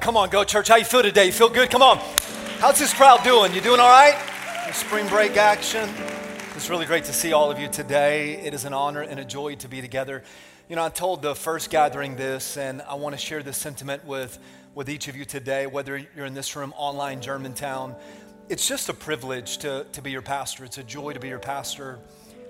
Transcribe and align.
come 0.00 0.16
on, 0.16 0.28
go 0.30 0.44
church. 0.44 0.68
How 0.68 0.76
you 0.76 0.84
feel 0.84 1.02
today? 1.02 1.26
You 1.26 1.32
feel 1.32 1.48
good? 1.48 1.70
Come 1.70 1.82
on. 1.82 1.98
How's 2.58 2.78
this 2.78 2.94
crowd 2.94 3.22
doing? 3.24 3.52
You 3.54 3.60
doing 3.60 3.80
all 3.80 3.90
right? 3.90 4.16
Spring 4.72 5.08
break 5.08 5.36
action. 5.36 5.88
It's 6.54 6.70
really 6.70 6.86
great 6.86 7.04
to 7.04 7.12
see 7.12 7.32
all 7.32 7.50
of 7.50 7.58
you 7.58 7.68
today. 7.68 8.34
It 8.34 8.54
is 8.54 8.64
an 8.64 8.72
honor 8.72 9.02
and 9.02 9.18
a 9.18 9.24
joy 9.24 9.56
to 9.56 9.68
be 9.68 9.80
together. 9.80 10.22
You 10.68 10.76
know, 10.76 10.84
I 10.84 10.88
told 10.90 11.22
the 11.22 11.34
first 11.34 11.70
gathering 11.70 12.16
this, 12.16 12.56
and 12.56 12.82
I 12.82 12.94
want 12.94 13.14
to 13.14 13.18
share 13.18 13.42
this 13.42 13.56
sentiment 13.56 14.04
with, 14.04 14.38
with 14.74 14.88
each 14.88 15.08
of 15.08 15.16
you 15.16 15.24
today, 15.24 15.66
whether 15.66 15.96
you're 16.14 16.26
in 16.26 16.34
this 16.34 16.54
room, 16.54 16.74
online, 16.76 17.20
Germantown. 17.20 17.94
It's 18.48 18.66
just 18.66 18.88
a 18.88 18.94
privilege 18.94 19.58
to, 19.58 19.86
to 19.92 20.02
be 20.02 20.10
your 20.10 20.22
pastor. 20.22 20.64
It's 20.64 20.78
a 20.78 20.84
joy 20.84 21.12
to 21.12 21.20
be 21.20 21.28
your 21.28 21.38
pastor. 21.38 21.98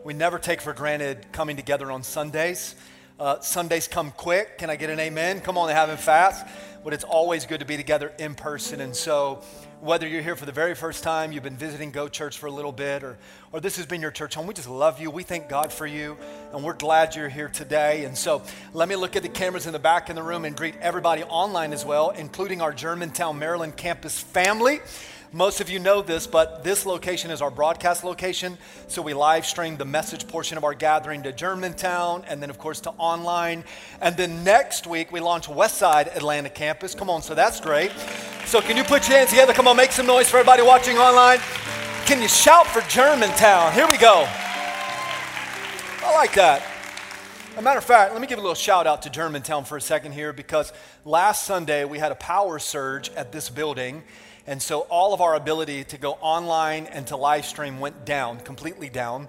We 0.04 0.14
never 0.14 0.38
take 0.38 0.60
for 0.60 0.72
granted 0.72 1.26
coming 1.32 1.56
together 1.56 1.90
on 1.90 2.02
Sundays. 2.02 2.74
Uh, 3.18 3.40
Sundays 3.40 3.88
come 3.88 4.12
quick. 4.12 4.58
Can 4.58 4.70
I 4.70 4.76
get 4.76 4.90
an 4.90 5.00
amen? 5.00 5.40
Come 5.40 5.58
on, 5.58 5.66
they 5.66 5.74
haven't 5.74 5.98
fast. 5.98 6.46
But 6.84 6.92
it's 6.92 7.02
always 7.02 7.46
good 7.46 7.58
to 7.58 7.66
be 7.66 7.76
together 7.76 8.12
in 8.16 8.36
person. 8.36 8.80
And 8.80 8.94
so, 8.94 9.42
whether 9.80 10.06
you're 10.06 10.22
here 10.22 10.36
for 10.36 10.46
the 10.46 10.52
very 10.52 10.76
first 10.76 11.02
time, 11.02 11.32
you've 11.32 11.42
been 11.42 11.56
visiting 11.56 11.90
Go 11.90 12.06
Church 12.06 12.38
for 12.38 12.46
a 12.46 12.50
little 12.50 12.70
bit, 12.70 13.02
or, 13.02 13.18
or 13.52 13.58
this 13.58 13.76
has 13.76 13.86
been 13.86 14.00
your 14.00 14.12
church 14.12 14.34
home, 14.34 14.46
we 14.46 14.54
just 14.54 14.68
love 14.68 15.00
you. 15.00 15.10
We 15.10 15.24
thank 15.24 15.48
God 15.48 15.72
for 15.72 15.86
you, 15.86 16.16
and 16.52 16.62
we're 16.62 16.74
glad 16.74 17.16
you're 17.16 17.28
here 17.28 17.48
today. 17.48 18.04
And 18.04 18.16
so, 18.16 18.40
let 18.72 18.88
me 18.88 18.94
look 18.94 19.16
at 19.16 19.24
the 19.24 19.28
cameras 19.28 19.66
in 19.66 19.72
the 19.72 19.80
back 19.80 20.10
in 20.10 20.14
the 20.14 20.22
room 20.22 20.44
and 20.44 20.56
greet 20.56 20.76
everybody 20.76 21.24
online 21.24 21.72
as 21.72 21.84
well, 21.84 22.10
including 22.10 22.60
our 22.60 22.72
Germantown, 22.72 23.36
Maryland 23.40 23.76
campus 23.76 24.20
family. 24.20 24.78
Most 25.32 25.60
of 25.60 25.68
you 25.68 25.78
know 25.78 26.00
this, 26.00 26.26
but 26.26 26.64
this 26.64 26.86
location 26.86 27.30
is 27.30 27.42
our 27.42 27.50
broadcast 27.50 28.02
location. 28.02 28.56
So 28.86 29.02
we 29.02 29.12
live 29.12 29.44
stream 29.44 29.76
the 29.76 29.84
message 29.84 30.26
portion 30.26 30.56
of 30.56 30.64
our 30.64 30.72
gathering 30.72 31.22
to 31.24 31.32
Germantown 31.32 32.24
and 32.26 32.40
then, 32.40 32.48
of 32.48 32.56
course, 32.56 32.80
to 32.82 32.90
online. 32.92 33.64
And 34.00 34.16
then 34.16 34.42
next 34.42 34.86
week, 34.86 35.12
we 35.12 35.20
launch 35.20 35.46
Westside 35.46 36.16
Atlanta 36.16 36.48
campus. 36.48 36.94
Come 36.94 37.10
on, 37.10 37.20
so 37.20 37.34
that's 37.34 37.60
great. 37.60 37.92
So 38.46 38.62
can 38.62 38.78
you 38.78 38.84
put 38.84 39.06
your 39.06 39.18
hands 39.18 39.28
together? 39.28 39.52
Come 39.52 39.68
on, 39.68 39.76
make 39.76 39.92
some 39.92 40.06
noise 40.06 40.30
for 40.30 40.38
everybody 40.38 40.62
watching 40.62 40.96
online. 40.96 41.40
Can 42.06 42.22
you 42.22 42.28
shout 42.28 42.66
for 42.66 42.80
Germantown? 42.88 43.74
Here 43.74 43.86
we 43.86 43.98
go. 43.98 44.24
I 46.06 46.14
like 46.14 46.32
that. 46.36 46.62
A 47.58 47.60
matter 47.60 47.78
of 47.78 47.84
fact, 47.84 48.12
let 48.12 48.22
me 48.22 48.26
give 48.26 48.38
a 48.38 48.40
little 48.40 48.54
shout 48.54 48.86
out 48.86 49.02
to 49.02 49.10
Germantown 49.10 49.66
for 49.66 49.76
a 49.76 49.80
second 49.80 50.12
here 50.12 50.32
because 50.32 50.72
last 51.04 51.44
Sunday 51.44 51.84
we 51.84 51.98
had 51.98 52.12
a 52.12 52.14
power 52.14 52.58
surge 52.58 53.10
at 53.10 53.30
this 53.30 53.50
building 53.50 54.02
and 54.48 54.62
so 54.62 54.80
all 54.88 55.12
of 55.12 55.20
our 55.20 55.34
ability 55.34 55.84
to 55.84 55.98
go 55.98 56.12
online 56.22 56.86
and 56.86 57.06
to 57.08 57.16
live 57.16 57.44
stream 57.44 57.80
went 57.80 58.06
down, 58.06 58.40
completely 58.40 58.88
down. 58.88 59.28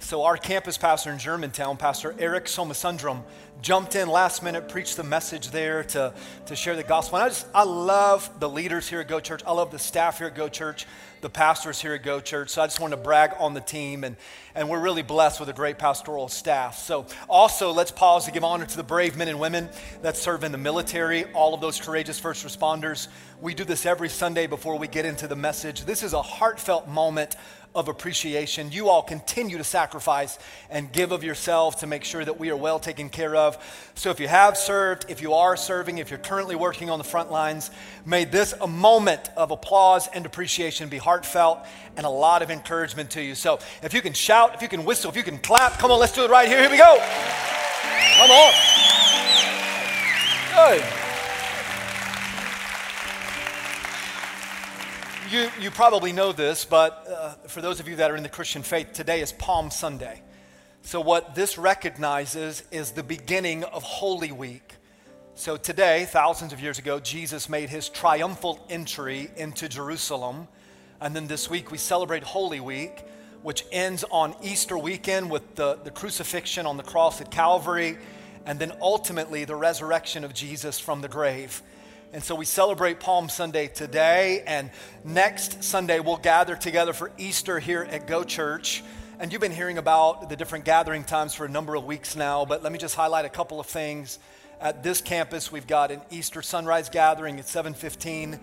So 0.00 0.22
our 0.22 0.36
campus 0.36 0.78
pastor 0.78 1.10
in 1.10 1.18
Germantown, 1.18 1.76
Pastor 1.76 2.14
Eric 2.18 2.44
Somasundram, 2.44 3.22
jumped 3.60 3.96
in 3.96 4.08
last 4.08 4.42
minute, 4.42 4.68
preached 4.68 4.96
the 4.96 5.02
message 5.02 5.50
there 5.50 5.82
to, 5.82 6.14
to 6.46 6.56
share 6.56 6.76
the 6.76 6.84
gospel. 6.84 7.18
And 7.18 7.26
I 7.26 7.28
just, 7.28 7.46
I 7.52 7.64
love 7.64 8.30
the 8.38 8.48
leaders 8.48 8.88
here 8.88 9.00
at 9.00 9.08
Go 9.08 9.18
Church. 9.18 9.42
I 9.44 9.52
love 9.52 9.72
the 9.72 9.78
staff 9.78 10.18
here 10.18 10.28
at 10.28 10.36
Go 10.36 10.48
Church, 10.48 10.86
the 11.20 11.28
pastors 11.28 11.80
here 11.80 11.94
at 11.94 12.04
Go 12.04 12.20
Church. 12.20 12.50
So 12.50 12.62
I 12.62 12.66
just 12.66 12.78
want 12.78 12.92
to 12.92 12.96
brag 12.96 13.32
on 13.40 13.54
the 13.54 13.60
team. 13.60 14.04
And, 14.04 14.16
and 14.54 14.68
we're 14.68 14.80
really 14.80 15.02
blessed 15.02 15.40
with 15.40 15.48
a 15.48 15.52
great 15.52 15.78
pastoral 15.78 16.28
staff. 16.28 16.78
So 16.78 17.06
also, 17.28 17.72
let's 17.72 17.90
pause 17.90 18.24
to 18.26 18.30
give 18.30 18.44
honor 18.44 18.66
to 18.66 18.76
the 18.76 18.84
brave 18.84 19.16
men 19.16 19.26
and 19.26 19.40
women 19.40 19.68
that 20.02 20.16
serve 20.16 20.44
in 20.44 20.52
the 20.52 20.58
military, 20.58 21.24
all 21.32 21.54
of 21.54 21.60
those 21.60 21.80
courageous 21.80 22.20
first 22.20 22.46
responders 22.46 23.08
we 23.40 23.54
do 23.54 23.64
this 23.64 23.86
every 23.86 24.08
Sunday 24.08 24.46
before 24.48 24.76
we 24.76 24.88
get 24.88 25.04
into 25.04 25.28
the 25.28 25.36
message. 25.36 25.84
This 25.84 26.02
is 26.02 26.12
a 26.12 26.22
heartfelt 26.22 26.88
moment 26.88 27.36
of 27.74 27.88
appreciation. 27.88 28.72
You 28.72 28.88
all 28.88 29.02
continue 29.02 29.58
to 29.58 29.64
sacrifice 29.64 30.38
and 30.70 30.90
give 30.92 31.12
of 31.12 31.22
yourself 31.22 31.80
to 31.80 31.86
make 31.86 32.04
sure 32.04 32.24
that 32.24 32.38
we 32.38 32.50
are 32.50 32.56
well 32.56 32.78
taken 32.78 33.08
care 33.08 33.36
of. 33.36 33.56
So, 33.94 34.10
if 34.10 34.20
you 34.20 34.28
have 34.28 34.56
served, 34.56 35.06
if 35.08 35.22
you 35.22 35.34
are 35.34 35.56
serving, 35.56 35.98
if 35.98 36.10
you're 36.10 36.18
currently 36.18 36.56
working 36.56 36.90
on 36.90 36.98
the 36.98 37.04
front 37.04 37.30
lines, 37.30 37.70
may 38.04 38.24
this 38.24 38.54
a 38.60 38.66
moment 38.66 39.30
of 39.36 39.50
applause 39.50 40.08
and 40.08 40.26
appreciation 40.26 40.88
be 40.88 40.98
heartfelt 40.98 41.60
and 41.96 42.06
a 42.06 42.10
lot 42.10 42.42
of 42.42 42.50
encouragement 42.50 43.10
to 43.10 43.22
you. 43.22 43.34
So, 43.34 43.58
if 43.82 43.92
you 43.94 44.02
can 44.02 44.12
shout, 44.12 44.54
if 44.54 44.62
you 44.62 44.68
can 44.68 44.84
whistle, 44.84 45.10
if 45.10 45.16
you 45.16 45.22
can 45.22 45.38
clap, 45.38 45.78
come 45.78 45.90
on, 45.90 46.00
let's 46.00 46.12
do 46.12 46.24
it 46.24 46.30
right 46.30 46.48
here. 46.48 46.60
Here 46.60 46.70
we 46.70 46.78
go. 46.78 46.98
Come 48.16 48.30
on. 48.30 48.52
Good. 50.54 51.07
You, 55.30 55.50
you 55.60 55.70
probably 55.70 56.12
know 56.12 56.32
this, 56.32 56.64
but 56.64 57.06
uh, 57.08 57.48
for 57.48 57.60
those 57.60 57.80
of 57.80 57.88
you 57.88 57.96
that 57.96 58.10
are 58.10 58.16
in 58.16 58.22
the 58.22 58.28
Christian 58.28 58.62
faith, 58.62 58.92
today 58.92 59.20
is 59.20 59.32
Palm 59.32 59.70
Sunday. 59.70 60.22
So, 60.82 61.00
what 61.00 61.34
this 61.34 61.58
recognizes 61.58 62.62
is 62.70 62.92
the 62.92 63.02
beginning 63.02 63.64
of 63.64 63.82
Holy 63.82 64.32
Week. 64.32 64.76
So, 65.34 65.56
today, 65.56 66.06
thousands 66.10 66.52
of 66.52 66.60
years 66.60 66.78
ago, 66.78 66.98
Jesus 66.98 67.48
made 67.48 67.68
his 67.68 67.88
triumphal 67.90 68.64
entry 68.70 69.30
into 69.36 69.68
Jerusalem. 69.68 70.48
And 71.00 71.14
then 71.14 71.26
this 71.26 71.50
week, 71.50 71.70
we 71.70 71.78
celebrate 71.78 72.22
Holy 72.22 72.60
Week, 72.60 73.04
which 73.42 73.64
ends 73.70 74.04
on 74.10 74.34
Easter 74.42 74.78
weekend 74.78 75.30
with 75.30 75.56
the, 75.56 75.74
the 75.84 75.90
crucifixion 75.90 76.64
on 76.64 76.76
the 76.78 76.82
cross 76.82 77.20
at 77.20 77.30
Calvary, 77.30 77.98
and 78.46 78.58
then 78.58 78.72
ultimately 78.80 79.44
the 79.44 79.56
resurrection 79.56 80.24
of 80.24 80.32
Jesus 80.32 80.78
from 80.78 81.02
the 81.02 81.08
grave. 81.08 81.62
And 82.10 82.24
so 82.24 82.34
we 82.34 82.46
celebrate 82.46 83.00
Palm 83.00 83.28
Sunday 83.28 83.66
today, 83.68 84.42
and 84.46 84.70
next 85.04 85.62
Sunday 85.62 86.00
we'll 86.00 86.16
gather 86.16 86.56
together 86.56 86.94
for 86.94 87.10
Easter 87.18 87.58
here 87.58 87.82
at 87.82 88.06
Go 88.06 88.24
Church. 88.24 88.82
And 89.20 89.30
you've 89.30 89.42
been 89.42 89.52
hearing 89.52 89.76
about 89.76 90.30
the 90.30 90.36
different 90.36 90.64
gathering 90.64 91.04
times 91.04 91.34
for 91.34 91.44
a 91.44 91.50
number 91.50 91.74
of 91.74 91.84
weeks 91.84 92.16
now, 92.16 92.46
but 92.46 92.62
let 92.62 92.72
me 92.72 92.78
just 92.78 92.94
highlight 92.94 93.26
a 93.26 93.28
couple 93.28 93.60
of 93.60 93.66
things. 93.66 94.18
At 94.58 94.82
this 94.82 95.02
campus, 95.02 95.52
we've 95.52 95.66
got 95.66 95.90
an 95.90 96.00
Easter 96.10 96.40
sunrise 96.40 96.88
gathering 96.88 97.38
at 97.38 97.44
7:15. 97.44 98.40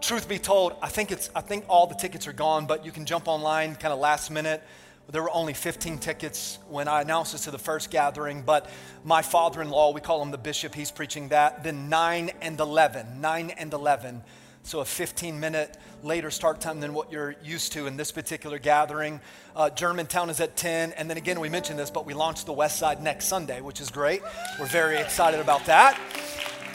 Truth 0.00 0.28
be 0.28 0.40
told, 0.40 0.74
I 0.82 0.88
think 0.88 1.12
it's 1.12 1.30
I 1.32 1.42
think 1.42 1.64
all 1.68 1.86
the 1.86 1.94
tickets 1.94 2.26
are 2.26 2.32
gone, 2.32 2.66
but 2.66 2.84
you 2.84 2.90
can 2.90 3.06
jump 3.06 3.28
online 3.28 3.76
kind 3.76 3.92
of 3.92 4.00
last 4.00 4.32
minute 4.32 4.64
there 5.08 5.22
were 5.22 5.30
only 5.30 5.54
15 5.54 5.98
tickets 5.98 6.58
when 6.68 6.88
I 6.88 7.02
announced 7.02 7.32
this 7.32 7.44
to 7.44 7.50
the 7.52 7.58
first 7.58 7.90
gathering, 7.90 8.42
but 8.42 8.68
my 9.04 9.22
father 9.22 9.62
in 9.62 9.70
law, 9.70 9.92
we 9.92 10.00
call 10.00 10.20
him 10.20 10.32
the 10.32 10.38
bishop, 10.38 10.74
he's 10.74 10.90
preaching 10.90 11.28
that. 11.28 11.62
Then 11.62 11.88
9 11.88 12.30
and 12.40 12.58
11, 12.58 13.20
9 13.20 13.50
and 13.50 13.72
11. 13.72 14.22
So 14.64 14.80
a 14.80 14.84
15 14.84 15.38
minute 15.38 15.76
later 16.02 16.28
start 16.28 16.60
time 16.60 16.80
than 16.80 16.92
what 16.92 17.12
you're 17.12 17.36
used 17.44 17.72
to 17.74 17.86
in 17.86 17.96
this 17.96 18.10
particular 18.10 18.58
gathering. 18.58 19.20
Uh, 19.54 19.70
Germantown 19.70 20.28
is 20.28 20.40
at 20.40 20.56
10. 20.56 20.92
And 20.94 21.08
then 21.08 21.16
again, 21.16 21.38
we 21.38 21.48
mentioned 21.48 21.78
this, 21.78 21.88
but 21.88 22.04
we 22.04 22.14
launched 22.14 22.46
the 22.46 22.52
West 22.52 22.76
Side 22.76 23.00
next 23.00 23.26
Sunday, 23.26 23.60
which 23.60 23.80
is 23.80 23.90
great. 23.90 24.22
We're 24.58 24.66
very 24.66 24.96
excited 24.96 25.38
about 25.38 25.64
that. 25.66 26.00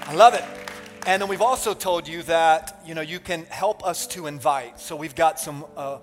I 0.03 0.13
love 0.13 0.35
it. 0.35 0.45
And 1.05 1.21
then 1.21 1.27
we've 1.27 1.41
also 1.41 1.73
told 1.73 2.07
you 2.07 2.23
that, 2.23 2.79
you 2.85 2.95
know, 2.95 3.01
you 3.01 3.19
can 3.19 3.43
help 3.45 3.85
us 3.85 4.07
to 4.07 4.27
invite. 4.27 4.79
So 4.79 4.95
we've 4.95 5.15
got 5.15 5.37
some 5.37 5.65
uh, 5.75 5.97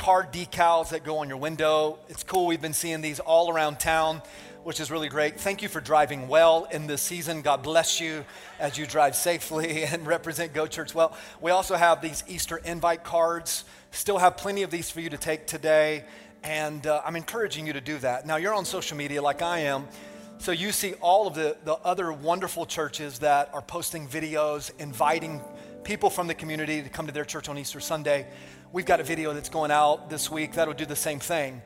card 0.00 0.32
decals 0.32 0.88
that 0.88 1.04
go 1.04 1.18
on 1.18 1.28
your 1.28 1.36
window. 1.36 1.98
It's 2.08 2.22
cool. 2.22 2.46
We've 2.46 2.60
been 2.60 2.72
seeing 2.72 3.02
these 3.02 3.20
all 3.20 3.52
around 3.52 3.80
town, 3.80 4.22
which 4.64 4.80
is 4.80 4.90
really 4.90 5.10
great. 5.10 5.38
Thank 5.38 5.60
you 5.60 5.68
for 5.68 5.78
driving 5.78 6.26
well 6.26 6.66
in 6.72 6.86
this 6.86 7.02
season. 7.02 7.42
God 7.42 7.62
bless 7.62 8.00
you 8.00 8.24
as 8.58 8.78
you 8.78 8.86
drive 8.86 9.14
safely 9.14 9.82
and 9.84 10.06
represent 10.06 10.54
Go 10.54 10.66
Church 10.66 10.94
well. 10.94 11.14
We 11.42 11.50
also 11.50 11.74
have 11.74 12.00
these 12.00 12.24
Easter 12.26 12.56
invite 12.64 13.04
cards. 13.04 13.64
Still 13.90 14.16
have 14.16 14.38
plenty 14.38 14.62
of 14.62 14.70
these 14.70 14.90
for 14.90 15.02
you 15.02 15.10
to 15.10 15.18
take 15.18 15.46
today. 15.46 16.04
And 16.42 16.86
uh, 16.86 17.02
I'm 17.04 17.14
encouraging 17.14 17.66
you 17.66 17.74
to 17.74 17.82
do 17.82 17.98
that. 17.98 18.26
Now, 18.26 18.36
you're 18.36 18.54
on 18.54 18.64
social 18.64 18.96
media 18.96 19.20
like 19.20 19.42
I 19.42 19.58
am. 19.58 19.86
So 20.38 20.50
you 20.50 20.72
see 20.72 20.94
all 21.02 21.26
of 21.26 21.34
the, 21.34 21.58
the 21.66 21.74
other 21.74 22.10
wonderful 22.10 22.64
churches 22.64 23.18
that 23.18 23.50
are 23.52 23.60
posting 23.60 24.08
videos, 24.08 24.70
inviting 24.78 25.42
people 25.84 26.08
from 26.08 26.26
the 26.26 26.34
community 26.34 26.82
to 26.82 26.88
come 26.88 27.06
to 27.06 27.12
their 27.12 27.26
church 27.26 27.50
on 27.50 27.58
Easter 27.58 27.80
Sunday. 27.80 28.26
We've 28.72 28.86
got 28.86 29.00
a 29.00 29.02
video 29.02 29.32
that's 29.32 29.48
going 29.48 29.72
out 29.72 30.10
this 30.10 30.30
week 30.30 30.52
that'll 30.52 30.74
do 30.74 30.86
the 30.86 30.94
same 30.94 31.18
thing. 31.18 31.60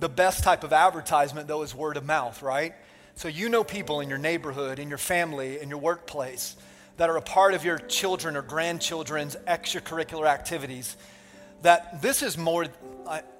The 0.00 0.08
best 0.10 0.44
type 0.44 0.64
of 0.64 0.72
advertisement, 0.74 1.48
though, 1.48 1.62
is 1.62 1.74
word 1.74 1.96
of 1.96 2.04
mouth, 2.04 2.42
right? 2.42 2.74
So 3.14 3.28
you 3.28 3.48
know 3.48 3.64
people 3.64 4.00
in 4.00 4.10
your 4.10 4.18
neighborhood, 4.18 4.78
in 4.78 4.90
your 4.90 4.98
family, 4.98 5.62
in 5.62 5.70
your 5.70 5.78
workplace 5.78 6.56
that 6.98 7.08
are 7.08 7.16
a 7.16 7.22
part 7.22 7.54
of 7.54 7.64
your 7.64 7.78
children 7.78 8.36
or 8.36 8.42
grandchildren's 8.42 9.34
extracurricular 9.48 10.26
activities. 10.26 10.98
That 11.62 12.02
this 12.02 12.22
is 12.22 12.36
more, 12.36 12.66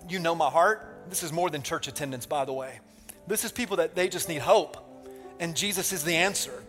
you 0.09 0.19
know 0.19 0.35
my 0.35 0.49
heart, 0.49 1.03
this 1.11 1.23
is 1.23 1.35
more 1.35 1.51
than 1.51 1.63
church 1.63 1.89
attendance, 1.89 2.25
by 2.25 2.47
the 2.47 2.55
way. 2.55 2.81
This 3.27 3.45
is 3.45 3.53
people 3.53 3.77
that 3.77 3.95
they 3.95 4.09
just 4.09 4.27
need 4.27 4.41
hope, 4.41 4.79
and 5.39 5.55
Jesus 5.55 5.93
is 5.93 6.03
the 6.03 6.17
answer. 6.17 6.65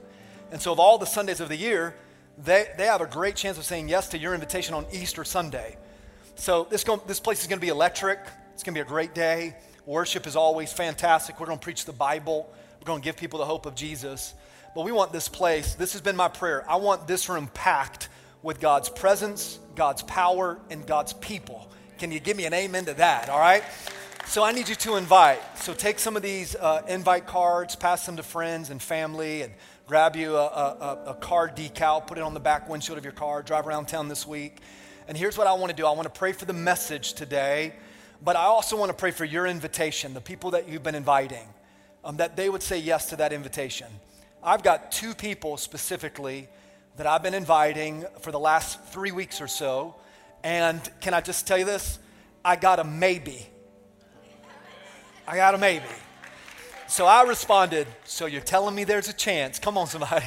And 0.51 0.61
so, 0.61 0.73
of 0.73 0.79
all 0.79 0.97
the 0.97 1.05
Sundays 1.05 1.39
of 1.39 1.47
the 1.47 1.55
year, 1.55 1.95
they, 2.37 2.67
they 2.77 2.85
have 2.87 2.99
a 2.99 3.05
great 3.05 3.37
chance 3.37 3.57
of 3.57 3.63
saying 3.63 3.87
yes 3.87 4.09
to 4.09 4.17
your 4.17 4.33
invitation 4.33 4.73
on 4.73 4.85
Easter 4.91 5.23
Sunday. 5.23 5.77
So 6.35 6.67
this, 6.69 6.83
this 7.07 7.19
place 7.19 7.41
is 7.41 7.47
going 7.47 7.59
to 7.59 7.65
be 7.65 7.69
electric. 7.69 8.19
It's 8.53 8.63
going 8.63 8.73
to 8.73 8.77
be 8.77 8.85
a 8.85 8.89
great 8.89 9.13
day. 9.13 9.55
Worship 9.85 10.27
is 10.27 10.35
always 10.35 10.71
fantastic. 10.71 11.39
We're 11.39 11.45
going 11.45 11.59
to 11.59 11.63
preach 11.63 11.85
the 11.85 11.93
Bible. 11.93 12.51
We're 12.79 12.85
going 12.85 13.01
to 13.01 13.05
give 13.05 13.17
people 13.17 13.39
the 13.39 13.45
hope 13.45 13.65
of 13.65 13.75
Jesus. 13.75 14.33
But 14.75 14.85
we 14.85 14.91
want 14.91 15.13
this 15.13 15.29
place, 15.29 15.75
this 15.75 15.93
has 15.93 16.01
been 16.01 16.15
my 16.15 16.27
prayer. 16.27 16.65
I 16.69 16.77
want 16.77 17.07
this 17.07 17.29
room 17.29 17.47
packed 17.53 18.09
with 18.41 18.59
God's 18.59 18.89
presence, 18.89 19.59
God's 19.75 20.01
power, 20.03 20.59
and 20.69 20.85
God's 20.85 21.13
people. 21.13 21.69
Can 21.99 22.11
you 22.11 22.19
give 22.19 22.35
me 22.35 22.45
an 22.45 22.53
amen 22.53 22.85
to 22.85 22.93
that? 22.95 23.29
All 23.29 23.39
right? 23.39 23.63
So 24.25 24.43
I 24.43 24.51
need 24.51 24.69
you 24.69 24.75
to 24.75 24.95
invite. 24.95 25.41
So 25.57 25.73
take 25.73 25.99
some 25.99 26.15
of 26.15 26.23
these 26.23 26.55
uh, 26.55 26.81
invite 26.87 27.27
cards, 27.27 27.75
pass 27.75 28.05
them 28.05 28.17
to 28.17 28.23
friends 28.23 28.69
and 28.69 28.81
family, 28.81 29.43
and 29.43 29.53
grab 29.85 30.15
you 30.15 30.35
a, 30.35 30.45
a, 30.45 31.03
a 31.07 31.13
card 31.15 31.55
decal, 31.55 32.05
put 32.05 32.17
it 32.17 32.21
on 32.21 32.33
the 32.33 32.39
back 32.39 32.67
windshield 32.67 32.97
of 32.97 33.03
your 33.03 33.13
car, 33.13 33.43
drive 33.43 33.67
around 33.67 33.87
town 33.87 34.07
this 34.07 34.25
week. 34.25 34.59
And 35.07 35.17
here's 35.17 35.37
what 35.37 35.47
I 35.47 35.53
want 35.53 35.69
to 35.69 35.75
do 35.75 35.85
I 35.85 35.91
want 35.91 36.03
to 36.03 36.17
pray 36.17 36.31
for 36.31 36.45
the 36.45 36.53
message 36.53 37.13
today, 37.13 37.73
but 38.23 38.35
I 38.35 38.43
also 38.43 38.77
want 38.77 38.89
to 38.89 38.93
pray 38.93 39.11
for 39.11 39.25
your 39.25 39.45
invitation, 39.45 40.13
the 40.13 40.21
people 40.21 40.51
that 40.51 40.69
you've 40.69 40.83
been 40.83 40.95
inviting, 40.95 41.47
um, 42.05 42.17
that 42.17 42.35
they 42.35 42.49
would 42.49 42.63
say 42.63 42.77
yes 42.77 43.09
to 43.09 43.17
that 43.17 43.33
invitation. 43.33 43.87
I've 44.41 44.63
got 44.63 44.91
two 44.91 45.13
people 45.13 45.57
specifically 45.57 46.47
that 46.97 47.07
I've 47.07 47.23
been 47.23 47.33
inviting 47.33 48.05
for 48.21 48.31
the 48.31 48.39
last 48.39 48.83
three 48.85 49.11
weeks 49.11 49.41
or 49.41 49.47
so. 49.47 49.95
And 50.43 50.81
can 51.01 51.13
I 51.13 51.21
just 51.21 51.47
tell 51.47 51.57
you 51.57 51.65
this? 51.65 51.99
I 52.45 52.55
got 52.55 52.79
a 52.79 52.83
maybe. 52.83 53.47
I 55.27 55.37
got 55.37 55.55
a 55.55 55.57
maybe. 55.57 55.85
So 56.87 57.05
I 57.05 57.23
responded, 57.23 57.87
So 58.03 58.25
you're 58.25 58.41
telling 58.41 58.75
me 58.75 58.83
there's 58.83 59.09
a 59.09 59.13
chance? 59.13 59.59
Come 59.59 59.77
on, 59.77 59.87
somebody. 59.87 60.25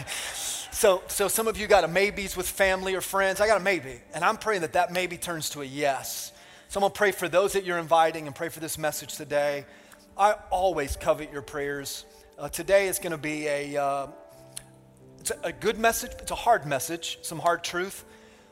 So, 0.77 1.03
so 1.07 1.27
some 1.27 1.49
of 1.49 1.57
you 1.57 1.67
got 1.67 1.85
a 1.85 1.89
maybes 1.89 2.37
with 2.37 2.47
family 2.47 2.95
or 2.95 3.01
friends. 3.01 3.41
I 3.41 3.47
got 3.47 3.57
a 3.57 3.65
maybe. 3.65 3.99
And 4.13 4.23
I'm 4.23 4.37
praying 4.37 4.61
that 4.61 4.75
that 4.75 4.93
maybe 4.93 5.17
turns 5.17 5.49
to 5.51 5.63
a 5.63 5.65
yes. 5.65 6.33
So 6.69 6.79
I'm 6.79 6.83
to 6.93 6.99
pray 6.99 7.13
for 7.13 7.31
those 7.31 7.55
that 7.55 7.65
you're 7.65 7.79
inviting 7.79 8.27
and 8.27 8.37
pray 8.37 8.51
for 8.51 8.61
this 8.61 8.77
message 8.77 9.17
today. 9.17 9.65
I 10.19 10.35
always 10.51 10.95
covet 10.95 11.33
your 11.33 11.41
prayers. 11.41 12.05
Uh, 12.39 12.51
today 12.51 12.89
is 12.89 12.99
to 13.13 13.17
be 13.17 13.47
a, 13.47 13.83
uh, 13.83 14.09
it's 15.19 15.33
a 15.43 15.51
good 15.51 15.79
message. 15.79 16.11
It's 16.19 16.31
a 16.31 16.35
hard 16.35 16.67
message, 16.67 17.21
some 17.23 17.39
hard 17.39 17.65
truth. 17.65 18.05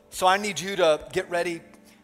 So 0.08 0.26
I 0.26 0.38
need 0.38 0.58
you 0.58 0.76
to 0.76 1.06
get 1.12 1.28
ready, 1.28 1.60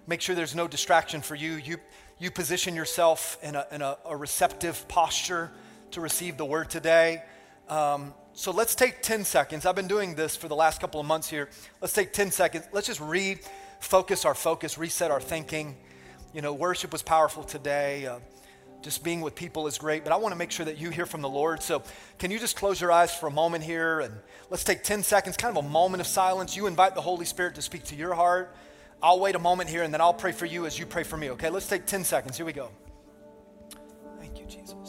make 0.06 0.20
sure 0.20 0.34
there's 0.34 0.55
no 0.55 0.69
distraction 0.69 1.23
for 1.23 1.34
you. 1.34 1.52
You, 1.52 1.78
you 2.19 2.31
position 2.31 2.75
yourself 2.75 3.38
in 3.43 3.56
a, 3.56 3.66
in 3.73 3.81
a, 3.81 3.96
a 4.05 4.14
receptive 4.19 4.87
posture 4.87 5.50
to 5.93 6.02
receive 6.02 6.37
the 6.37 6.44
word 6.44 6.69
today. 6.69 7.23
Um, 7.70 8.12
so 8.40 8.52
let's 8.52 8.75
take 8.75 9.02
10 9.02 9.25
seconds. 9.26 9.66
I've 9.66 9.76
been 9.76 9.87
doing 9.87 10.14
this 10.14 10.34
for 10.34 10.48
the 10.48 10.56
last 10.56 10.81
couple 10.81 10.98
of 10.98 11.04
months 11.04 11.28
here. 11.28 11.50
Let's 11.82 11.92
take 11.92 12.14
10 12.14 12.31
seconds. 12.31 12.64
Let's 12.72 12.87
just 12.87 12.98
refocus 12.98 14.25
our 14.25 14.34
focus, 14.34 14.78
reset 14.78 15.10
our 15.10 15.20
thinking. 15.20 15.76
You 16.32 16.40
know, 16.40 16.54
worship 16.54 16.90
was 16.90 17.02
powerful 17.02 17.44
today. 17.44 18.06
Uh, 18.06 18.20
just 18.81 19.04
being 19.04 19.20
with 19.20 19.34
people 19.34 19.66
is 19.66 19.76
great, 19.76 20.04
but 20.04 20.12
I 20.14 20.16
want 20.16 20.32
to 20.32 20.38
make 20.38 20.52
sure 20.52 20.64
that 20.64 20.78
you 20.78 20.88
hear 20.88 21.04
from 21.04 21.20
the 21.20 21.28
Lord. 21.28 21.62
So, 21.62 21.82
can 22.19 22.31
you 22.31 22.38
just 22.38 22.56
close 22.56 22.81
your 22.81 22.90
eyes 22.90 23.14
for 23.14 23.26
a 23.26 23.31
moment 23.31 23.62
here 23.62 24.00
and 24.00 24.14
let's 24.48 24.64
take 24.64 24.84
10 24.84 25.02
seconds, 25.02 25.37
kind 25.37 25.54
of 25.54 25.62
a 25.62 25.69
moment 25.69 26.00
of 26.00 26.06
silence. 26.06 26.56
You 26.56 26.66
invite 26.66 26.94
the 26.94 27.02
Holy 27.02 27.26
Spirit 27.26 27.56
to 27.56 27.62
speak 27.62 27.84
to 27.84 27.94
your 27.94 28.14
heart. 28.14 28.56
I'll 29.02 29.20
wait 29.20 29.34
a 29.34 29.38
moment 29.38 29.69
here 29.69 29.82
and 29.82 29.92
then 29.92 30.00
I'll 30.00 30.14
pray 30.14 30.32
for 30.32 30.46
you 30.46 30.64
as 30.64 30.78
you 30.78 30.87
pray 30.87 31.02
for 31.02 31.19
me, 31.19 31.28
okay? 31.32 31.50
Let's 31.50 31.69
take 31.69 31.84
10 31.84 32.04
seconds. 32.04 32.38
Here 32.38 32.46
we 32.46 32.54
go. 32.54 32.70
Thank 34.19 34.38
you, 34.38 34.46
Jesus. 34.46 34.80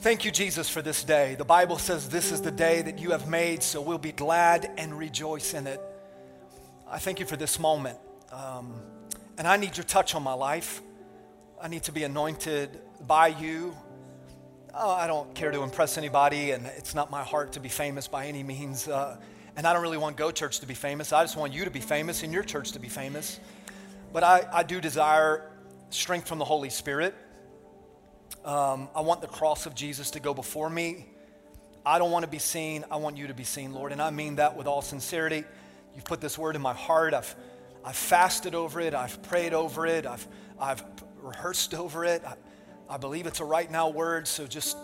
Thank 0.00 0.24
you, 0.24 0.30
Jesus, 0.30 0.70
for 0.70 0.80
this 0.80 1.04
day. 1.04 1.34
The 1.34 1.44
Bible 1.44 1.76
says 1.76 2.08
this 2.08 2.32
is 2.32 2.40
the 2.40 2.50
day 2.50 2.80
that 2.80 2.98
you 2.98 3.10
have 3.10 3.28
made, 3.28 3.62
so 3.62 3.82
we'll 3.82 3.98
be 3.98 4.12
glad 4.12 4.70
and 4.78 4.98
rejoice 4.98 5.52
in 5.52 5.66
it. 5.66 5.80
I 6.88 6.98
thank 6.98 7.20
you 7.20 7.26
for 7.26 7.36
this 7.36 7.58
moment. 7.58 7.98
Um, 8.32 8.80
and 9.36 9.46
I 9.46 9.58
need 9.58 9.76
your 9.76 9.84
touch 9.84 10.14
on 10.14 10.22
my 10.22 10.32
life. 10.32 10.80
I 11.60 11.68
need 11.68 11.82
to 11.82 11.92
be 11.92 12.04
anointed 12.04 12.80
by 13.06 13.28
you. 13.28 13.76
Oh, 14.74 14.90
I 14.90 15.06
don't 15.06 15.34
care 15.34 15.50
to 15.50 15.62
impress 15.62 15.98
anybody, 15.98 16.52
and 16.52 16.64
it's 16.64 16.94
not 16.94 17.10
my 17.10 17.22
heart 17.22 17.52
to 17.52 17.60
be 17.60 17.68
famous 17.68 18.08
by 18.08 18.26
any 18.26 18.42
means. 18.42 18.88
Uh, 18.88 19.18
and 19.54 19.66
I 19.66 19.74
don't 19.74 19.82
really 19.82 19.98
want 19.98 20.16
Go 20.16 20.30
Church 20.30 20.60
to 20.60 20.66
be 20.66 20.74
famous. 20.74 21.12
I 21.12 21.22
just 21.24 21.36
want 21.36 21.52
you 21.52 21.66
to 21.66 21.70
be 21.70 21.80
famous 21.80 22.22
and 22.22 22.32
your 22.32 22.42
church 22.42 22.72
to 22.72 22.78
be 22.78 22.88
famous. 22.88 23.38
But 24.12 24.24
I, 24.24 24.46
I 24.50 24.62
do 24.62 24.80
desire 24.80 25.49
strength 25.90 26.28
from 26.28 26.38
the 26.38 26.44
Holy 26.44 26.70
Spirit. 26.70 27.14
Um, 28.44 28.88
I 28.94 29.02
want 29.02 29.20
the 29.20 29.26
cross 29.26 29.66
of 29.66 29.74
Jesus 29.74 30.12
to 30.12 30.20
go 30.20 30.32
before 30.32 30.70
me. 30.70 31.06
I 31.84 31.98
don't 31.98 32.10
want 32.10 32.24
to 32.24 32.30
be 32.30 32.38
seen. 32.38 32.84
I 32.90 32.96
want 32.96 33.16
you 33.16 33.26
to 33.26 33.34
be 33.34 33.44
seen, 33.44 33.72
Lord. 33.72 33.92
And 33.92 34.00
I 34.00 34.10
mean 34.10 34.36
that 34.36 34.56
with 34.56 34.66
all 34.66 34.82
sincerity. 34.82 35.44
You've 35.94 36.04
put 36.04 36.20
this 36.20 36.38
word 36.38 36.56
in 36.56 36.62
my 36.62 36.74
heart. 36.74 37.14
I've, 37.14 37.34
I've 37.84 37.96
fasted 37.96 38.54
over 38.54 38.80
it. 38.80 38.94
I've 38.94 39.22
prayed 39.22 39.52
over 39.52 39.86
it. 39.86 40.06
I've, 40.06 40.26
I've 40.58 40.82
rehearsed 41.22 41.74
over 41.74 42.04
it. 42.04 42.22
I, 42.24 42.34
I 42.88 42.96
believe 42.96 43.26
it's 43.26 43.40
a 43.40 43.44
right 43.44 43.70
now 43.70 43.88
word. 43.88 44.28
So 44.28 44.46
just 44.46 44.76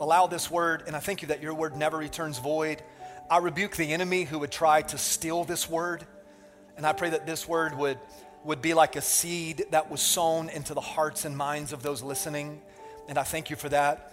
allow 0.00 0.26
this 0.26 0.50
word. 0.50 0.84
And 0.86 0.94
I 0.94 1.00
thank 1.00 1.22
you 1.22 1.28
that 1.28 1.42
your 1.42 1.54
word 1.54 1.76
never 1.76 1.96
returns 1.96 2.38
void. 2.38 2.82
I 3.30 3.38
rebuke 3.38 3.76
the 3.76 3.92
enemy 3.92 4.24
who 4.24 4.38
would 4.40 4.52
try 4.52 4.82
to 4.82 4.98
steal 4.98 5.44
this 5.44 5.68
word. 5.68 6.06
And 6.76 6.86
I 6.86 6.92
pray 6.92 7.10
that 7.10 7.26
this 7.26 7.48
word 7.48 7.76
would, 7.76 7.98
would 8.44 8.62
be 8.62 8.74
like 8.74 8.96
a 8.96 9.00
seed 9.00 9.66
that 9.70 9.90
was 9.90 10.00
sown 10.00 10.48
into 10.48 10.74
the 10.74 10.80
hearts 10.80 11.24
and 11.24 11.36
minds 11.36 11.72
of 11.72 11.82
those 11.82 12.02
listening. 12.02 12.60
And 13.08 13.18
I 13.18 13.22
thank 13.22 13.50
you 13.50 13.56
for 13.56 13.68
that. 13.68 14.12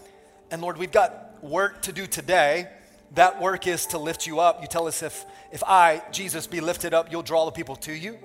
And 0.51 0.61
Lord, 0.61 0.77
we've 0.77 0.91
got 0.91 1.43
work 1.43 1.81
to 1.83 1.91
do 1.91 2.07
today. 2.07 2.67
That 3.15 3.41
work 3.41 3.67
is 3.67 3.85
to 3.87 3.97
lift 3.97 4.25
you 4.25 4.39
up. 4.39 4.61
You 4.61 4.67
tell 4.67 4.87
us 4.87 5.03
if, 5.03 5.25
if 5.51 5.63
I, 5.63 6.01
Jesus, 6.11 6.47
be 6.47 6.61
lifted 6.61 6.93
up, 6.93 7.11
you'll 7.11 7.23
draw 7.23 7.45
the 7.45 7.51
people 7.51 7.75
to 7.77 7.93
you. 7.93 8.17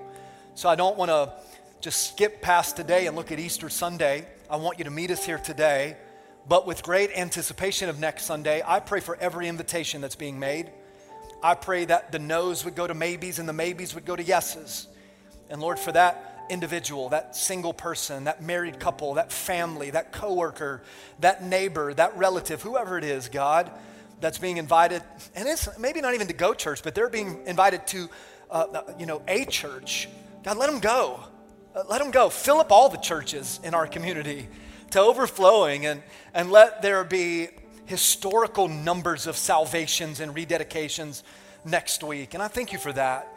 So 0.55 0.67
I 0.67 0.75
don't 0.75 0.97
want 0.97 1.09
to 1.09 1.33
just 1.81 2.09
skip 2.09 2.41
past 2.41 2.75
today 2.75 3.07
and 3.07 3.15
look 3.15 3.31
at 3.31 3.39
Easter 3.39 3.69
Sunday. 3.69 4.27
I 4.49 4.57
want 4.57 4.79
you 4.79 4.85
to 4.85 4.91
meet 4.91 5.11
us 5.11 5.25
here 5.25 5.37
today. 5.37 5.95
But 6.47 6.65
with 6.67 6.83
great 6.83 7.11
anticipation 7.15 7.89
of 7.89 7.99
next 7.99 8.25
Sunday, 8.25 8.61
I 8.65 8.79
pray 8.79 8.99
for 8.99 9.15
every 9.17 9.47
invitation 9.47 10.01
that's 10.01 10.15
being 10.15 10.39
made. 10.39 10.71
I 11.41 11.53
pray 11.53 11.85
that 11.85 12.11
the 12.11 12.19
no's 12.19 12.65
would 12.65 12.75
go 12.75 12.85
to 12.85 12.93
maybes 12.93 13.39
and 13.39 13.47
the 13.47 13.53
maybes 13.53 13.95
would 13.95 14.05
go 14.05 14.15
to 14.15 14.23
yeses. 14.23 14.87
And 15.49 15.61
Lord, 15.61 15.79
for 15.79 15.91
that, 15.91 16.29
individual, 16.49 17.09
that 17.09 17.35
single 17.35 17.73
person, 17.73 18.25
that 18.25 18.41
married 18.41 18.79
couple, 18.79 19.13
that 19.13 19.31
family, 19.31 19.91
that 19.91 20.11
coworker, 20.11 20.81
that 21.19 21.43
neighbor, 21.43 21.93
that 21.93 22.17
relative, 22.17 22.61
whoever 22.61 22.97
it 22.97 23.03
is, 23.03 23.29
God, 23.29 23.71
that's 24.19 24.37
being 24.37 24.57
invited, 24.57 25.01
and 25.35 25.47
it's 25.47 25.79
maybe 25.79 26.01
not 26.01 26.13
even 26.13 26.27
to 26.27 26.33
go 26.33 26.53
church, 26.53 26.83
but 26.83 26.93
they're 26.93 27.09
being 27.09 27.39
invited 27.45 27.87
to, 27.87 28.09
uh, 28.51 28.81
you 28.99 29.05
know, 29.05 29.21
a 29.27 29.45
church. 29.45 30.09
God, 30.43 30.57
let 30.57 30.69
them 30.69 30.79
go. 30.79 31.21
Uh, 31.73 31.83
let 31.87 32.01
them 32.01 32.11
go. 32.11 32.29
Fill 32.29 32.59
up 32.59 32.71
all 32.71 32.89
the 32.89 32.97
churches 32.97 33.59
in 33.63 33.73
our 33.73 33.87
community 33.87 34.49
to 34.91 34.99
overflowing, 34.99 35.85
and 35.85 36.01
and 36.33 36.51
let 36.51 36.81
there 36.81 37.03
be 37.03 37.49
historical 37.85 38.67
numbers 38.67 39.27
of 39.27 39.37
salvations 39.37 40.19
and 40.19 40.35
rededications 40.35 41.23
next 41.63 42.03
week. 42.03 42.33
And 42.33 42.43
I 42.43 42.47
thank 42.47 42.73
you 42.73 42.79
for 42.79 42.91
that. 42.93 43.33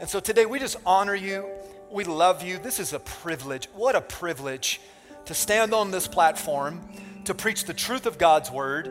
And 0.00 0.08
so 0.08 0.20
today 0.20 0.46
we 0.46 0.58
just 0.58 0.76
honor 0.84 1.14
you 1.14 1.46
we 1.94 2.02
love 2.02 2.42
you. 2.42 2.58
This 2.58 2.80
is 2.80 2.92
a 2.92 2.98
privilege. 2.98 3.68
What 3.72 3.94
a 3.94 4.00
privilege 4.00 4.80
to 5.26 5.32
stand 5.32 5.72
on 5.72 5.92
this 5.92 6.08
platform 6.08 6.80
to 7.26 7.34
preach 7.34 7.66
the 7.66 7.72
truth 7.72 8.06
of 8.06 8.18
God's 8.18 8.50
word. 8.50 8.88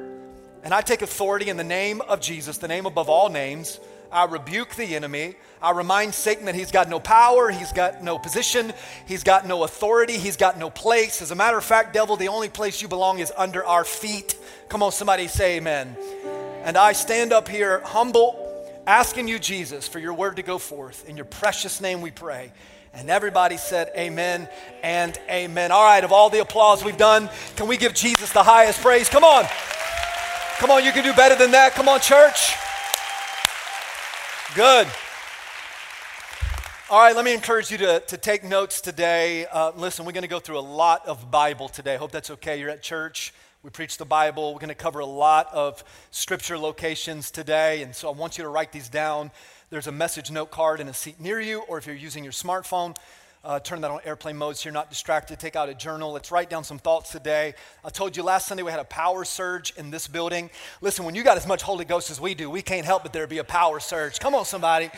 And 0.63 0.74
I 0.74 0.79
take 0.79 1.01
authority 1.01 1.50
in 1.50 1.57
the 1.57 1.65
name 1.65 2.00
of 2.00 2.22
Jesus, 2.22 2.60
the 2.60 2.69
name 2.69 2.86
above 2.86 3.10
all 3.10 3.29
names. 3.29 3.81
I 4.10 4.24
rebuke 4.24 4.75
the 4.75 4.95
enemy. 4.95 5.36
I 5.62 5.72
remind 5.72 6.13
Satan 6.13 6.45
that 6.45 6.55
he's 6.55 6.72
got 6.72 6.88
no 6.88 7.01
power, 7.01 7.50
he's 7.51 7.74
got 7.74 8.01
no 8.01 8.17
position, 8.17 8.72
he's 9.05 9.24
got 9.24 9.45
no 9.45 9.63
authority, 9.63 10.17
he's 10.17 10.38
got 10.38 10.57
no 10.57 10.69
place. 10.69 11.22
As 11.22 11.31
a 11.31 11.36
matter 11.36 11.57
of 11.57 11.65
fact, 11.65 11.93
devil, 11.93 12.15
the 12.15 12.29
only 12.29 12.48
place 12.48 12.81
you 12.81 12.88
belong 12.88 13.19
is 13.19 13.33
under 13.36 13.65
our 13.65 13.83
feet. 13.83 14.38
Come 14.69 14.81
on, 14.81 14.93
somebody 14.93 15.27
say 15.27 15.57
amen. 15.57 15.98
And 16.63 16.77
I 16.77 16.93
stand 16.93 17.33
up 17.33 17.50
here 17.50 17.81
humble, 17.83 18.42
asking 18.86 19.28
you, 19.28 19.40
Jesus, 19.40 19.88
for 19.88 20.00
your 20.00 20.13
word 20.13 20.36
to 20.38 20.44
go 20.44 20.58
forth. 20.58 21.08
In 21.08 21.16
your 21.16 21.25
precious 21.25 21.80
name 21.82 22.02
we 22.02 22.12
pray. 22.12 22.52
And 22.94 23.10
everybody 23.10 23.58
said, 23.58 23.92
Amen 23.98 24.48
and 24.84 25.18
Amen. 25.30 25.72
All 25.72 25.84
right, 25.84 26.04
of 26.04 26.12
all 26.12 26.30
the 26.30 26.42
applause 26.42 26.84
we've 26.84 26.98
done, 26.98 27.30
can 27.56 27.68
we 27.68 27.78
give 27.78 27.94
Jesus 27.94 28.32
the 28.32 28.44
highest 28.44 28.82
praise? 28.82 29.10
Come 29.10 29.24
on. 29.24 29.46
Come 30.58 30.70
on, 30.70 30.86
you 30.86 30.92
can 30.92 31.04
do 31.04 31.13
better 31.13 31.36
than 31.36 31.52
that. 31.52 31.74
Come 31.74 31.90
on, 31.90 32.00
church. 32.00 32.54
Good. 34.56 34.88
All 36.90 37.00
right, 37.00 37.16
let 37.16 37.25
me 37.25 37.34
encourage 37.34 37.72
you 37.72 37.80
to, 37.80 38.02
to 38.02 38.18
take 38.18 38.44
notes 38.44 38.80
today. 38.80 39.48
Uh, 39.48 39.72
listen, 39.75 40.06
we're 40.06 40.12
going 40.12 40.22
to 40.22 40.28
go 40.28 40.40
through 40.40 40.60
a 40.60 40.62
lot 40.62 41.08
of 41.08 41.32
Bible 41.32 41.68
today. 41.68 41.98
Hope 41.98 42.12
that's 42.12 42.30
okay. 42.30 42.60
You're 42.60 42.70
at 42.70 42.84
church. 42.84 43.34
We 43.63 43.70
preach 43.70 43.98
the 43.98 44.03
Bible. 44.03 44.53
We're 44.53 44.60
going 44.60 44.67
to 44.67 44.75
cover 44.75 45.00
a 45.00 45.05
lot 45.05 45.48
of 45.53 45.86
scripture 46.12 46.58
locations 46.58 47.32
today. 47.32 47.82
And 47.82 47.96
so 47.96 48.10
I 48.10 48.12
want 48.12 48.38
you 48.38 48.43
to 48.43 48.50
write 48.50 48.74
these 48.74 48.89
down. 48.89 49.32
There's 49.70 49.88
a 49.88 49.91
message 49.93 50.29
note 50.29 50.51
card 50.51 50.82
in 50.82 50.89
a 50.89 50.93
seat 50.93 51.17
near 51.17 51.39
you, 51.39 51.62
or 51.70 51.77
if 51.77 51.88
you're 51.88 51.96
using 51.96 52.25
your 52.25 52.34
smartphone, 52.34 52.93
uh, 53.41 53.62
turn 53.62 53.79
that 53.79 53.89
on 53.89 54.01
airplane 54.03 54.36
mode 54.36 54.58
so 54.58 54.67
you're 54.67 54.74
not 54.74 54.89
distracted. 54.89 55.39
Take 55.39 55.55
out 55.55 55.70
a 55.70 55.74
journal. 55.74 56.12
Let's 56.12 56.29
write 56.29 56.50
down 56.50 56.65
some 56.65 56.77
thoughts 56.77 57.13
today. 57.13 57.53
I 57.86 57.89
told 57.89 58.17
you 58.17 58.24
last 58.24 58.50
Sunday 58.50 58.63
we 58.63 58.72
had 58.72 58.82
a 58.82 58.86
power 58.86 59.24
surge 59.24 59.72
in 59.77 59.91
this 59.91 60.10
building. 60.10 60.50
Listen, 60.82 61.05
when 61.05 61.15
you 61.15 61.24
got 61.24 61.38
as 61.38 61.48
much 61.48 61.62
Holy 61.62 61.86
Ghost 61.86 62.12
as 62.12 62.20
we 62.20 62.34
do, 62.34 62.50
we 62.50 62.62
can't 62.62 62.86
help 62.86 63.03
but 63.03 63.13
there 63.13 63.27
be 63.27 63.38
a 63.38 63.46
power 63.46 63.79
surge. 63.79 64.20
Come 64.20 64.36
on, 64.36 64.43
somebody. 64.43 64.91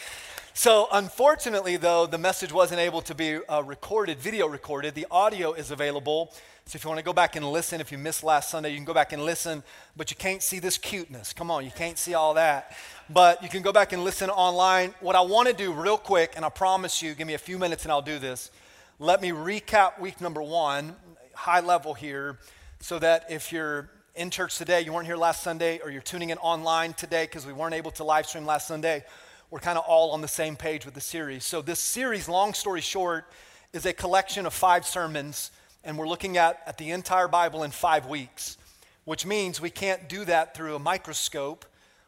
So, 0.58 0.88
unfortunately, 0.94 1.76
though, 1.76 2.06
the 2.06 2.18
message 2.18 2.54
wasn't 2.54 2.80
able 2.80 3.02
to 3.02 3.14
be 3.14 3.40
uh, 3.46 3.62
recorded, 3.62 4.20
video 4.20 4.48
recorded. 4.48 4.96
The 4.96 5.06
audio 5.12 5.52
is 5.52 5.70
available. 5.70 6.32
So, 6.66 6.78
if 6.78 6.86
you 6.86 6.90
want 6.90 7.00
to 7.00 7.04
go 7.04 7.12
back 7.12 7.36
and 7.36 7.52
listen, 7.52 7.82
if 7.82 7.92
you 7.92 7.98
missed 7.98 8.24
last 8.24 8.52
Sunday, 8.52 8.70
you 8.70 8.78
can 8.78 8.86
go 8.86 8.94
back 8.94 9.12
and 9.12 9.26
listen, 9.26 9.64
but 9.98 10.10
you 10.12 10.16
can't 10.16 10.42
see 10.42 10.60
this 10.60 10.78
cuteness. 10.78 11.34
Come 11.34 11.52
on, 11.52 11.66
you 11.66 11.72
can't 11.72 11.98
see 11.98 12.14
all 12.14 12.36
that. 12.36 12.72
But 13.10 13.44
you 13.44 13.50
can 13.50 13.64
go 13.64 13.74
back 13.74 13.92
and 13.92 14.06
listen 14.06 14.30
online. 14.30 14.96
What 15.02 15.18
I 15.18 15.22
want 15.22 15.50
to 15.50 15.54
do, 15.54 15.74
real 15.74 15.98
quick, 15.98 16.32
and 16.38 16.46
I 16.46 16.50
promise 16.50 17.02
you, 17.02 17.16
give 17.16 17.28
me 17.28 17.34
a 17.34 17.38
few 17.38 17.60
minutes 17.60 17.84
and 17.84 17.92
I'll 17.92 18.02
do 18.02 18.18
this. 18.18 18.50
Let 18.98 19.22
me 19.22 19.32
recap 19.32 20.00
week 20.00 20.22
number 20.22 20.42
one, 20.42 20.96
high 21.34 21.60
level 21.60 21.94
here, 21.94 22.40
so 22.80 22.98
that 23.00 23.26
if 23.30 23.52
you're 23.52 23.90
in 24.16 24.30
church 24.30 24.58
today, 24.58 24.80
you 24.80 24.94
weren't 24.94 25.06
here 25.06 25.18
last 25.18 25.44
Sunday, 25.44 25.82
or 25.84 25.92
you're 25.92 26.02
tuning 26.02 26.30
in 26.30 26.38
online 26.38 26.94
today 26.94 27.26
because 27.26 27.46
we 27.46 27.52
weren't 27.52 27.76
able 27.76 27.92
to 27.92 28.06
live 28.06 28.26
stream 28.26 28.46
last 28.46 28.70
Sunday, 28.70 29.04
we're 29.52 29.60
kind 29.60 29.78
of 29.78 29.86
all 29.86 30.12
on 30.12 30.22
the 30.22 30.28
same 30.28 30.56
page 30.56 30.86
with 30.86 30.94
the 30.94 31.02
series. 31.02 31.44
So, 31.44 31.62
this 31.62 31.80
series, 31.80 32.28
long 32.28 32.54
story 32.54 32.82
short, 32.82 33.26
is 33.74 33.86
a 33.86 33.94
collection 33.94 34.46
of 34.46 34.54
five 34.54 34.86
sermons, 34.86 35.52
and 35.84 35.98
we're 35.98 36.08
looking 36.08 36.38
at, 36.38 36.62
at 36.66 36.78
the 36.78 36.92
entire 36.92 37.28
Bible 37.28 37.64
in 37.64 37.72
five 37.72 38.08
weeks, 38.08 38.58
which 39.06 39.26
means 39.26 39.62
we 39.62 39.70
can't 39.70 40.10
do 40.10 40.26
that 40.26 40.56
through 40.56 40.76
a 40.76 40.80
microscope. 40.80 41.66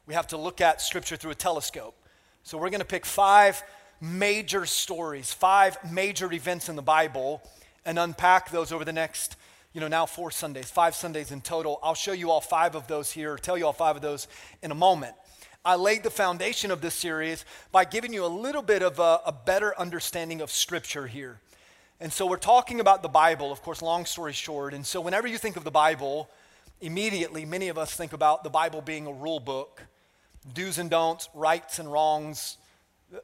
We 0.08 0.14
have 0.14 0.28
to 0.28 0.38
look 0.38 0.62
at 0.62 0.82
Scripture 0.82 1.16
through 1.16 1.32
a 1.32 1.36
telescope. 1.36 1.96
So, 2.44 2.58
we're 2.58 2.70
going 2.70 2.80
to 2.80 2.86
pick 2.86 3.06
five 3.06 3.62
major 4.02 4.66
stories, 4.66 5.32
five 5.32 5.78
major 5.92 6.32
events 6.34 6.70
in 6.70 6.76
the 6.76 6.82
Bible, 6.82 7.42
and 7.86 8.00
unpack 8.00 8.52
those 8.52 8.72
over 8.72 8.84
the 8.84 8.94
next 8.94 9.36
you 9.74 9.82
know, 9.82 9.88
now 9.88 10.08
four 10.08 10.32
Sundays, 10.32 10.72
five 10.72 10.96
Sundays 10.96 11.32
in 11.32 11.40
total. 11.40 11.80
I'll 11.84 11.94
show 11.94 12.14
you 12.14 12.32
all 12.32 12.42
five 12.42 12.74
of 12.74 12.88
those 12.88 13.12
here, 13.12 13.38
tell 13.38 13.56
you 13.60 13.68
all 13.68 13.74
five 13.74 13.96
of 13.96 14.02
those 14.02 14.28
in 14.64 14.72
a 14.72 14.76
moment. 14.76 15.14
I 15.68 15.76
laid 15.76 16.04
the 16.04 16.10
foundation 16.10 16.72
of 16.72 16.80
this 16.80 16.96
series 16.96 17.44
by 17.74 17.84
giving 17.84 18.14
you 18.14 18.24
a 18.24 18.28
little 18.28 18.62
bit 18.62 18.82
of 18.82 19.00
a, 19.00 19.20
a 19.26 19.34
better 19.34 19.78
understanding 19.78 20.40
of 20.40 20.50
Scripture 20.50 21.08
here. 21.08 21.42
And 22.00 22.14
so 22.14 22.26
we're 22.26 22.38
talking 22.38 22.80
about 22.80 23.02
the 23.02 23.10
Bible, 23.10 23.52
of 23.52 23.62
course, 23.62 23.82
long 23.82 24.06
story 24.06 24.32
short. 24.32 24.74
And 24.74 24.86
so 24.86 25.02
whenever 25.02 25.28
you 25.28 25.38
think 25.38 25.58
of 25.58 25.66
the 25.66 25.70
Bible, 25.70 26.30
immediately 26.80 27.44
many 27.44 27.68
of 27.68 27.78
us 27.78 27.94
think 27.94 28.14
about 28.14 28.46
the 28.46 28.50
Bible 28.50 28.80
being 28.80 29.08
a 29.08 29.12
rule 29.12 29.42
book 29.42 29.84
do's 30.54 30.78
and 30.78 30.90
don'ts, 30.90 31.28
rights 31.34 31.80
and 31.80 31.92
wrongs, 31.92 32.56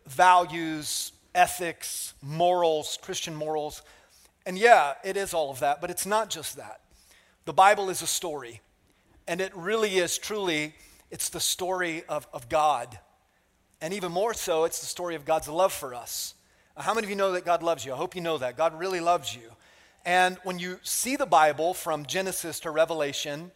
values, 0.06 1.14
ethics, 1.34 2.14
morals, 2.22 3.00
Christian 3.02 3.34
morals. 3.34 3.84
And 4.46 4.58
yeah, 4.58 4.96
it 5.06 5.16
is 5.16 5.34
all 5.34 5.50
of 5.50 5.62
that, 5.62 5.80
but 5.80 5.90
it's 5.90 6.06
not 6.06 6.30
just 6.30 6.58
that. 6.58 6.82
The 7.46 7.54
Bible 7.54 7.90
is 7.90 8.02
a 8.02 8.08
story, 8.08 8.60
and 9.30 9.40
it 9.40 9.56
really 9.56 9.96
is 9.96 10.18
truly, 10.18 10.76
it's 11.14 11.30
the 11.30 11.40
story 11.40 12.04
of, 12.10 12.28
of 12.34 12.50
God. 12.50 13.00
And 13.82 13.94
even 13.94 14.12
more 14.12 14.34
so, 14.34 14.64
it's 14.64 14.80
the 14.80 14.88
story 14.88 15.14
of 15.14 15.26
God's 15.26 15.48
love 15.48 15.72
for 15.72 15.94
us. 15.94 16.34
How 16.76 16.96
many 16.96 17.06
of 17.06 17.12
you 17.12 17.16
know 17.16 17.34
that 17.34 17.46
God 17.46 17.62
loves 17.62 17.86
you? 17.86 17.94
I 17.94 17.98
hope 17.98 18.16
you 18.16 18.22
know 18.22 18.40
that. 18.40 18.58
God 18.58 18.80
really 18.80 19.00
loves 19.00 19.36
you. 19.36 19.44
And 20.06 20.40
when 20.44 20.58
you 20.58 20.80
see 20.82 21.16
the 21.16 21.28
Bible 21.28 21.76
from 21.76 22.08
Genesis 22.08 22.60
to 22.62 22.72
Revelation, 22.72 23.52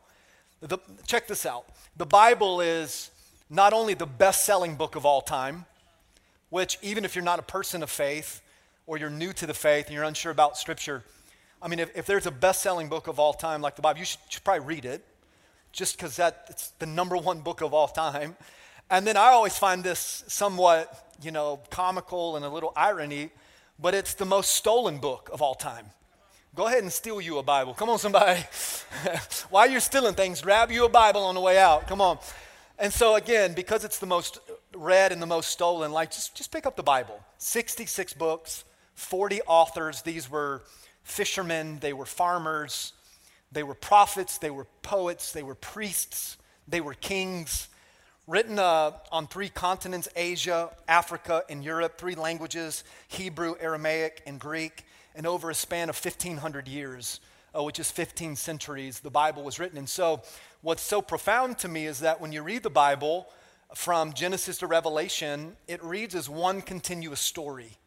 The, 0.61 0.77
check 1.05 1.27
this 1.27 1.45
out. 1.45 1.65
The 1.97 2.05
Bible 2.05 2.61
is 2.61 3.11
not 3.49 3.73
only 3.73 3.93
the 3.93 4.05
best 4.05 4.45
selling 4.45 4.75
book 4.75 4.95
of 4.95 5.05
all 5.05 5.21
time, 5.21 5.65
which, 6.49 6.77
even 6.81 7.05
if 7.05 7.15
you're 7.15 7.23
not 7.23 7.39
a 7.39 7.43
person 7.43 7.83
of 7.83 7.89
faith 7.89 8.41
or 8.87 8.97
you're 8.97 9.09
new 9.09 9.33
to 9.33 9.45
the 9.45 9.53
faith 9.53 9.87
and 9.87 9.95
you're 9.95 10.03
unsure 10.03 10.31
about 10.31 10.57
Scripture, 10.57 11.03
I 11.61 11.67
mean, 11.67 11.79
if, 11.79 11.95
if 11.97 12.05
there's 12.05 12.25
a 12.25 12.31
best 12.31 12.61
selling 12.61 12.89
book 12.89 13.07
of 13.07 13.19
all 13.19 13.33
time 13.33 13.61
like 13.61 13.75
the 13.75 13.81
Bible, 13.81 13.99
you 13.99 14.05
should, 14.05 14.19
should 14.29 14.43
probably 14.43 14.65
read 14.65 14.85
it 14.85 15.05
just 15.71 15.97
because 15.97 16.15
that 16.15 16.45
it's 16.49 16.69
the 16.79 16.85
number 16.85 17.17
one 17.17 17.41
book 17.41 17.61
of 17.61 17.73
all 17.73 17.87
time. 17.87 18.35
And 18.89 19.05
then 19.05 19.17
I 19.17 19.27
always 19.27 19.57
find 19.57 19.83
this 19.83 20.23
somewhat, 20.27 21.13
you 21.21 21.31
know, 21.31 21.59
comical 21.69 22.35
and 22.35 22.45
a 22.45 22.49
little 22.49 22.71
irony, 22.75 23.31
but 23.79 23.93
it's 23.93 24.13
the 24.13 24.25
most 24.25 24.51
stolen 24.51 24.99
book 24.99 25.29
of 25.31 25.41
all 25.41 25.55
time. 25.55 25.87
Go 26.55 26.67
ahead 26.67 26.83
and 26.83 26.91
steal 26.91 27.19
you 27.19 27.37
a 27.37 27.43
Bible. 27.43 27.73
Come 27.73 27.89
on, 27.89 27.99
somebody. 27.99 28.41
While 29.49 29.69
you're 29.69 29.81
stealing 29.81 30.15
things, 30.15 30.41
grab 30.41 30.71
you 30.71 30.85
a 30.85 30.89
Bible 30.89 31.23
on 31.23 31.35
the 31.35 31.41
way 31.41 31.57
out. 31.57 31.85
Come 31.85 31.99
on. 31.99 32.17
And 32.79 32.93
so, 32.93 33.15
again, 33.15 33.53
because 33.53 33.83
it's 33.83 33.99
the 33.99 34.05
most 34.05 34.39
read 34.73 35.11
and 35.11 35.21
the 35.21 35.25
most 35.25 35.49
stolen, 35.49 35.91
like 35.91 36.11
just, 36.11 36.35
just 36.35 36.51
pick 36.51 36.65
up 36.65 36.77
the 36.77 36.83
Bible. 36.83 37.19
66 37.39 38.13
books, 38.13 38.63
40 38.93 39.41
authors. 39.41 40.01
These 40.01 40.29
were 40.29 40.63
fishermen, 41.03 41.79
they 41.79 41.93
were 41.93 42.05
farmers, 42.05 42.93
they 43.51 43.63
were 43.63 43.75
prophets, 43.75 44.37
they 44.37 44.49
were 44.49 44.65
poets, 44.81 45.31
they 45.31 45.43
were 45.43 45.55
priests, 45.55 46.37
they 46.67 46.81
were 46.81 46.93
kings. 46.93 47.67
Written 48.27 48.57
uh, 48.57 48.91
on 49.11 49.27
three 49.27 49.49
continents 49.49 50.07
Asia, 50.15 50.71
Africa, 50.87 51.43
and 51.47 51.63
Europe, 51.63 51.99
three 51.99 52.15
languages 52.15 52.83
Hebrew, 53.07 53.53
Aramaic, 53.59 54.23
and 54.25 54.39
Greek, 54.39 54.83
and 55.13 55.27
over 55.27 55.51
a 55.51 55.53
span 55.53 55.89
of 55.89 56.03
1,500 56.03 56.67
years, 56.67 57.19
uh, 57.55 57.61
which 57.61 57.79
is 57.79 57.91
15 57.91 58.35
centuries, 58.35 58.99
the 58.99 59.11
Bible 59.11 59.43
was 59.43 59.59
written. 59.59 59.77
And 59.77 59.87
so, 59.87 60.23
what's 60.63 60.81
so 60.81 61.03
profound 61.03 61.59
to 61.59 61.67
me 61.67 61.85
is 61.85 61.99
that 61.99 62.19
when 62.19 62.31
you 62.31 62.41
read 62.41 62.63
the 62.63 62.69
Bible 62.71 63.27
from 63.75 64.11
Genesis 64.13 64.57
to 64.57 64.65
Revelation, 64.65 65.55
it 65.67 65.83
reads 65.83 66.15
as 66.15 66.27
one 66.27 66.63
continuous 66.63 67.21
story. 67.21 67.77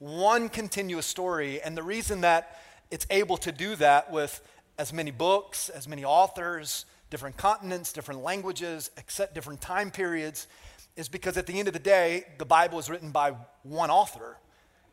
One 0.00 0.48
continuous 0.48 1.06
story. 1.06 1.62
And 1.62 1.76
the 1.76 1.84
reason 1.84 2.22
that 2.22 2.58
it's 2.90 3.06
able 3.08 3.36
to 3.36 3.52
do 3.52 3.76
that 3.76 4.10
with 4.10 4.42
as 4.78 4.92
many 4.92 5.12
books, 5.12 5.68
as 5.68 5.86
many 5.86 6.04
authors, 6.04 6.86
different 7.10 7.36
continents, 7.36 7.92
different 7.92 8.22
languages, 8.22 8.90
except 8.96 9.34
different 9.34 9.60
time 9.60 9.90
periods, 9.90 10.46
is 10.96 11.08
because 11.08 11.36
at 11.36 11.46
the 11.46 11.58
end 11.58 11.68
of 11.68 11.74
the 11.74 11.80
day, 11.80 12.24
the 12.38 12.44
Bible 12.44 12.78
is 12.78 12.88
written 12.88 13.10
by 13.10 13.34
one 13.62 13.90
author, 13.90 14.38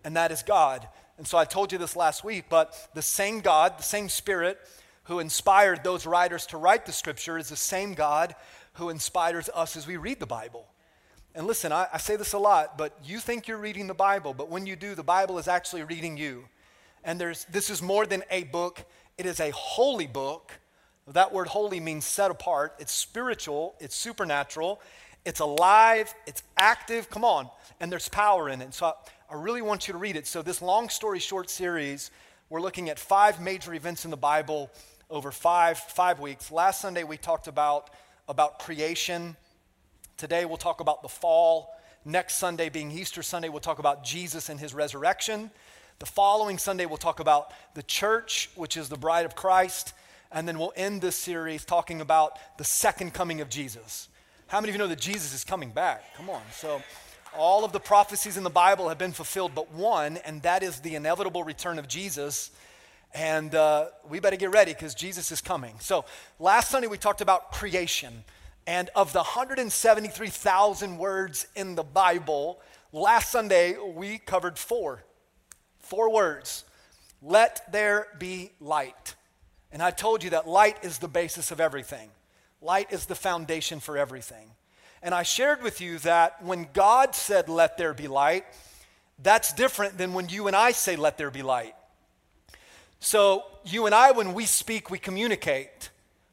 and 0.03 0.15
that 0.15 0.31
is 0.31 0.43
God. 0.43 0.87
And 1.17 1.27
so 1.27 1.37
I 1.37 1.45
told 1.45 1.71
you 1.71 1.77
this 1.77 1.95
last 1.95 2.23
week, 2.23 2.45
but 2.49 2.89
the 2.93 3.01
same 3.01 3.39
God, 3.41 3.77
the 3.77 3.83
same 3.83 4.09
Spirit 4.09 4.59
who 5.03 5.19
inspired 5.19 5.83
those 5.83 6.05
writers 6.05 6.45
to 6.47 6.57
write 6.57 6.85
the 6.85 6.91
scripture 6.91 7.37
is 7.37 7.49
the 7.49 7.55
same 7.55 7.93
God 7.93 8.35
who 8.73 8.89
inspires 8.89 9.49
us 9.55 9.77
as 9.77 9.87
we 9.87 9.97
read 9.97 10.19
the 10.19 10.25
Bible. 10.25 10.67
And 11.33 11.47
listen, 11.47 11.71
I, 11.71 11.87
I, 11.93 11.97
say 11.97 12.15
this 12.15 12.33
a 12.33 12.37
lot, 12.37 12.77
but 12.77 12.97
you 13.03 13.19
think 13.19 13.47
you're 13.47 13.57
reading 13.57 13.87
the 13.87 13.93
Bible, 13.93 14.33
but 14.33 14.49
when 14.49 14.65
you 14.65 14.75
do, 14.75 14.95
the 14.95 15.03
Bible 15.03 15.37
is 15.37 15.47
actually 15.47 15.83
reading 15.83 16.17
you. 16.17 16.45
And 17.03 17.21
there's, 17.21 17.45
this 17.45 17.69
is 17.69 17.81
more 17.81 18.05
than 18.05 18.23
a 18.31 18.43
book, 18.45 18.83
it 19.17 19.25
is 19.25 19.39
a 19.39 19.51
holy 19.51 20.07
book. 20.07 20.51
That 21.13 21.33
word 21.33 21.47
holy 21.47 21.79
means 21.79 22.05
set 22.05 22.31
apart. 22.31 22.75
It's 22.79 22.91
spiritual, 22.91 23.75
it's 23.79 23.95
supernatural, 23.95 24.81
it's 25.23 25.39
alive, 25.39 26.13
it's 26.25 26.43
active. 26.57 27.09
Come 27.09 27.23
on. 27.23 27.49
And 27.79 27.91
there's 27.91 28.09
power 28.09 28.49
in 28.49 28.61
it. 28.61 28.73
So 28.73 28.87
I, 28.87 28.93
I 29.29 29.35
really 29.35 29.61
want 29.61 29.87
you 29.87 29.91
to 29.93 29.97
read 29.97 30.15
it. 30.15 30.25
So, 30.25 30.41
this 30.41 30.61
long 30.61 30.87
story 30.89 31.19
short 31.19 31.49
series, 31.49 32.11
we're 32.49 32.61
looking 32.61 32.89
at 32.89 32.97
five 32.97 33.41
major 33.41 33.73
events 33.73 34.05
in 34.05 34.11
the 34.11 34.17
Bible 34.17 34.69
over 35.09 35.31
five, 35.31 35.77
five 35.77 36.19
weeks. 36.19 36.49
Last 36.49 36.81
Sunday, 36.81 37.03
we 37.03 37.17
talked 37.17 37.47
about, 37.47 37.89
about 38.29 38.59
creation. 38.59 39.35
Today, 40.15 40.45
we'll 40.45 40.57
talk 40.57 40.79
about 40.79 41.01
the 41.01 41.09
fall. 41.09 41.73
Next 42.05 42.35
Sunday, 42.35 42.69
being 42.69 42.89
Easter 42.89 43.21
Sunday, 43.21 43.49
we'll 43.49 43.59
talk 43.59 43.79
about 43.79 44.03
Jesus 44.03 44.47
and 44.47 44.59
his 44.59 44.73
resurrection. 44.73 45.51
The 45.99 46.05
following 46.05 46.57
Sunday, 46.57 46.85
we'll 46.85 46.97
talk 46.97 47.19
about 47.19 47.51
the 47.73 47.83
church, 47.83 48.49
which 48.55 48.77
is 48.77 48.87
the 48.87 48.97
bride 48.97 49.25
of 49.25 49.35
Christ. 49.35 49.93
And 50.31 50.47
then 50.47 50.59
we'll 50.59 50.73
end 50.75 51.01
this 51.01 51.15
series 51.15 51.63
talking 51.65 52.01
about 52.01 52.33
the 52.57 52.63
second 52.63 53.13
coming 53.13 53.41
of 53.41 53.49
Jesus. 53.49 54.09
How 54.47 54.59
many 54.59 54.69
of 54.69 54.75
you 54.75 54.79
know 54.79 54.87
that 54.87 54.99
Jesus 54.99 55.33
is 55.33 55.43
coming 55.43 55.71
back? 55.71 56.15
Come 56.15 56.29
on. 56.29 56.41
So, 56.51 56.81
all 57.37 57.63
of 57.63 57.71
the 57.71 57.79
prophecies 57.79 58.37
in 58.37 58.43
the 58.43 58.49
Bible 58.49 58.89
have 58.89 58.97
been 58.97 59.11
fulfilled, 59.11 59.51
but 59.53 59.71
one, 59.71 60.17
and 60.17 60.41
that 60.43 60.63
is 60.63 60.79
the 60.79 60.95
inevitable 60.95 61.43
return 61.43 61.77
of 61.77 61.87
Jesus. 61.87 62.51
And 63.13 63.53
uh, 63.53 63.87
we 64.09 64.19
better 64.19 64.35
get 64.35 64.51
ready 64.51 64.73
because 64.73 64.95
Jesus 64.95 65.31
is 65.31 65.41
coming. 65.41 65.75
So, 65.79 66.05
last 66.39 66.71
Sunday 66.71 66.87
we 66.87 66.97
talked 66.97 67.21
about 67.21 67.51
creation. 67.51 68.23
And 68.65 68.89
of 68.95 69.13
the 69.13 69.19
173,000 69.19 70.97
words 70.97 71.47
in 71.55 71.75
the 71.75 71.83
Bible, 71.83 72.59
last 72.91 73.31
Sunday 73.31 73.75
we 73.77 74.17
covered 74.17 74.57
four. 74.59 75.03
Four 75.79 76.11
words 76.11 76.65
let 77.21 77.71
there 77.71 78.07
be 78.19 78.51
light. 78.59 79.15
And 79.71 79.81
I 79.81 79.91
told 79.91 80.23
you 80.23 80.31
that 80.31 80.47
light 80.47 80.83
is 80.83 80.99
the 80.99 81.07
basis 81.07 81.51
of 81.51 81.59
everything, 81.59 82.09
light 82.61 82.91
is 82.91 83.05
the 83.05 83.15
foundation 83.15 83.79
for 83.79 83.97
everything. 83.97 84.51
And 85.03 85.13
I 85.13 85.23
shared 85.23 85.61
with 85.61 85.79
you 85.79 85.99
that 85.99 86.43
when 86.43 86.67
God 86.73 87.13
said, 87.13 87.49
Let 87.49 87.77
there 87.77 87.93
be 87.93 88.07
light, 88.07 88.45
that's 89.21 89.53
different 89.53 89.97
than 89.97 90.13
when 90.13 90.29
you 90.29 90.47
and 90.47 90.55
I 90.55 90.71
say, 90.71 90.95
Let 90.95 91.17
there 91.17 91.31
be 91.31 91.43
light. 91.43 91.75
So, 92.99 93.43
you 93.63 93.85
and 93.85 93.93
I, 93.93 94.11
when 94.11 94.33
we 94.33 94.45
speak, 94.45 94.89
we 94.89 94.97
communicate. 94.97 95.91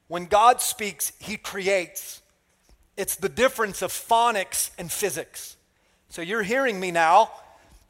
When 0.08 0.26
God 0.26 0.60
speaks, 0.60 1.12
he 1.18 1.36
creates. 1.36 2.22
It's 2.96 3.16
the 3.16 3.28
difference 3.28 3.82
of 3.82 3.90
phonics 3.90 4.70
and 4.78 4.90
physics. 4.90 5.56
So 6.08 6.22
you're 6.22 6.44
hearing 6.44 6.78
me 6.78 6.92
now 6.92 7.32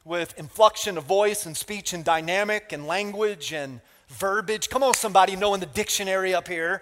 with 0.03 0.37
inflection 0.39 0.97
of 0.97 1.03
voice 1.03 1.45
and 1.45 1.55
speech 1.55 1.93
and 1.93 2.03
dynamic 2.03 2.71
and 2.71 2.87
language 2.87 3.53
and 3.53 3.81
verbiage. 4.09 4.69
Come 4.69 4.83
on, 4.83 4.93
somebody 4.93 5.35
knowing 5.35 5.59
the 5.59 5.65
dictionary 5.65 6.33
up 6.33 6.47
here. 6.47 6.81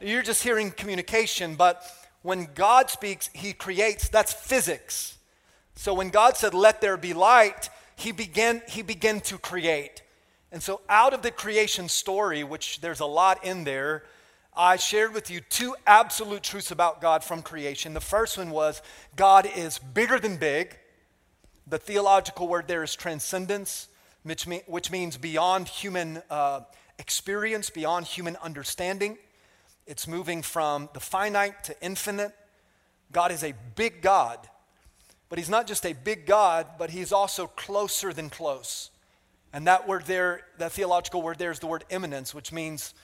You're 0.00 0.22
just 0.22 0.42
hearing 0.42 0.70
communication, 0.70 1.54
but 1.54 1.82
when 2.22 2.48
God 2.54 2.90
speaks, 2.90 3.30
He 3.32 3.52
creates. 3.52 4.08
That's 4.08 4.32
physics. 4.32 5.16
So 5.74 5.94
when 5.94 6.10
God 6.10 6.36
said, 6.36 6.54
Let 6.54 6.80
there 6.80 6.96
be 6.96 7.14
light, 7.14 7.70
He 7.96 8.12
began, 8.12 8.62
he 8.68 8.82
began 8.82 9.20
to 9.22 9.38
create. 9.38 10.02
And 10.52 10.62
so, 10.62 10.80
out 10.88 11.12
of 11.12 11.22
the 11.22 11.30
creation 11.30 11.88
story, 11.88 12.44
which 12.44 12.80
there's 12.80 13.00
a 13.00 13.06
lot 13.06 13.44
in 13.44 13.64
there, 13.64 14.04
I 14.56 14.76
shared 14.76 15.12
with 15.12 15.30
you 15.30 15.40
two 15.40 15.76
absolute 15.86 16.42
truths 16.42 16.70
about 16.70 17.02
God 17.02 17.22
from 17.22 17.42
creation. 17.42 17.92
The 17.92 18.00
first 18.00 18.38
one 18.38 18.50
was 18.50 18.80
God 19.14 19.46
is 19.54 19.78
bigger 19.78 20.18
than 20.18 20.38
big. 20.38 20.78
The 21.66 21.78
theological 21.78 22.48
word 22.48 22.68
there 22.68 22.82
is 22.82 22.94
transcendence, 22.94 23.88
which, 24.26 24.46
mean, 24.46 24.62
which 24.66 24.90
means 24.90 25.16
beyond 25.16 25.68
human 25.68 26.22
uh, 26.30 26.60
experience, 26.98 27.70
beyond 27.70 28.06
human 28.06 28.36
understanding. 28.36 29.18
It's 29.86 30.08
moving 30.08 30.42
from 30.42 30.88
the 30.94 31.00
finite 31.00 31.64
to 31.64 31.80
infinite. 31.80 32.34
God 33.12 33.30
is 33.30 33.44
a 33.44 33.54
big 33.76 34.02
God, 34.02 34.38
but 35.28 35.38
He's 35.38 35.48
not 35.48 35.68
just 35.68 35.86
a 35.86 35.92
big 35.92 36.26
God, 36.26 36.66
but 36.76 36.90
He's 36.90 37.12
also 37.12 37.46
closer 37.46 38.12
than 38.12 38.28
close. 38.28 38.90
And 39.52 39.68
that 39.68 39.86
word 39.86 40.06
there, 40.06 40.40
that 40.58 40.72
theological 40.72 41.22
word 41.22 41.38
there 41.38 41.52
is 41.52 41.60
the 41.60 41.68
word 41.68 41.84
immanence, 41.88 42.34
which 42.34 42.52
means 42.52 42.94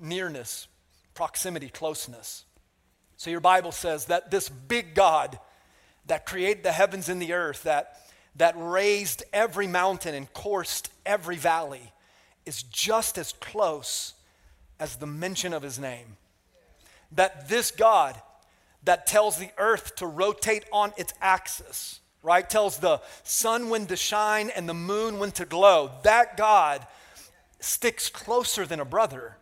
nearness, 0.00 0.68
proximity, 1.14 1.68
closeness. 1.68 2.44
So 3.16 3.28
your 3.28 3.40
Bible 3.40 3.72
says 3.72 4.06
that 4.06 4.30
this 4.30 4.48
big 4.48 4.94
God 4.94 5.38
that 6.06 6.26
created 6.26 6.62
the 6.62 6.72
heavens 6.72 7.08
and 7.08 7.20
the 7.20 7.32
earth, 7.32 7.64
that, 7.64 7.98
that 8.36 8.54
raised 8.56 9.22
every 9.32 9.66
mountain 9.66 10.14
and 10.14 10.32
coursed 10.32 10.90
every 11.04 11.36
valley, 11.36 11.92
is 12.46 12.62
just 12.62 13.18
as 13.18 13.32
close 13.34 14.14
as 14.78 14.96
the 14.96 15.06
mention 15.06 15.52
of 15.52 15.62
his 15.62 15.78
name. 15.78 16.16
That 17.12 17.48
this 17.48 17.70
God 17.70 18.20
that 18.84 19.06
tells 19.06 19.36
the 19.36 19.50
earth 19.58 19.96
to 19.96 20.06
rotate 20.06 20.64
on 20.72 20.92
its 20.96 21.12
axis, 21.20 22.00
right? 22.22 22.48
Tells 22.48 22.78
the 22.78 23.00
sun 23.24 23.68
when 23.68 23.86
to 23.86 23.96
shine 23.96 24.50
and 24.50 24.68
the 24.68 24.74
moon 24.74 25.18
when 25.18 25.32
to 25.32 25.44
glow. 25.44 25.90
That 26.02 26.36
God 26.36 26.86
sticks 27.58 28.08
closer 28.08 28.64
than 28.64 28.80
a 28.80 28.84
brother. 28.84 29.36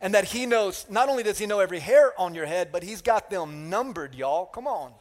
And 0.00 0.14
that 0.14 0.24
he 0.24 0.46
knows, 0.46 0.84
not 0.90 1.08
only 1.08 1.22
does 1.22 1.38
he 1.38 1.46
know 1.46 1.60
every 1.60 1.78
hair 1.78 2.18
on 2.20 2.34
your 2.34 2.46
head, 2.46 2.70
but 2.72 2.82
he's 2.82 3.02
got 3.02 3.30
them 3.30 3.70
numbered, 3.70 4.16
y'all. 4.16 4.46
Come 4.46 4.66
on. 4.66 4.92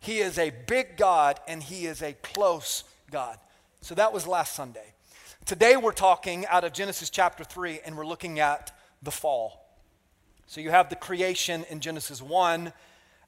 He 0.00 0.18
is 0.18 0.38
a 0.38 0.50
big 0.66 0.96
God 0.96 1.40
and 1.48 1.62
he 1.62 1.86
is 1.86 2.02
a 2.02 2.12
close 2.12 2.84
God. 3.10 3.38
So 3.80 3.94
that 3.94 4.12
was 4.12 4.26
last 4.26 4.54
Sunday. 4.54 4.94
Today 5.44 5.76
we're 5.76 5.92
talking 5.92 6.46
out 6.46 6.64
of 6.64 6.72
Genesis 6.72 7.10
chapter 7.10 7.44
3 7.44 7.80
and 7.84 7.96
we're 7.96 8.06
looking 8.06 8.40
at 8.40 8.76
the 9.02 9.10
fall. 9.10 9.64
So 10.46 10.60
you 10.60 10.70
have 10.70 10.90
the 10.90 10.96
creation 10.96 11.64
in 11.70 11.80
Genesis 11.80 12.20
1 12.20 12.72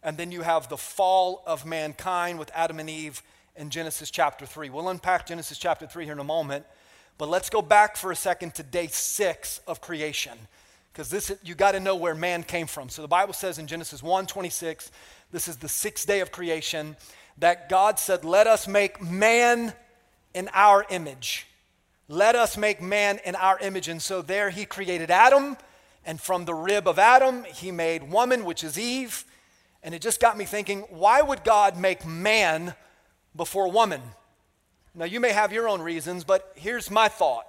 and 0.03 0.17
then 0.17 0.31
you 0.33 0.43
have 0.43 0.69
the 0.69 0.77
fall 0.77 1.43
of 1.47 1.67
mankind 1.67 2.39
with 2.39 2.51
Adam 2.55 2.79
and 2.79 2.91
Eve 2.91 3.23
in 3.57 3.71
Genesis 3.71 4.11
chapter 4.11 4.47
3. 4.47 4.71
We'll 4.71 4.89
unpack 4.89 5.27
Genesis 5.27 5.59
chapter 5.59 5.87
3 5.87 6.05
here 6.05 6.13
in 6.13 6.21
a 6.21 6.25
moment, 6.25 6.65
but 7.19 7.29
let's 7.29 7.51
go 7.51 7.63
back 7.63 7.97
for 7.97 8.13
a 8.13 8.17
second 8.17 8.55
to 8.55 8.63
day 8.63 8.87
6 8.87 9.61
of 9.67 9.81
creation 9.81 10.39
because 10.99 11.11
this 11.11 11.33
you 11.45 11.55
got 11.55 11.73
to 11.73 11.81
know 11.81 11.95
where 11.95 12.17
man 12.17 12.43
came 12.43 12.67
from. 12.67 12.89
So 12.89 13.03
the 13.03 13.09
Bible 13.09 13.33
says 13.33 13.59
in 13.59 13.69
Genesis 13.69 14.03
1:26, 14.03 14.91
this 15.31 15.49
is 15.49 15.59
the 15.59 15.69
6th 15.69 16.07
day 16.07 16.21
of 16.21 16.33
creation, 16.33 16.97
that 17.37 17.69
God 17.69 17.99
said, 17.99 18.25
"Let 18.25 18.47
us 18.47 18.67
make 18.67 19.01
man 19.01 19.75
in 20.35 20.49
our 20.53 20.87
image." 20.91 21.47
Let 22.09 22.37
us 22.37 22.57
make 22.57 22.81
man 22.81 23.21
in 23.25 23.37
our 23.37 23.59
image. 23.59 23.87
And 23.87 24.03
so 24.03 24.23
there 24.23 24.49
he 24.49 24.65
created 24.65 25.11
Adam, 25.11 25.59
and 26.07 26.19
from 26.19 26.47
the 26.47 26.55
rib 26.55 26.89
of 26.89 26.99
Adam, 26.99 27.45
he 27.45 27.71
made 27.71 28.11
woman, 28.11 28.47
which 28.47 28.65
is 28.65 28.79
Eve. 28.79 29.27
And 29.83 29.95
it 29.95 30.01
just 30.01 30.19
got 30.19 30.39
me 30.39 30.47
thinking 30.47 30.81
why 30.89 31.21
would 31.21 31.45
God 31.45 31.77
make 31.77 32.07
man 32.07 32.75
before 33.37 33.71
woman? 33.71 34.01
Now, 34.95 35.05
you 35.05 35.21
may 35.21 35.33
have 35.33 35.53
your 35.53 35.69
own 35.69 35.83
reasons, 35.83 36.25
but 36.25 36.53
here's 36.57 36.91
my 36.91 37.09
thought 37.09 37.47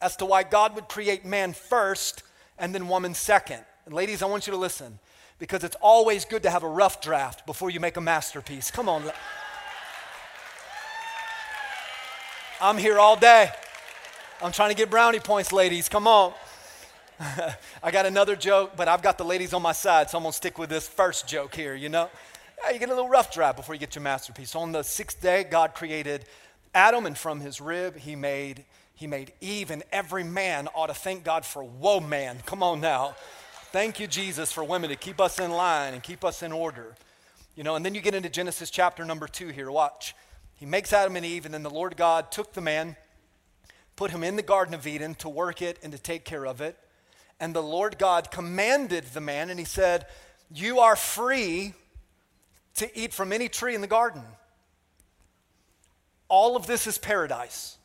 as 0.00 0.14
to 0.16 0.26
why 0.26 0.42
God 0.42 0.74
would 0.74 0.88
create 0.88 1.24
man 1.24 1.54
first 1.54 2.22
and 2.58 2.74
then 2.74 2.88
woman 2.88 3.14
second. 3.14 3.64
And 3.86 3.94
ladies, 3.94 4.22
I 4.22 4.26
want 4.26 4.46
you 4.46 4.52
to 4.52 4.58
listen 4.58 4.98
because 5.38 5.64
it's 5.64 5.76
always 5.80 6.24
good 6.24 6.42
to 6.44 6.50
have 6.50 6.62
a 6.62 6.68
rough 6.68 7.00
draft 7.00 7.46
before 7.46 7.70
you 7.70 7.80
make 7.80 7.96
a 7.96 8.00
masterpiece. 8.00 8.70
Come 8.70 8.88
on. 8.88 9.10
I'm 12.60 12.78
here 12.78 12.98
all 12.98 13.16
day. 13.16 13.50
I'm 14.40 14.52
trying 14.52 14.70
to 14.70 14.76
get 14.76 14.90
brownie 14.90 15.20
points, 15.20 15.52
ladies. 15.52 15.88
Come 15.88 16.06
on. 16.06 16.32
I 17.82 17.90
got 17.90 18.06
another 18.06 18.36
joke, 18.36 18.72
but 18.76 18.88
I've 18.88 19.02
got 19.02 19.18
the 19.18 19.24
ladies 19.24 19.52
on 19.52 19.62
my 19.62 19.72
side, 19.72 20.10
so 20.10 20.18
I'm 20.18 20.24
going 20.24 20.32
to 20.32 20.36
stick 20.36 20.58
with 20.58 20.70
this 20.70 20.88
first 20.88 21.28
joke 21.28 21.54
here, 21.54 21.74
you 21.74 21.88
know? 21.88 22.08
You 22.72 22.78
get 22.78 22.88
a 22.88 22.94
little 22.94 23.08
rough 23.08 23.32
draft 23.32 23.56
before 23.56 23.74
you 23.74 23.80
get 23.80 23.94
your 23.94 24.02
masterpiece. 24.02 24.54
On 24.54 24.72
the 24.72 24.82
sixth 24.82 25.20
day, 25.20 25.44
God 25.44 25.74
created 25.74 26.24
Adam, 26.74 27.06
and 27.06 27.18
from 27.18 27.40
his 27.40 27.60
rib, 27.60 27.96
he 27.96 28.16
made, 28.16 28.64
he 28.94 29.06
made 29.06 29.32
Eve, 29.40 29.70
and 29.70 29.82
every 29.92 30.24
man 30.24 30.68
ought 30.74 30.86
to 30.86 30.94
thank 30.94 31.24
God 31.24 31.44
for 31.44 31.62
whoa, 31.62 32.00
man. 32.00 32.38
Come 32.46 32.62
on 32.62 32.80
now. 32.80 33.16
Thank 33.72 33.98
you, 33.98 34.06
Jesus, 34.06 34.52
for 34.52 34.62
women 34.62 34.90
to 34.90 34.96
keep 34.96 35.18
us 35.18 35.38
in 35.40 35.50
line 35.50 35.94
and 35.94 36.02
keep 36.02 36.26
us 36.26 36.42
in 36.42 36.52
order. 36.52 36.94
You 37.56 37.64
know, 37.64 37.74
and 37.74 37.82
then 37.82 37.94
you 37.94 38.02
get 38.02 38.14
into 38.14 38.28
Genesis 38.28 38.68
chapter 38.68 39.02
number 39.02 39.26
two 39.26 39.48
here. 39.48 39.70
Watch. 39.70 40.14
He 40.56 40.66
makes 40.66 40.92
Adam 40.92 41.16
and 41.16 41.24
Eve, 41.24 41.46
and 41.46 41.54
then 41.54 41.62
the 41.62 41.70
Lord 41.70 41.96
God 41.96 42.30
took 42.30 42.52
the 42.52 42.60
man, 42.60 42.96
put 43.96 44.10
him 44.10 44.22
in 44.22 44.36
the 44.36 44.42
Garden 44.42 44.74
of 44.74 44.86
Eden 44.86 45.14
to 45.16 45.28
work 45.30 45.62
it 45.62 45.78
and 45.82 45.90
to 45.90 45.98
take 45.98 46.26
care 46.26 46.46
of 46.46 46.60
it. 46.60 46.76
And 47.40 47.54
the 47.54 47.62
Lord 47.62 47.98
God 47.98 48.30
commanded 48.30 49.04
the 49.14 49.22
man, 49.22 49.48
and 49.48 49.58
he 49.58 49.64
said, 49.64 50.04
You 50.52 50.80
are 50.80 50.94
free 50.94 51.72
to 52.74 52.98
eat 52.98 53.14
from 53.14 53.32
any 53.32 53.48
tree 53.48 53.74
in 53.74 53.80
the 53.80 53.86
garden. 53.86 54.22
All 56.28 56.56
of 56.56 56.66
this 56.66 56.86
is 56.86 56.98
paradise. 56.98 57.78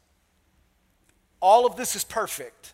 All 1.40 1.66
of 1.66 1.78
this 1.78 1.96
is 1.96 2.04
perfect. 2.04 2.74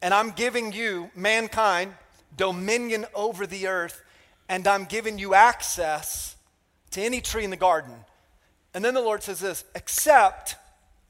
And 0.00 0.14
I'm 0.14 0.30
giving 0.30 0.72
you, 0.72 1.10
mankind, 1.16 1.94
dominion 2.36 3.06
over 3.14 3.46
the 3.46 3.66
earth, 3.66 4.02
and 4.48 4.66
I'm 4.66 4.84
giving 4.84 5.18
you 5.18 5.34
access 5.34 6.36
to 6.92 7.00
any 7.00 7.20
tree 7.20 7.44
in 7.44 7.50
the 7.50 7.56
garden. 7.56 7.94
And 8.74 8.84
then 8.84 8.94
the 8.94 9.00
Lord 9.00 9.22
says 9.22 9.40
this 9.40 9.64
except 9.74 10.56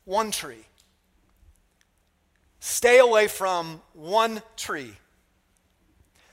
one 0.05 0.31
tree. 0.31 0.67
Stay 2.61 2.99
away 2.99 3.29
from 3.29 3.83
one 3.93 4.43
tree. 4.57 4.93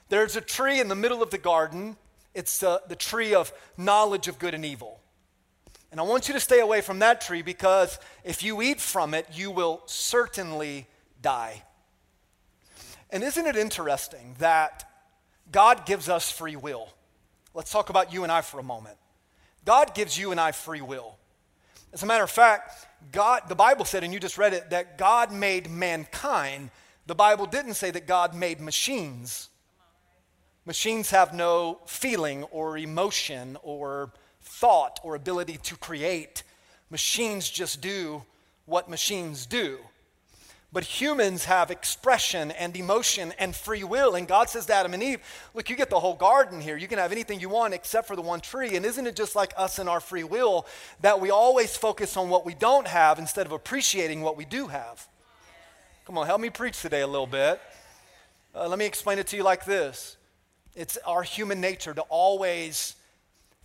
There's 0.10 0.36
a 0.36 0.42
tree 0.42 0.80
in 0.80 0.88
the 0.88 0.96
middle 0.96 1.22
of 1.22 1.30
the 1.30 1.38
garden. 1.38 1.98
It's 2.34 2.64
uh, 2.64 2.80
the 2.88 2.96
tree 2.96 3.34
of 3.34 3.52
knowledge 3.78 4.28
of 4.28 4.40
good 4.40 4.54
and 4.54 4.66
evil. 4.66 5.00
And 5.92 6.00
I 6.00 6.04
want 6.04 6.28
you 6.28 6.34
to 6.36 6.40
stay 6.40 6.60
away 6.60 6.82
from 6.82 7.00
that 7.00 7.22
tree 7.22 7.42
because 7.42 7.98
if 8.24 8.44
you 8.44 8.62
eat 8.62 8.80
from 8.80 9.14
it, 9.14 9.26
you 9.34 9.50
will 9.50 9.82
certainly 9.86 10.88
die. 11.22 11.64
And 13.10 13.24
isn't 13.24 13.46
it 13.46 13.56
interesting 13.56 14.36
that 14.40 14.90
God 15.52 15.86
gives 15.86 16.10
us 16.10 16.32
free 16.32 16.56
will? 16.56 16.90
Let's 17.54 17.72
talk 17.72 17.90
about 17.90 18.14
you 18.14 18.24
and 18.24 18.32
I 18.32 18.42
for 18.42 18.60
a 18.60 18.64
moment. 18.64 18.98
God 19.66 19.96
gives 19.96 20.18
you 20.18 20.32
and 20.32 20.40
I 20.40 20.52
free 20.52 20.82
will. 20.82 21.18
As 21.92 22.04
a 22.04 22.06
matter 22.06 22.24
of 22.24 22.30
fact, 22.30 22.88
God, 23.12 23.44
the 23.50 23.56
Bible 23.56 23.86
said, 23.86 24.04
and 24.04 24.14
you 24.14 24.20
just 24.20 24.38
read 24.38 24.54
it, 24.54 24.70
that 24.70 24.98
God 24.98 25.32
made 25.32 25.70
mankind. 25.70 26.70
The 27.08 27.16
Bible 27.16 27.48
didn't 27.48 27.74
say 27.74 27.90
that 27.92 28.06
God 28.06 28.36
made 28.36 28.62
machines. 28.62 29.50
Machines 30.66 31.10
have 31.10 31.34
no 31.34 31.80
feeling 31.88 32.44
or 32.44 32.78
emotion 32.78 33.58
or 33.64 34.14
thought 34.42 35.00
or 35.04 35.16
ability 35.16 35.58
to 35.64 35.76
create. 35.78 36.44
Machines 36.92 37.50
just 37.50 37.82
do 37.82 38.24
what 38.66 38.88
machines 38.88 39.48
do. 39.48 39.80
But 40.72 40.84
humans 40.84 41.46
have 41.46 41.72
expression 41.72 42.52
and 42.52 42.78
emotion 42.78 43.34
and 43.40 43.56
free 43.56 43.84
will. 43.84 44.14
And 44.14 44.28
God 44.28 44.50
says 44.50 44.68
to 44.68 44.74
Adam 44.74 44.94
and 44.94 45.02
Eve, 45.02 45.20
Look, 45.56 45.70
you 45.70 45.76
get 45.76 45.90
the 45.90 46.00
whole 46.00 46.14
garden 46.16 46.62
here. 46.62 46.78
You 46.78 46.88
can 46.88 47.00
have 47.00 47.12
anything 47.12 47.40
you 47.40 47.50
want 47.50 47.74
except 47.74 48.08
for 48.08 48.16
the 48.16 48.22
one 48.22 48.40
tree. 48.40 48.76
And 48.76 48.86
isn't 48.86 49.08
it 49.08 49.16
just 49.16 49.36
like 49.36 49.52
us 49.58 49.80
and 49.80 49.90
our 49.90 50.00
free 50.00 50.24
will 50.24 50.68
that 51.02 51.20
we 51.20 51.32
always 51.32 51.76
focus 51.76 52.16
on 52.18 52.30
what 52.30 52.46
we 52.46 52.54
don't 52.54 52.88
have 52.88 53.18
instead 53.18 53.48
of 53.48 53.52
appreciating 53.52 54.22
what 54.22 54.38
we 54.38 54.46
do 54.46 54.68
have? 54.68 55.08
Come 56.06 56.18
on, 56.20 56.28
help 56.28 56.42
me 56.42 56.52
preach 56.52 56.82
today 56.82 57.02
a 57.02 57.08
little 57.08 57.28
bit. 57.28 57.60
Uh, 58.54 58.68
let 58.68 58.78
me 58.78 58.86
explain 58.86 59.20
it 59.20 59.28
to 59.28 59.38
you 59.38 59.44
like 59.44 59.66
this 59.66 60.18
it's 60.76 60.98
our 61.06 61.24
human 61.24 61.60
nature 61.60 61.94
to 61.94 62.02
always 62.04 62.96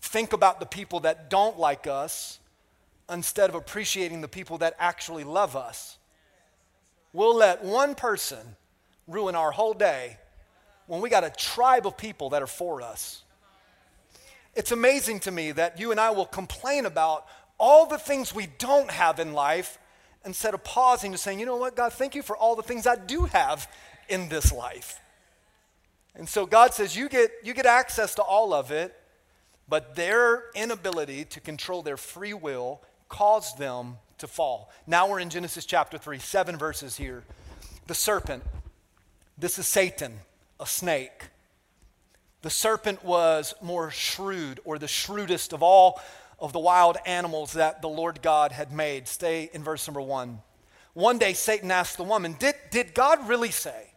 think 0.01 0.33
about 0.33 0.59
the 0.59 0.67
people 0.67 1.01
that 1.01 1.31
don't 1.31 1.59
like 1.59 1.87
us 1.87 2.39
instead 3.11 3.51
of 3.51 3.55
appreciating 3.55 4.21
the 4.21 4.29
people 4.29 4.59
that 4.59 4.75
actually 4.79 5.25
love 5.25 5.55
us. 5.57 5.99
We'll 7.15 7.37
let 7.37 7.65
one 7.65 7.95
person 7.95 8.57
ruin 9.07 9.37
our 9.37 9.53
whole 9.53 9.73
day 9.73 10.19
when 10.89 11.01
we 11.01 11.09
got 11.09 11.23
a 11.23 11.31
tribe 11.31 11.87
of 11.87 11.97
people 11.97 12.31
that 12.31 12.43
are 12.43 12.49
for 12.49 12.83
us. 12.83 13.23
It's 14.57 14.73
amazing 14.73 15.21
to 15.21 15.31
me 15.31 15.53
that 15.53 15.79
you 15.79 15.93
and 15.93 16.01
I 16.01 16.11
will 16.11 16.27
complain 16.27 16.87
about 16.87 17.25
all 17.57 17.87
the 17.87 17.99
things 17.99 18.35
we 18.35 18.49
don't 18.59 18.91
have 18.91 19.21
in 19.21 19.33
life 19.33 19.79
instead 20.25 20.55
of 20.55 20.65
pausing 20.65 21.13
to 21.13 21.19
saying, 21.19 21.39
you 21.39 21.47
know 21.47 21.57
what, 21.57 21.77
God, 21.77 21.93
thank 21.93 22.17
you 22.17 22.23
for 22.23 22.37
all 22.37 22.57
the 22.57 22.63
things 22.65 22.85
I 22.85 22.97
do 22.97 23.27
have 23.27 23.71
in 24.09 24.29
this 24.29 24.53
life. 24.53 24.99
And 26.17 26.29
so 26.29 26.47
God 26.47 26.75
says, 26.75 26.97
you 26.97 27.09
get, 27.09 27.31
you 27.45 27.55
get 27.55 27.67
access 27.67 28.17
to 28.17 28.23
all 28.23 28.53
of 28.53 28.73
it, 28.73 28.93
but 29.69 29.95
their 29.95 30.45
inability 30.57 31.27
to 31.27 31.41
control 31.41 31.83
their 31.83 31.97
free 31.97 32.35
will 32.35 32.81
caused 33.09 33.59
them 33.59 33.99
to 34.19 34.27
fall. 34.27 34.71
Now 34.87 35.09
we're 35.09 35.21
in 35.21 35.31
Genesis 35.31 35.67
chapter 35.67 35.99
3, 35.99 36.19
seven 36.19 36.57
verses 36.57 36.97
here. 36.97 37.25
The 37.87 37.95
serpent, 37.95 38.43
this 39.37 39.59
is 39.59 39.67
Satan, 39.67 40.15
a 40.61 40.67
snake. 40.67 41.29
The 42.43 42.51
serpent 42.51 43.05
was 43.05 43.55
more 43.63 43.91
shrewd, 43.91 44.61
or 44.65 44.79
the 44.79 44.89
shrewdest 44.89 45.53
of 45.53 45.63
all 45.63 46.01
of 46.39 46.53
the 46.53 46.59
wild 46.59 46.97
animals 47.07 47.55
that 47.55 47.83
the 47.83 47.89
Lord 47.89 48.21
God 48.23 48.53
had 48.53 48.73
made. 48.73 49.09
Stay 49.09 49.51
in 49.53 49.63
verse 49.63 49.87
number 49.87 50.01
one. 50.01 50.41
One 50.93 51.19
day 51.19 51.33
Satan 51.33 51.71
asked 51.71 51.97
the 51.97 52.05
woman, 52.05 52.37
Did, 52.39 52.55
did 52.71 52.95
God 52.95 53.29
really 53.29 53.51
say? 53.51 53.91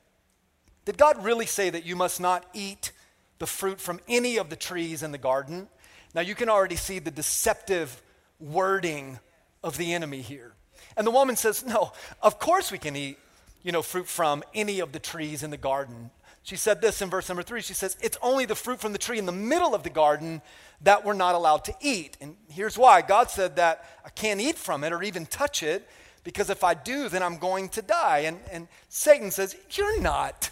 Did 0.86 0.98
God 0.98 1.24
really 1.24 1.46
say 1.46 1.70
that 1.70 1.86
you 1.86 1.96
must 1.96 2.22
not 2.22 2.46
eat 2.54 2.92
the 3.40 3.46
fruit 3.46 3.80
from 3.80 4.00
any 4.08 4.38
of 4.38 4.50
the 4.50 4.56
trees 4.56 5.04
in 5.04 5.12
the 5.12 5.18
garden? 5.18 5.68
Now 6.16 6.22
you 6.22 6.34
can 6.34 6.50
already 6.50 6.78
see 6.78 7.00
the 7.00 7.12
deceptive 7.12 8.02
wording 8.40 9.20
of 9.64 9.78
the 9.78 9.94
enemy 9.94 10.22
here. 10.22 10.54
And 10.96 11.06
the 11.06 11.12
woman 11.12 11.36
says, 11.36 11.66
No, 11.66 11.92
of 12.22 12.40
course 12.40 12.72
we 12.72 12.78
can 12.78 12.96
eat, 12.96 13.18
you 13.64 13.72
know, 13.72 13.82
fruit 13.82 14.08
from 14.08 14.44
any 14.54 14.80
of 14.80 14.92
the 14.92 15.00
trees 15.00 15.44
in 15.44 15.50
the 15.50 15.58
garden. 15.58 16.12
She 16.44 16.56
said 16.56 16.82
this 16.82 17.02
in 17.02 17.10
verse 17.10 17.28
number 17.28 17.44
three. 17.44 17.62
She 17.62 17.74
says, 17.74 17.98
It's 18.02 18.18
only 18.22 18.46
the 18.46 18.56
fruit 18.56 18.80
from 18.80 18.94
the 18.94 18.98
tree 18.98 19.20
in 19.20 19.26
the 19.26 19.32
middle 19.32 19.76
of 19.76 19.84
the 19.84 19.90
garden 19.90 20.42
that 20.82 21.04
we're 21.04 21.14
not 21.14 21.36
allowed 21.36 21.66
to 21.66 21.76
eat. 21.82 22.18
And 22.22 22.36
here's 22.50 22.78
why 22.78 23.02
God 23.02 23.30
said 23.30 23.58
that 23.58 23.84
I 24.06 24.10
can't 24.10 24.40
eat 24.40 24.58
from 24.58 24.84
it 24.84 24.94
or 24.94 25.04
even 25.04 25.26
touch 25.26 25.62
it 25.62 25.88
because 26.24 26.50
if 26.50 26.64
I 26.64 26.74
do, 26.74 27.10
then 27.10 27.24
I'm 27.24 27.38
going 27.38 27.70
to 27.70 27.82
die. 27.82 28.20
And, 28.20 28.40
and 28.52 28.68
Satan 28.90 29.32
says, 29.32 29.56
You're 29.72 30.02
not. 30.02 30.50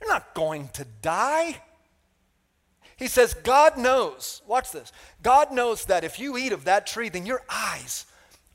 You're 0.00 0.10
not 0.10 0.34
going 0.34 0.68
to 0.74 0.84
die. 1.02 1.60
He 2.96 3.08
says, 3.08 3.34
God 3.34 3.76
knows, 3.76 4.42
watch 4.46 4.70
this. 4.70 4.92
God 5.22 5.52
knows 5.52 5.86
that 5.86 6.04
if 6.04 6.18
you 6.18 6.36
eat 6.36 6.52
of 6.52 6.64
that 6.64 6.86
tree, 6.86 7.08
then 7.08 7.26
your 7.26 7.42
eyes 7.48 8.06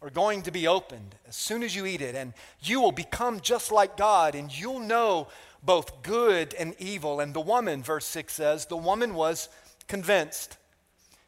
are 0.01 0.09
going 0.09 0.41
to 0.43 0.51
be 0.51 0.65
opened 0.65 1.15
as 1.27 1.35
soon 1.35 1.61
as 1.61 1.75
you 1.75 1.85
eat 1.85 2.01
it, 2.01 2.15
and 2.15 2.33
you 2.61 2.79
will 2.79 2.93
become 2.93 3.41
just 3.41 3.71
like 3.71 3.97
God, 3.97 4.35
and 4.35 4.57
you'll 4.57 4.79
know 4.79 5.27
both 5.61 6.01
good 6.03 6.53
and 6.53 6.73
evil. 6.79 7.19
And 7.19 7.33
the 7.33 7.41
woman, 7.41 7.83
verse 7.83 8.05
6 8.05 8.33
says, 8.33 8.65
the 8.65 8.77
woman 8.77 9.13
was 9.13 9.49
convinced. 9.89 10.57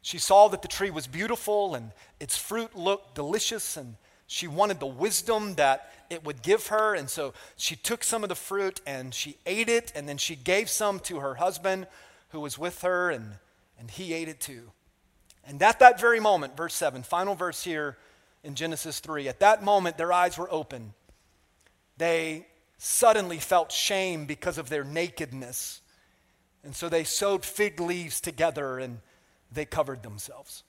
She 0.00 0.18
saw 0.18 0.48
that 0.48 0.62
the 0.62 0.68
tree 0.68 0.90
was 0.90 1.06
beautiful 1.06 1.74
and 1.74 1.92
its 2.18 2.36
fruit 2.38 2.74
looked 2.74 3.14
delicious, 3.14 3.76
and 3.76 3.96
she 4.26 4.48
wanted 4.48 4.80
the 4.80 4.86
wisdom 4.86 5.56
that 5.56 5.92
it 6.08 6.24
would 6.24 6.40
give 6.40 6.68
her. 6.68 6.94
And 6.94 7.10
so 7.10 7.34
she 7.56 7.76
took 7.76 8.02
some 8.02 8.22
of 8.22 8.30
the 8.30 8.34
fruit 8.34 8.80
and 8.86 9.12
she 9.12 9.36
ate 9.44 9.68
it, 9.68 9.92
and 9.94 10.08
then 10.08 10.16
she 10.16 10.34
gave 10.34 10.70
some 10.70 10.98
to 11.00 11.20
her 11.20 11.34
husband 11.34 11.86
who 12.32 12.40
was 12.40 12.58
with 12.58 12.82
her, 12.82 13.10
and, 13.10 13.38
and 13.78 13.90
he 13.90 14.12
ate 14.12 14.28
it 14.28 14.40
too. 14.40 14.72
And 15.44 15.62
at 15.62 15.78
that 15.80 16.00
very 16.00 16.20
moment, 16.20 16.56
verse 16.56 16.74
7, 16.74 17.02
final 17.02 17.34
verse 17.34 17.62
here 17.62 17.96
in 18.42 18.54
Genesis 18.54 19.00
3, 19.00 19.28
at 19.28 19.40
that 19.40 19.62
moment 19.62 19.98
their 19.98 20.12
eyes 20.12 20.38
were 20.38 20.52
open. 20.52 20.94
They 21.98 22.46
suddenly 22.78 23.38
felt 23.38 23.70
shame 23.70 24.26
because 24.26 24.58
of 24.58 24.68
their 24.68 24.84
nakedness. 24.84 25.80
And 26.64 26.74
so 26.74 26.88
they 26.88 27.04
sewed 27.04 27.44
fig 27.44 27.80
leaves 27.80 28.20
together 28.20 28.78
and 28.78 29.00
they 29.52 29.64
covered 29.64 30.02
themselves. 30.02 30.64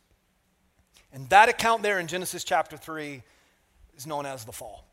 And 1.11 1.29
that 1.29 1.49
account 1.49 1.83
there 1.83 1.99
in 1.99 2.07
Genesis 2.07 2.43
chapter 2.43 2.77
3 2.77 3.21
is 3.95 4.07
known 4.07 4.25
as 4.25 4.45
the 4.45 4.51
fall. 4.51 4.85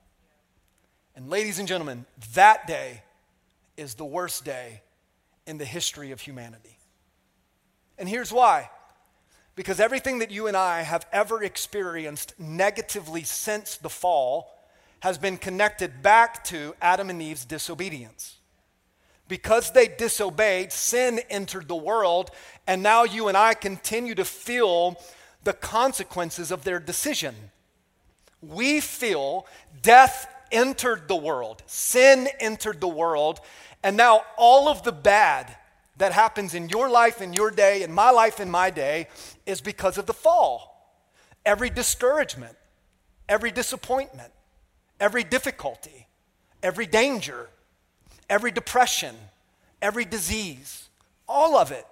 And 1.17 1.29
ladies 1.29 1.59
and 1.59 1.67
gentlemen, 1.67 2.05
that 2.35 2.67
day 2.67 3.03
is 3.77 3.95
the 3.95 4.05
worst 4.05 4.45
day 4.45 4.83
in 5.51 5.59
the 5.59 5.65
history 5.65 6.13
of 6.13 6.21
humanity. 6.21 6.79
And 7.99 8.09
here's 8.09 8.33
why 8.33 8.71
because 9.57 9.81
everything 9.81 10.21
that 10.21 10.31
you 10.31 10.47
and 10.47 10.57
I 10.57 10.81
have 10.81 11.07
ever 11.13 11.43
experienced 11.43 12.33
negatively 12.39 13.25
since 13.25 13.77
the 13.77 13.91
fall 13.91 14.49
has 15.01 15.19
been 15.19 15.37
connected 15.37 16.03
back 16.03 16.45
to 16.45 16.75
Adam 16.81 17.11
and 17.11 17.21
Eve's 17.21 17.45
disobedience. 17.45 18.37
Because 19.29 19.73
they 19.73 19.87
disobeyed, 19.87 20.73
sin 20.73 21.21
entered 21.29 21.69
the 21.69 21.77
world, 21.77 22.31
and 22.67 22.83
now 22.83 23.05
you 23.05 23.29
and 23.29 23.37
I 23.37 23.53
continue 23.53 24.15
to 24.15 24.25
feel 24.25 24.99
the 25.45 25.53
consequences 25.53 26.51
of 26.51 26.65
their 26.65 26.81
decision. 26.81 27.35
We 28.41 28.81
feel 28.81 29.47
death 29.83 30.27
entered 30.51 31.07
the 31.07 31.17
world, 31.17 31.63
sin 31.67 32.29
entered 32.41 32.81
the 32.81 32.89
world, 32.89 33.41
and 33.83 33.97
now 33.97 34.23
all 34.37 34.69
of 34.69 34.83
the 34.83 34.93
bad 34.93 35.57
that 35.97 36.13
happens 36.13 36.55
in 36.55 36.69
your 36.69 36.89
life, 36.89 37.21
in 37.21 37.33
your 37.33 37.51
day, 37.51 37.83
in 37.83 37.93
my 37.93 38.11
life, 38.11 38.41
in 38.41 38.51
my 38.51 38.71
day, 38.71 39.09
is 39.47 39.61
because 39.61 39.99
of 39.99 40.07
the 40.07 40.15
fall. 40.15 40.97
Every 41.45 41.71
discouragement, 41.71 42.57
every 43.29 43.51
disappointment, 43.51 44.33
every 44.99 45.25
difficulty, 45.25 46.07
every 46.63 46.87
danger, 46.87 47.49
every 48.29 48.51
depression, 48.51 49.15
every 49.83 50.05
disease, 50.05 50.89
all 51.29 51.57
of 51.57 51.71
it. 51.71 51.87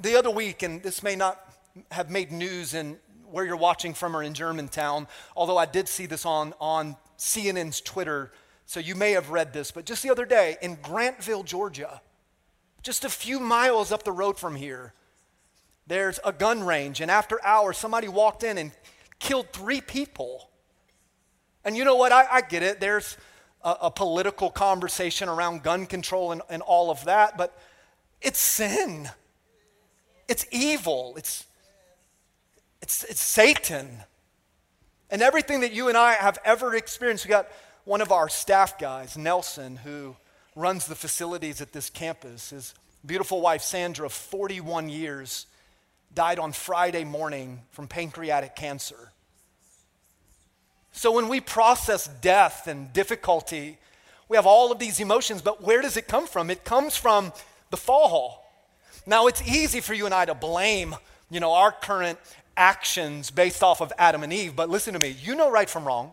The 0.00 0.16
other 0.16 0.30
week, 0.30 0.62
and 0.62 0.82
this 0.82 1.02
may 1.02 1.16
not 1.16 1.40
have 1.92 2.10
made 2.10 2.32
news 2.32 2.74
in 2.74 2.98
where 3.30 3.44
you're 3.44 3.56
watching 3.56 3.94
from 3.94 4.16
or 4.16 4.22
in 4.22 4.34
Germantown, 4.34 5.06
although 5.36 5.58
I 5.58 5.66
did 5.66 5.88
see 5.88 6.06
this 6.06 6.24
on, 6.24 6.54
on 6.60 6.96
CNN's 7.18 7.80
Twitter, 7.80 8.32
so 8.68 8.80
you 8.80 8.94
may 8.94 9.12
have 9.12 9.30
read 9.30 9.54
this, 9.54 9.70
but 9.70 9.86
just 9.86 10.02
the 10.02 10.10
other 10.10 10.26
day 10.26 10.58
in 10.60 10.76
Grantville, 10.76 11.42
Georgia, 11.42 12.02
just 12.82 13.02
a 13.02 13.08
few 13.08 13.40
miles 13.40 13.90
up 13.90 14.02
the 14.02 14.12
road 14.12 14.38
from 14.38 14.56
here, 14.56 14.92
there's 15.86 16.20
a 16.22 16.34
gun 16.34 16.62
range, 16.62 17.00
and 17.00 17.10
after 17.10 17.42
hours, 17.42 17.78
somebody 17.78 18.08
walked 18.08 18.42
in 18.42 18.58
and 18.58 18.72
killed 19.18 19.54
three 19.54 19.80
people. 19.80 20.50
And 21.64 21.78
you 21.78 21.84
know 21.86 21.96
what? 21.96 22.12
I, 22.12 22.26
I 22.30 22.40
get 22.42 22.62
it. 22.62 22.78
There's 22.78 23.16
a, 23.64 23.76
a, 23.82 23.90
political 23.90 24.50
conversation 24.50 25.30
around 25.30 25.62
gun 25.62 25.86
control 25.86 26.32
and, 26.32 26.42
and 26.50 26.60
all 26.60 26.90
of 26.90 27.06
that, 27.06 27.38
but 27.38 27.58
it's 28.20 28.38
sin. 28.38 29.08
It's 30.28 30.44
evil. 30.52 31.14
It's, 31.16 31.46
it's, 32.82 33.02
it's 33.04 33.20
Satan. 33.22 34.02
And 35.08 35.22
everything 35.22 35.60
that 35.60 35.72
you 35.72 35.88
and 35.88 35.96
I 35.96 36.12
have 36.12 36.36
ever 36.44 36.74
experienced, 36.74 37.24
we 37.24 37.30
got 37.30 37.48
one 37.88 38.02
of 38.02 38.12
our 38.12 38.28
staff 38.28 38.78
guys, 38.78 39.16
Nelson, 39.16 39.76
who 39.76 40.14
runs 40.54 40.84
the 40.84 40.94
facilities 40.94 41.62
at 41.62 41.72
this 41.72 41.88
campus. 41.88 42.50
His 42.50 42.74
beautiful 43.04 43.40
wife, 43.40 43.62
Sandra, 43.62 44.10
41 44.10 44.90
years, 44.90 45.46
died 46.14 46.38
on 46.38 46.52
Friday 46.52 47.04
morning 47.04 47.62
from 47.70 47.88
pancreatic 47.88 48.54
cancer. 48.54 49.12
So 50.92 51.12
when 51.12 51.28
we 51.28 51.40
process 51.40 52.06
death 52.20 52.66
and 52.66 52.92
difficulty, 52.92 53.78
we 54.28 54.36
have 54.36 54.44
all 54.44 54.70
of 54.70 54.78
these 54.78 55.00
emotions, 55.00 55.40
but 55.40 55.62
where 55.62 55.80
does 55.80 55.96
it 55.96 56.06
come 56.06 56.26
from? 56.26 56.50
It 56.50 56.64
comes 56.66 56.94
from 56.94 57.32
the 57.70 57.78
fall. 57.78 58.44
Now 59.06 59.28
it's 59.28 59.40
easy 59.48 59.80
for 59.80 59.94
you 59.94 60.04
and 60.04 60.14
I 60.14 60.26
to 60.26 60.34
blame, 60.34 60.94
you 61.30 61.40
know, 61.40 61.54
our 61.54 61.72
current 61.72 62.18
actions 62.54 63.30
based 63.30 63.62
off 63.62 63.80
of 63.80 63.94
Adam 63.96 64.22
and 64.22 64.32
Eve, 64.32 64.54
but 64.54 64.68
listen 64.68 64.92
to 64.92 65.00
me. 65.00 65.16
You 65.22 65.34
know 65.34 65.50
right 65.50 65.70
from 65.70 65.86
wrong. 65.86 66.12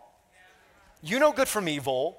You 1.05 1.19
know 1.19 1.31
good 1.31 1.47
from 1.47 1.69
evil. 1.69 2.17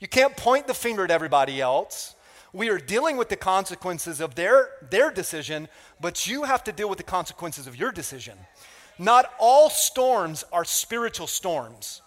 You 0.00 0.06
can't 0.06 0.36
point 0.36 0.66
the 0.66 0.74
finger 0.74 1.02
at 1.02 1.10
everybody 1.10 1.62
else. 1.62 2.14
We 2.52 2.68
are 2.68 2.76
dealing 2.76 3.16
with 3.16 3.30
the 3.30 3.36
consequences 3.36 4.20
of 4.20 4.34
their, 4.34 4.68
their 4.90 5.10
decision, 5.10 5.66
but 5.98 6.26
you 6.28 6.42
have 6.42 6.62
to 6.64 6.72
deal 6.72 6.90
with 6.90 6.98
the 6.98 7.04
consequences 7.04 7.66
of 7.66 7.74
your 7.74 7.90
decision. 7.90 8.36
Not 8.98 9.32
all 9.40 9.70
storms 9.70 10.44
are 10.52 10.66
spiritual 10.66 11.26
storms. 11.26 12.02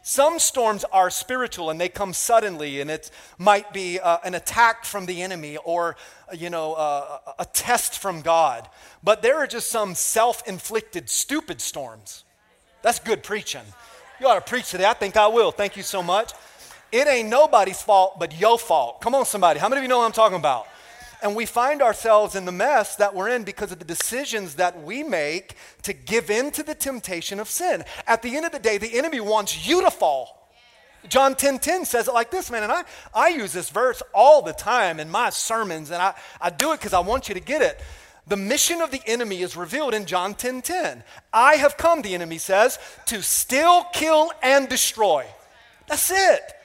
Some 0.00 0.38
storms 0.38 0.84
are 0.92 1.10
spiritual 1.10 1.68
and 1.68 1.78
they 1.78 1.90
come 1.90 2.14
suddenly, 2.14 2.80
and 2.80 2.90
it 2.90 3.10
might 3.36 3.74
be 3.74 4.00
uh, 4.00 4.16
an 4.24 4.34
attack 4.34 4.86
from 4.86 5.04
the 5.04 5.20
enemy 5.20 5.58
or, 5.58 5.96
uh, 6.32 6.36
you 6.36 6.48
know, 6.48 6.72
uh, 6.72 7.18
a 7.38 7.44
test 7.44 7.98
from 7.98 8.22
God. 8.22 8.66
But 9.04 9.20
there 9.20 9.36
are 9.36 9.46
just 9.46 9.68
some 9.68 9.94
self 9.94 10.42
inflicted, 10.48 11.10
stupid 11.10 11.60
storms. 11.60 12.24
That's 12.80 12.98
good 12.98 13.22
preaching. 13.22 13.64
You 14.18 14.28
ought 14.28 14.36
to 14.36 14.50
preach 14.50 14.70
today. 14.70 14.86
I 14.86 14.94
think 14.94 15.16
I 15.16 15.26
will. 15.26 15.50
Thank 15.50 15.76
you 15.76 15.82
so 15.82 16.02
much. 16.02 16.32
It 16.90 17.06
ain't 17.06 17.28
nobody's 17.28 17.82
fault 17.82 18.18
but 18.18 18.38
your 18.38 18.58
fault. 18.58 19.02
Come 19.02 19.14
on, 19.14 19.26
somebody. 19.26 19.60
How 19.60 19.68
many 19.68 19.80
of 19.80 19.82
you 19.82 19.88
know 19.88 19.98
what 19.98 20.06
I'm 20.06 20.12
talking 20.12 20.38
about? 20.38 20.66
And 21.22 21.36
we 21.36 21.44
find 21.44 21.82
ourselves 21.82 22.34
in 22.34 22.46
the 22.46 22.52
mess 22.52 22.96
that 22.96 23.14
we're 23.14 23.28
in 23.28 23.44
because 23.44 23.72
of 23.72 23.78
the 23.78 23.84
decisions 23.84 24.54
that 24.54 24.82
we 24.82 25.02
make 25.02 25.56
to 25.82 25.92
give 25.92 26.30
in 26.30 26.50
to 26.52 26.62
the 26.62 26.74
temptation 26.74 27.40
of 27.40 27.48
sin. 27.48 27.84
At 28.06 28.22
the 28.22 28.36
end 28.36 28.46
of 28.46 28.52
the 28.52 28.58
day, 28.58 28.78
the 28.78 28.96
enemy 28.96 29.20
wants 29.20 29.68
you 29.68 29.82
to 29.82 29.90
fall. 29.90 30.48
John 31.08 31.34
10:10 31.34 31.38
10, 31.38 31.58
10 31.58 31.84
says 31.84 32.08
it 32.08 32.14
like 32.14 32.30
this, 32.30 32.50
man, 32.50 32.62
and 32.62 32.72
I, 32.72 32.84
I 33.14 33.28
use 33.28 33.52
this 33.52 33.70
verse 33.70 34.02
all 34.12 34.42
the 34.42 34.52
time 34.52 34.98
in 34.98 35.10
my 35.10 35.30
sermons, 35.30 35.90
and 35.90 36.02
I, 36.02 36.14
I 36.40 36.50
do 36.50 36.72
it 36.72 36.78
because 36.78 36.92
I 36.92 37.00
want 37.00 37.28
you 37.28 37.34
to 37.34 37.40
get 37.40 37.62
it. 37.62 37.80
The 38.26 38.36
mission 38.36 38.80
of 38.80 38.90
the 38.90 39.02
enemy 39.06 39.42
is 39.42 39.56
revealed 39.56 39.94
in 39.94 40.04
John 40.04 40.34
10:10. 40.34 40.38
10, 40.38 40.62
10. 40.62 41.04
I 41.32 41.56
have 41.56 41.76
come, 41.76 42.02
the 42.02 42.14
enemy 42.14 42.38
says, 42.38 42.78
to 43.06 43.22
still 43.22 43.84
kill, 43.92 44.32
and 44.42 44.68
destroy. 44.68 45.26
That's 45.86 46.10
it. 46.10 46.55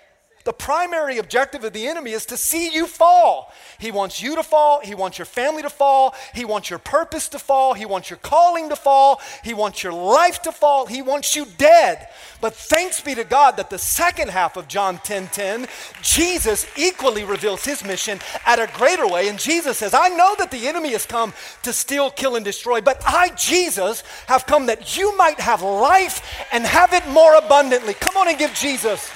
The 0.44 0.54
primary 0.54 1.18
objective 1.18 1.64
of 1.64 1.74
the 1.74 1.88
enemy 1.88 2.12
is 2.12 2.26
to 2.28 2.38
see 2.38 2.74
you 2.74 2.88
fall. 2.88 3.52
He 3.78 3.92
wants 3.92 4.22
you 4.22 4.36
to 4.36 4.44
fall. 4.44 4.82
He 4.82 4.96
wants 4.96 5.18
your 5.18 5.26
family 5.26 5.62
to 5.62 5.70
fall. 5.70 6.16
He 6.34 6.46
wants 6.46 6.70
your 6.70 6.80
purpose 6.80 7.30
to 7.30 7.40
fall. 7.40 7.74
He 7.74 7.86
wants 7.86 8.10
your 8.10 8.18
calling 8.18 8.70
to 8.70 8.76
fall. 8.76 9.22
He 9.44 9.54
wants 9.54 9.84
your 9.84 9.94
life 9.94 10.42
to 10.44 10.52
fall. 10.52 10.86
He 10.86 11.02
wants 11.02 11.36
you 11.36 11.46
dead. 11.58 12.08
But 12.40 12.56
thanks 12.56 13.02
be 13.02 13.14
to 13.16 13.24
God 13.24 13.58
that 13.58 13.70
the 13.70 13.78
second 13.78 14.30
half 14.32 14.58
of 14.58 14.68
John 14.68 14.98
10 15.00 15.28
10, 15.28 15.68
Jesus 16.02 16.66
equally 16.76 17.24
reveals 17.24 17.64
his 17.64 17.84
mission 17.84 18.20
at 18.46 18.60
a 18.60 18.72
greater 18.76 19.08
way. 19.08 19.28
And 19.28 19.38
Jesus 19.38 19.78
says, 19.78 19.94
I 19.94 20.10
know 20.10 20.36
that 20.40 20.52
the 20.52 20.68
enemy 20.68 20.92
has 20.94 21.06
come 21.06 21.34
to 21.64 21.72
steal, 21.72 22.10
kill, 22.10 22.36
and 22.36 22.44
destroy, 22.44 22.82
but 22.82 23.02
I, 23.06 23.30
Jesus, 23.36 24.04
have 24.28 24.46
come 24.46 24.66
that 24.66 24.98
you 24.98 25.16
might 25.18 25.40
have 25.40 25.62
life 25.62 26.46
and 26.52 26.66
have 26.66 26.94
it 26.94 27.08
more 27.10 27.36
abundantly. 27.36 27.94
Come 27.94 28.18
on 28.18 28.28
and 28.28 28.38
give 28.38 28.54
Jesus 28.54 29.12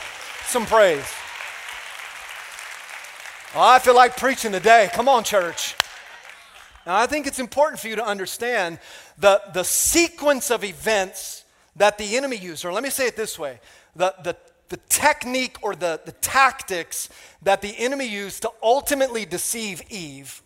some 0.47 0.65
praise. 0.65 1.05
Oh, 3.53 3.61
I 3.61 3.79
feel 3.79 3.95
like 3.95 4.17
preaching 4.17 4.51
today. 4.51 4.89
Come 4.93 5.07
on, 5.07 5.23
church. 5.23 5.75
Now, 6.85 6.97
I 6.97 7.07
think 7.07 7.25
it's 7.25 7.39
important 7.39 7.79
for 7.79 7.87
you 7.87 7.95
to 7.95 8.05
understand 8.05 8.79
the, 9.17 9.41
the 9.53 9.63
sequence 9.63 10.51
of 10.51 10.63
events 10.63 11.45
that 11.75 11.97
the 11.97 12.15
enemy 12.17 12.37
used. 12.37 12.65
Or 12.65 12.73
let 12.73 12.83
me 12.83 12.89
say 12.89 13.07
it 13.07 13.15
this 13.15 13.39
way 13.39 13.59
the, 13.95 14.13
the, 14.23 14.35
the 14.69 14.77
technique 14.89 15.57
or 15.61 15.75
the, 15.75 16.01
the 16.05 16.11
tactics 16.13 17.09
that 17.41 17.61
the 17.61 17.73
enemy 17.77 18.07
used 18.07 18.41
to 18.43 18.51
ultimately 18.61 19.25
deceive 19.25 19.81
Eve. 19.89 20.41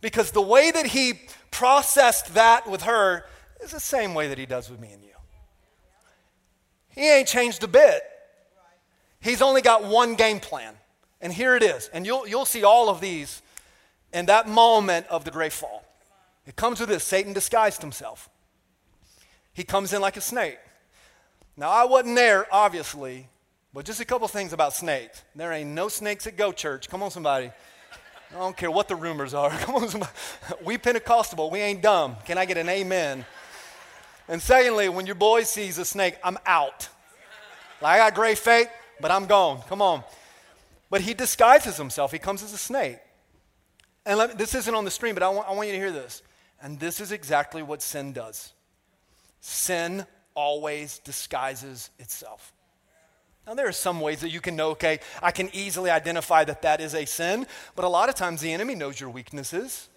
Because 0.00 0.30
the 0.30 0.42
way 0.42 0.70
that 0.70 0.86
he 0.86 1.14
processed 1.50 2.34
that 2.34 2.68
with 2.68 2.82
her 2.82 3.24
is 3.62 3.72
the 3.72 3.80
same 3.80 4.14
way 4.14 4.28
that 4.28 4.38
he 4.38 4.46
does 4.46 4.70
with 4.70 4.80
me 4.80 4.92
and 4.92 5.02
you. 5.02 5.10
He 6.90 7.10
ain't 7.10 7.28
changed 7.28 7.64
a 7.64 7.68
bit. 7.68 8.02
He's 9.26 9.42
only 9.42 9.60
got 9.60 9.82
one 9.82 10.14
game 10.14 10.38
plan. 10.38 10.74
And 11.20 11.32
here 11.32 11.56
it 11.56 11.62
is. 11.64 11.90
And 11.92 12.06
you'll, 12.06 12.28
you'll 12.28 12.44
see 12.44 12.62
all 12.62 12.88
of 12.88 13.00
these 13.00 13.42
in 14.12 14.26
that 14.26 14.48
moment 14.48 15.06
of 15.08 15.24
the 15.24 15.32
great 15.32 15.52
fall. 15.52 15.84
It 16.46 16.54
comes 16.54 16.78
with 16.78 16.88
this 16.88 17.02
Satan 17.02 17.32
disguised 17.32 17.82
himself. 17.82 18.30
He 19.52 19.64
comes 19.64 19.92
in 19.92 20.00
like 20.00 20.16
a 20.16 20.20
snake. 20.20 20.58
Now, 21.56 21.70
I 21.70 21.84
wasn't 21.86 22.14
there, 22.14 22.46
obviously, 22.52 23.26
but 23.74 23.84
just 23.84 24.00
a 24.00 24.04
couple 24.04 24.28
things 24.28 24.52
about 24.52 24.74
snakes. 24.74 25.24
There 25.34 25.52
ain't 25.52 25.70
no 25.70 25.88
snakes 25.88 26.28
at 26.28 26.36
Go 26.36 26.52
Church. 26.52 26.88
Come 26.88 27.02
on, 27.02 27.10
somebody. 27.10 27.50
I 28.30 28.38
don't 28.38 28.56
care 28.56 28.70
what 28.70 28.86
the 28.86 28.94
rumors 28.94 29.34
are. 29.34 29.50
Come 29.60 29.74
on, 29.74 29.88
somebody. 29.88 30.12
We 30.62 30.78
Pentecostal, 30.78 31.50
we 31.50 31.58
ain't 31.58 31.82
dumb. 31.82 32.16
Can 32.26 32.38
I 32.38 32.44
get 32.44 32.58
an 32.58 32.68
amen? 32.68 33.24
And 34.28 34.40
secondly, 34.40 34.88
when 34.88 35.06
your 35.06 35.14
boy 35.16 35.42
sees 35.42 35.78
a 35.78 35.84
snake, 35.84 36.16
I'm 36.22 36.38
out. 36.46 36.88
Like, 37.80 38.00
I 38.00 38.04
got 38.04 38.14
great 38.14 38.38
faith, 38.38 38.68
but 39.00 39.10
I'm 39.10 39.26
gone. 39.26 39.62
Come 39.68 39.82
on. 39.82 40.02
But 40.90 41.00
he 41.00 41.14
disguises 41.14 41.76
himself. 41.76 42.12
He 42.12 42.18
comes 42.18 42.42
as 42.42 42.52
a 42.52 42.58
snake. 42.58 42.98
And 44.04 44.38
this 44.38 44.54
isn't 44.54 44.74
on 44.74 44.84
the 44.84 44.90
screen, 44.90 45.14
but 45.14 45.22
I 45.22 45.28
want, 45.28 45.48
I 45.48 45.52
want 45.52 45.66
you 45.68 45.74
to 45.74 45.80
hear 45.80 45.92
this. 45.92 46.22
And 46.62 46.78
this 46.78 47.00
is 47.00 47.12
exactly 47.12 47.62
what 47.62 47.82
sin 47.82 48.12
does 48.12 48.52
sin 49.46 50.04
always 50.34 50.98
disguises 50.98 51.90
itself. 51.98 52.52
Now, 53.46 53.54
there 53.54 53.68
are 53.68 53.72
some 53.72 54.00
ways 54.00 54.20
that 54.20 54.30
you 54.30 54.40
can 54.40 54.56
know, 54.56 54.70
okay, 54.70 54.98
I 55.22 55.30
can 55.30 55.50
easily 55.52 55.88
identify 55.88 56.42
that 56.44 56.62
that 56.62 56.80
is 56.80 56.94
a 56.94 57.04
sin, 57.04 57.46
but 57.76 57.84
a 57.84 57.88
lot 57.88 58.08
of 58.08 58.16
times 58.16 58.40
the 58.40 58.52
enemy 58.52 58.74
knows 58.74 59.00
your 59.00 59.08
weaknesses. 59.08 59.88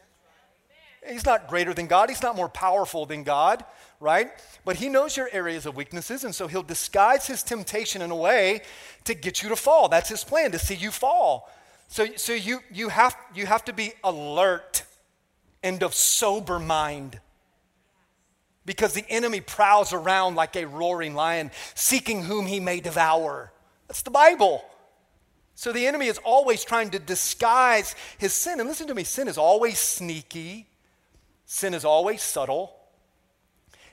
He's 1.07 1.25
not 1.25 1.47
greater 1.47 1.73
than 1.73 1.87
God, 1.87 2.09
he's 2.09 2.21
not 2.21 2.35
more 2.35 2.49
powerful 2.49 3.05
than 3.05 3.23
God, 3.23 3.63
right? 3.99 4.31
But 4.65 4.75
he 4.75 4.89
knows 4.89 5.15
your 5.15 5.29
areas 5.31 5.65
of 5.65 5.75
weaknesses, 5.75 6.23
and 6.23 6.35
so 6.35 6.47
he'll 6.47 6.63
disguise 6.63 7.27
his 7.27 7.43
temptation 7.43 8.01
in 8.01 8.11
a 8.11 8.15
way 8.15 8.61
to 9.05 9.13
get 9.13 9.41
you 9.41 9.49
to 9.49 9.55
fall. 9.55 9.87
That's 9.87 10.09
his 10.09 10.23
plan, 10.23 10.51
to 10.51 10.59
see 10.59 10.75
you 10.75 10.91
fall. 10.91 11.49
So, 11.87 12.05
so 12.15 12.33
you, 12.33 12.59
you, 12.71 12.89
have, 12.89 13.15
you 13.33 13.45
have 13.45 13.65
to 13.65 13.73
be 13.73 13.93
alert 14.03 14.83
and 15.63 15.81
of 15.83 15.93
sober 15.93 16.59
mind 16.59 17.19
because 18.65 18.93
the 18.93 19.05
enemy 19.09 19.41
prowls 19.41 19.93
around 19.93 20.35
like 20.35 20.55
a 20.55 20.65
roaring 20.65 21.15
lion, 21.15 21.49
seeking 21.73 22.23
whom 22.23 22.45
he 22.45 22.59
may 22.59 22.79
devour. 22.79 23.51
That's 23.87 24.03
the 24.03 24.11
Bible. 24.11 24.63
So 25.55 25.73
the 25.73 25.87
enemy 25.87 26.05
is 26.05 26.19
always 26.19 26.63
trying 26.63 26.91
to 26.91 26.99
disguise 26.99 27.95
his 28.19 28.31
sin. 28.31 28.59
And 28.59 28.69
listen 28.69 28.87
to 28.87 28.95
me 28.95 29.03
sin 29.03 29.27
is 29.27 29.39
always 29.39 29.79
sneaky, 29.79 30.68
sin 31.49 31.73
is 31.73 31.83
always 31.83 32.21
subtle. 32.21 32.75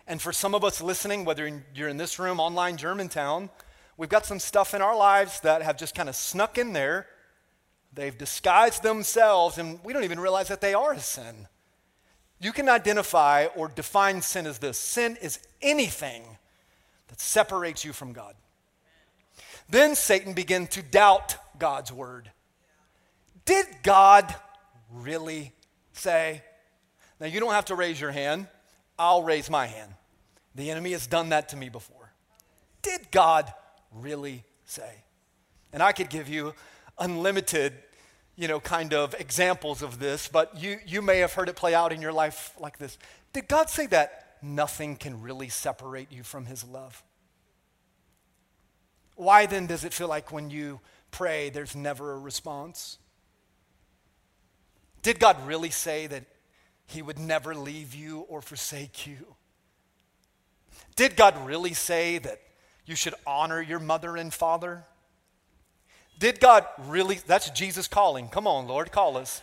And 0.07 0.21
for 0.21 0.31
some 0.31 0.55
of 0.55 0.63
us 0.63 0.83
listening, 0.83 1.25
whether 1.25 1.63
you're 1.75 1.89
in 1.89 1.97
this 1.97 2.19
room, 2.19 2.39
online, 2.39 2.77
Germantown, 2.77 3.49
we've 3.97 4.11
got 4.11 4.27
some 4.27 4.39
stuff 4.39 4.75
in 4.75 4.83
our 4.83 4.95
lives 4.95 5.41
that 5.41 5.63
have 5.63 5.79
just 5.79 5.95
kind 5.95 6.11
of 6.11 6.15
snuck 6.15 6.59
in 6.59 6.75
there. 6.75 7.07
They've 7.95 8.17
disguised 8.17 8.83
themselves, 8.83 9.57
and 9.57 9.83
we 9.83 9.95
don't 9.95 10.05
even 10.05 10.21
realize 10.21 10.49
that 10.49 10.61
they 10.61 10.75
are 10.75 10.93
a 10.93 11.01
sin. 11.01 11.49
You 12.39 12.53
can 12.53 12.69
identify 12.69 13.47
or 13.57 13.69
define 13.69 14.21
sin 14.21 14.47
as 14.47 14.59
this 14.59 14.77
sin 14.77 15.17
is 15.23 15.39
anything 15.63 16.25
that 17.09 17.21
separates 17.21 17.87
you 17.87 17.95
from 17.95 18.13
God. 18.13 18.35
Then 19.71 19.95
Satan 19.95 20.35
began 20.35 20.67
to 20.69 20.83
doubt 20.83 21.37
God's 21.59 21.91
word. 21.91 22.31
Did 23.47 23.65
God 23.83 24.35
really 24.93 25.55
say? 25.95 26.43
Now, 27.21 27.27
you 27.27 27.41
don't 27.41 27.53
have 27.53 27.67
to 27.67 27.75
raise 27.75 28.01
your 28.01 28.13
hand. 28.13 28.47
I'll 28.99 29.23
raise 29.23 29.49
my 29.51 29.67
hand. 29.67 29.93
The 30.55 30.71
enemy 30.71 30.93
has 30.93 31.07
done 31.07 31.31
that 31.31 31.51
to 31.51 31.57
me 31.57 31.69
before. 31.69 32.13
Did 32.83 33.11
God 33.11 33.53
really 33.93 34.45
say? 34.65 35.05
And 35.73 35.83
I 35.83 35.93
could 35.93 36.09
give 36.09 36.29
you 36.29 36.55
unlimited 36.99 37.75
you 38.37 38.49
know, 38.49 38.61
kind 38.61 38.93
of 38.93 39.15
examples 39.19 39.83
of 39.83 39.99
this, 39.99 40.29
but 40.29 40.61
you, 40.61 40.79
you 40.87 41.01
may 41.01 41.19
have 41.19 41.33
heard 41.33 41.49
it 41.49 41.57
play 41.57 41.75
out 41.75 41.93
in 41.93 42.03
your 42.03 42.13
life 42.13 42.53
like 42.61 42.79
this. 42.79 42.99
Did 43.33 43.49
God 43.49 43.71
say 43.71 43.87
that 43.87 44.37
nothing 44.43 44.97
can 44.97 45.23
really 45.23 45.49
separate 45.49 46.13
you 46.13 46.23
from 46.23 46.45
His 46.45 46.63
love? 46.63 47.03
Why 49.17 49.47
then 49.47 49.67
does 49.67 49.85
it 49.85 49.95
feel 49.95 50.09
like 50.09 50.31
when 50.31 50.51
you 50.51 50.81
pray, 51.11 51.49
there's 51.49 51.75
never 51.75 52.13
a 52.13 52.19
response? 52.19 52.99
Did 55.01 55.19
God 55.19 55.47
really 55.47 55.71
say 55.71 56.07
that 56.07 56.25
He 56.87 57.03
would 57.03 57.19
never 57.19 57.55
leave 57.55 57.95
you 57.95 58.21
or 58.29 58.41
forsake 58.41 59.07
you? 59.07 59.35
Did 60.95 61.17
God 61.17 61.47
really 61.47 61.75
say 61.75 62.19
that 62.19 62.41
you 62.87 62.95
should 62.95 63.15
honor 63.27 63.61
your 63.61 63.79
mother 63.79 64.17
and 64.17 64.33
father? 64.33 64.85
Did 66.19 66.41
God 66.41 66.65
really, 66.87 67.19
that's 67.27 67.51
Jesus 67.51 67.89
calling. 67.89 68.29
Come 68.29 68.47
on, 68.47 68.67
Lord, 68.67 68.91
call 68.91 69.17
us. 69.17 69.43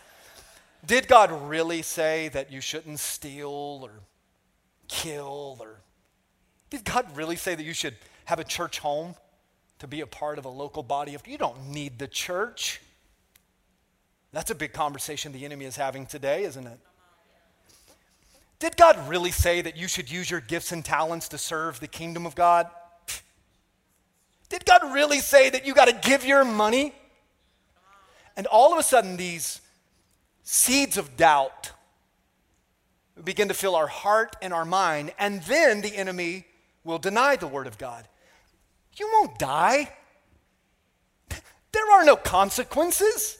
Did 0.84 1.06
God 1.06 1.48
really 1.48 1.82
say 1.82 2.28
that 2.28 2.50
you 2.50 2.60
shouldn't 2.60 2.98
steal 2.98 3.80
or 3.82 3.92
kill 4.88 5.56
or 5.60 5.80
did 6.70 6.84
God 6.84 7.16
really 7.16 7.36
say 7.36 7.54
that 7.54 7.62
you 7.62 7.72
should 7.72 7.94
have 8.24 8.38
a 8.38 8.44
church 8.44 8.80
home 8.80 9.14
to 9.78 9.86
be 9.86 10.00
a 10.00 10.06
part 10.06 10.38
of 10.38 10.44
a 10.44 10.48
local 10.48 10.82
body 10.82 11.14
of 11.14 11.26
you 11.26 11.38
don't 11.38 11.68
need 11.68 11.98
the 11.98 12.08
church. 12.08 12.80
That's 14.32 14.50
a 14.50 14.54
big 14.54 14.72
conversation 14.72 15.32
the 15.32 15.44
enemy 15.44 15.64
is 15.64 15.76
having 15.76 16.06
today, 16.06 16.44
isn't 16.44 16.66
it? 16.66 16.78
Did 18.58 18.76
God 18.76 19.08
really 19.08 19.30
say 19.30 19.60
that 19.60 19.76
you 19.76 19.88
should 19.88 20.10
use 20.10 20.30
your 20.30 20.40
gifts 20.40 20.72
and 20.72 20.84
talents 20.84 21.28
to 21.28 21.38
serve 21.38 21.80
the 21.80 21.88
kingdom 21.88 22.26
of 22.26 22.34
God? 22.34 22.68
Did 24.48 24.64
God 24.64 24.94
really 24.94 25.20
say 25.20 25.50
that 25.50 25.66
you 25.66 25.74
got 25.74 25.88
to 25.88 26.08
give 26.08 26.24
your 26.24 26.44
money? 26.44 26.94
And 28.36 28.46
all 28.46 28.72
of 28.72 28.78
a 28.78 28.82
sudden, 28.82 29.16
these 29.16 29.60
seeds 30.42 30.96
of 30.96 31.16
doubt 31.16 31.72
begin 33.22 33.48
to 33.48 33.54
fill 33.54 33.76
our 33.76 33.86
heart 33.86 34.36
and 34.42 34.52
our 34.52 34.64
mind, 34.64 35.12
and 35.18 35.42
then 35.44 35.80
the 35.80 35.96
enemy 35.96 36.46
will 36.82 36.98
deny 36.98 37.36
the 37.36 37.46
word 37.46 37.66
of 37.66 37.78
God. 37.78 38.08
You 38.96 39.08
won't 39.12 39.38
die. 39.38 39.92
There 41.72 41.90
are 41.90 42.04
no 42.04 42.14
consequences. 42.14 43.36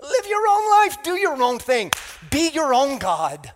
Live 0.00 0.26
your 0.26 0.44
own 0.48 0.70
life, 0.82 1.02
do 1.04 1.12
your 1.12 1.40
own 1.40 1.60
thing, 1.60 1.92
be 2.28 2.48
your 2.48 2.74
own 2.74 2.98
God. 2.98 3.52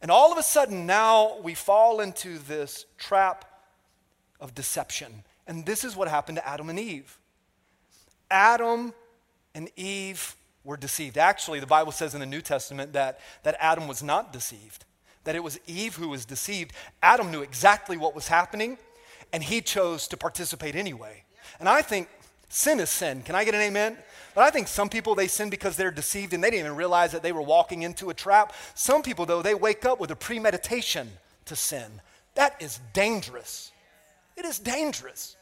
And 0.00 0.10
all 0.10 0.30
of 0.30 0.38
a 0.38 0.42
sudden, 0.42 0.86
now 0.86 1.38
we 1.42 1.54
fall 1.54 2.00
into 2.00 2.38
this 2.38 2.86
trap 2.98 3.44
of 4.40 4.54
deception. 4.54 5.24
And 5.46 5.66
this 5.66 5.82
is 5.82 5.96
what 5.96 6.08
happened 6.08 6.36
to 6.36 6.48
Adam 6.48 6.68
and 6.68 6.78
Eve. 6.78 7.18
Adam 8.30 8.92
and 9.54 9.70
Eve 9.76 10.36
were 10.62 10.76
deceived. 10.76 11.18
Actually, 11.18 11.60
the 11.60 11.66
Bible 11.66 11.92
says 11.92 12.14
in 12.14 12.20
the 12.20 12.26
New 12.26 12.42
Testament 12.42 12.92
that, 12.92 13.20
that 13.42 13.56
Adam 13.58 13.88
was 13.88 14.02
not 14.02 14.32
deceived, 14.32 14.84
that 15.24 15.34
it 15.34 15.42
was 15.42 15.58
Eve 15.66 15.96
who 15.96 16.08
was 16.08 16.24
deceived. 16.24 16.72
Adam 17.02 17.32
knew 17.32 17.42
exactly 17.42 17.96
what 17.96 18.14
was 18.14 18.28
happening, 18.28 18.78
and 19.32 19.42
he 19.42 19.60
chose 19.60 20.06
to 20.08 20.16
participate 20.16 20.76
anyway. 20.76 21.24
And 21.58 21.68
I 21.68 21.82
think 21.82 22.08
sin 22.50 22.80
is 22.80 22.90
sin. 22.90 23.22
Can 23.22 23.34
I 23.34 23.44
get 23.44 23.54
an 23.54 23.62
amen? 23.62 23.96
But 24.38 24.44
I 24.44 24.50
think 24.50 24.68
some 24.68 24.88
people, 24.88 25.16
they 25.16 25.26
sin 25.26 25.50
because 25.50 25.76
they're 25.76 25.90
deceived 25.90 26.32
and 26.32 26.44
they 26.44 26.50
didn't 26.50 26.66
even 26.66 26.76
realize 26.76 27.10
that 27.10 27.24
they 27.24 27.32
were 27.32 27.42
walking 27.42 27.82
into 27.82 28.08
a 28.08 28.14
trap. 28.14 28.52
Some 28.76 29.02
people, 29.02 29.26
though, 29.26 29.42
they 29.42 29.56
wake 29.56 29.84
up 29.84 29.98
with 29.98 30.12
a 30.12 30.14
premeditation 30.14 31.10
to 31.46 31.56
sin. 31.56 32.00
That 32.36 32.54
is 32.62 32.78
dangerous. 32.92 33.72
It 34.36 34.44
is 34.44 34.60
dangerous. 34.60 35.36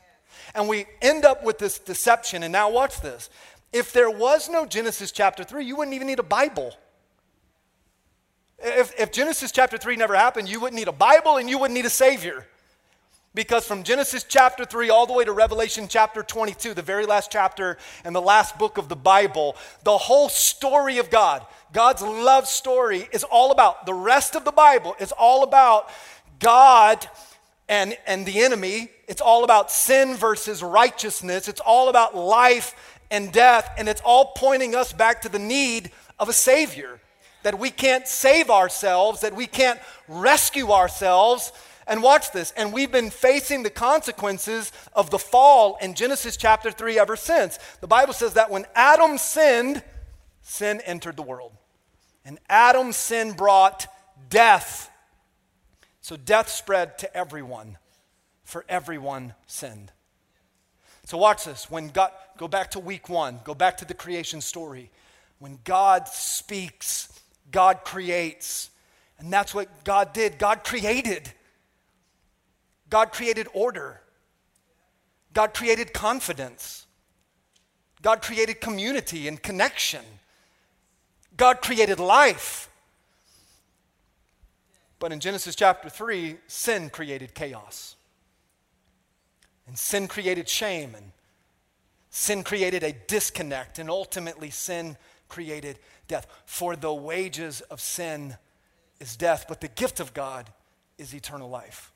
And 0.55 0.67
we 0.67 0.87
end 1.03 1.27
up 1.27 1.45
with 1.45 1.59
this 1.59 1.79
deception. 1.79 2.43
And 2.43 2.51
now, 2.51 2.71
watch 2.71 3.03
this. 3.03 3.29
If 3.71 3.93
there 3.93 4.09
was 4.09 4.49
no 4.49 4.65
Genesis 4.65 5.13
chapter 5.13 5.45
3, 5.45 5.63
you 5.63 5.77
wouldn't 5.77 5.95
even 5.95 6.07
need 6.07 6.19
a 6.19 6.23
Bible. 6.23 6.73
If, 8.59 8.99
if 8.99 9.13
Genesis 9.13 9.53
chapter 9.53 9.77
3 9.77 9.97
never 9.97 10.15
happened, 10.15 10.49
you 10.49 10.59
wouldn't 10.59 10.79
need 10.79 10.89
a 10.89 10.93
Bible 10.93 11.37
and 11.37 11.51
you 11.51 11.59
wouldn't 11.59 11.75
need 11.75 11.85
a 11.85 11.91
Savior. 11.91 12.47
Because 13.37 13.67
from 13.67 13.83
Genesis 13.83 14.25
chapter 14.27 14.65
3 14.65 14.89
all 14.89 15.07
the 15.07 15.13
way 15.13 15.23
to 15.23 15.31
Revelation 15.31 15.89
chapter 15.89 16.23
22, 16.23 16.73
the 16.73 16.81
very 16.81 17.05
last 17.05 17.31
chapter 17.31 17.77
and 18.03 18.17
the 18.17 18.23
last 18.23 18.59
book 18.59 18.79
of 18.79 18.89
the 18.89 18.97
Bible, 18.97 19.57
the 19.85 19.99
whole 19.99 20.31
story 20.31 20.97
of 20.97 21.11
God, 21.11 21.45
God's 21.71 22.01
love 22.01 22.49
story, 22.49 23.07
is 23.13 23.25
all 23.25 23.53
about, 23.53 23.85
the 23.85 23.93
rest 23.93 24.37
of 24.37 24.47
the 24.47 24.53
Bible 24.53 24.97
is 24.99 25.13
all 25.13 25.43
about 25.43 25.91
God 26.39 27.07
and, 27.69 27.99
and 28.07 28.25
the 28.25 28.41
enemy. 28.41 28.89
It's 29.07 29.21
all 29.21 29.45
about 29.45 29.71
sin 29.71 30.17
versus 30.17 30.63
righteousness. 30.63 31.47
It's 31.47 31.61
all 31.61 31.91
about 31.91 32.17
life 32.17 32.99
and 33.11 33.31
death. 33.31 33.71
And 33.77 33.87
it's 33.87 34.01
all 34.01 34.33
pointing 34.35 34.75
us 34.75 34.95
back 34.95 35.21
to 35.23 35.29
the 35.29 35.39
need 35.39 35.91
of 36.19 36.31
a 36.31 36.33
Savior. 36.33 37.01
That 37.43 37.59
we 37.59 37.69
can't 37.69 38.09
save 38.09 38.49
ourselves, 38.49 39.21
that 39.21 39.37
we 39.37 39.47
can't 39.47 39.79
rescue 40.09 40.71
ourselves. 40.71 41.53
And 41.87 42.03
watch 42.03 42.33
this. 42.33 42.53
And 42.57 42.73
we've 42.73 42.91
been 42.91 43.11
facing 43.11 43.63
the 43.63 43.71
consequences 43.71 44.73
of 44.93 45.11
the 45.11 45.19
fall 45.19 45.79
in 45.81 45.95
Genesis 45.95 46.37
chapter 46.37 46.71
3 46.71 46.99
ever 46.99 47.17
since. 47.17 47.59
The 47.81 47.87
Bible 47.87 48.13
says 48.13 48.35
that 48.35 48.51
when 48.51 48.67
Adam 48.75 49.19
sinned, 49.19 49.83
sin 50.43 50.81
entered 50.85 51.17
the 51.17 51.23
world. 51.23 51.53
And 52.25 52.39
Adam's 52.49 52.97
sin 52.97 53.33
brought 53.33 53.87
death. 54.29 54.91
So 56.01 56.17
death 56.17 56.49
spread 56.49 56.99
to 56.99 57.17
everyone, 57.17 57.79
for 58.45 58.65
everyone 58.69 59.35
sinned. 59.47 59.93
So 61.05 61.19
watch 61.19 61.45
this. 61.45 61.71
When 61.71 61.89
God, 61.89 62.11
go 62.37 62.49
back 62.49 62.73
to 62.73 62.81
week 62.81 63.09
one, 63.09 63.39
go 63.45 63.55
back 63.55 63.77
to 63.79 63.85
the 63.85 63.95
creation 63.95 64.41
story. 64.41 64.91
When 65.39 65.61
God 65.63 66.09
speaks, 66.09 67.09
God 67.53 67.85
creates. 67.85 68.71
And 69.19 69.33
that's 69.33 69.55
what 69.55 69.85
God 69.85 70.13
did. 70.13 70.39
God 70.39 70.65
created. 70.65 71.31
God 72.97 73.13
created 73.13 73.47
order. 73.53 74.01
God 75.35 75.53
created 75.53 75.93
confidence. 75.93 76.87
God 78.01 78.23
created 78.23 78.59
community 78.59 79.29
and 79.29 79.43
connection. 79.43 80.01
God 81.37 81.61
created 81.61 82.01
life. 82.01 82.71
But 84.99 85.13
in 85.13 85.21
Genesis 85.21 85.55
chapter 85.55 85.91
3, 85.91 86.39
sin 86.47 86.89
created 86.89 87.35
chaos. 87.35 87.97
And 89.67 89.77
sin 89.77 90.09
created 90.09 90.49
shame, 90.49 90.95
and 90.95 91.13
sin 92.09 92.43
created 92.43 92.83
a 92.83 92.93
disconnect, 92.93 93.79
and 93.79 93.91
ultimately, 93.91 94.49
sin 94.49 94.97
created 95.29 95.79
death. 96.09 96.27
For 96.47 96.75
the 96.77 96.95
wages 96.95 97.61
of 97.61 97.79
sin 97.79 98.39
is 99.01 99.17
death, 99.17 99.45
but 99.51 99.61
the 99.61 99.69
gift 99.69 100.01
of 100.01 100.15
God 100.15 100.51
is 100.97 101.15
eternal 101.15 101.51
life. 101.51 101.93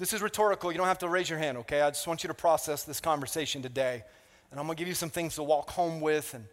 This 0.00 0.14
is 0.14 0.22
rhetorical. 0.22 0.72
You 0.72 0.78
don't 0.78 0.86
have 0.86 1.00
to 1.00 1.10
raise 1.10 1.28
your 1.28 1.38
hand, 1.38 1.58
okay? 1.58 1.82
I 1.82 1.90
just 1.90 2.06
want 2.06 2.24
you 2.24 2.28
to 2.28 2.34
process 2.34 2.84
this 2.84 3.00
conversation 3.00 3.60
today. 3.60 4.02
And 4.50 4.58
I'm 4.58 4.64
going 4.64 4.74
to 4.74 4.80
give 4.80 4.88
you 4.88 4.94
some 4.94 5.10
things 5.10 5.34
to 5.34 5.42
walk 5.42 5.68
home 5.68 6.00
with 6.00 6.32
and, 6.32 6.46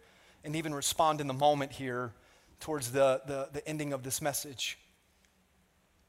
and 0.44 0.54
even 0.54 0.74
respond 0.74 1.18
in 1.22 1.28
the 1.28 1.32
moment 1.32 1.72
here 1.72 2.12
towards 2.60 2.92
the, 2.92 3.22
the, 3.26 3.48
the 3.50 3.66
ending 3.66 3.94
of 3.94 4.02
this 4.02 4.20
message. 4.20 4.78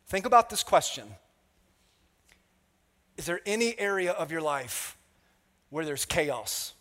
Think 0.07 0.25
about 0.25 0.49
this 0.49 0.63
question 0.63 1.07
Is 3.15 3.25
there 3.25 3.39
any 3.45 3.79
area 3.79 4.11
of 4.11 4.33
your 4.33 4.41
life 4.41 4.97
where 5.69 5.85
there's 5.85 6.03
chaos, 6.03 6.73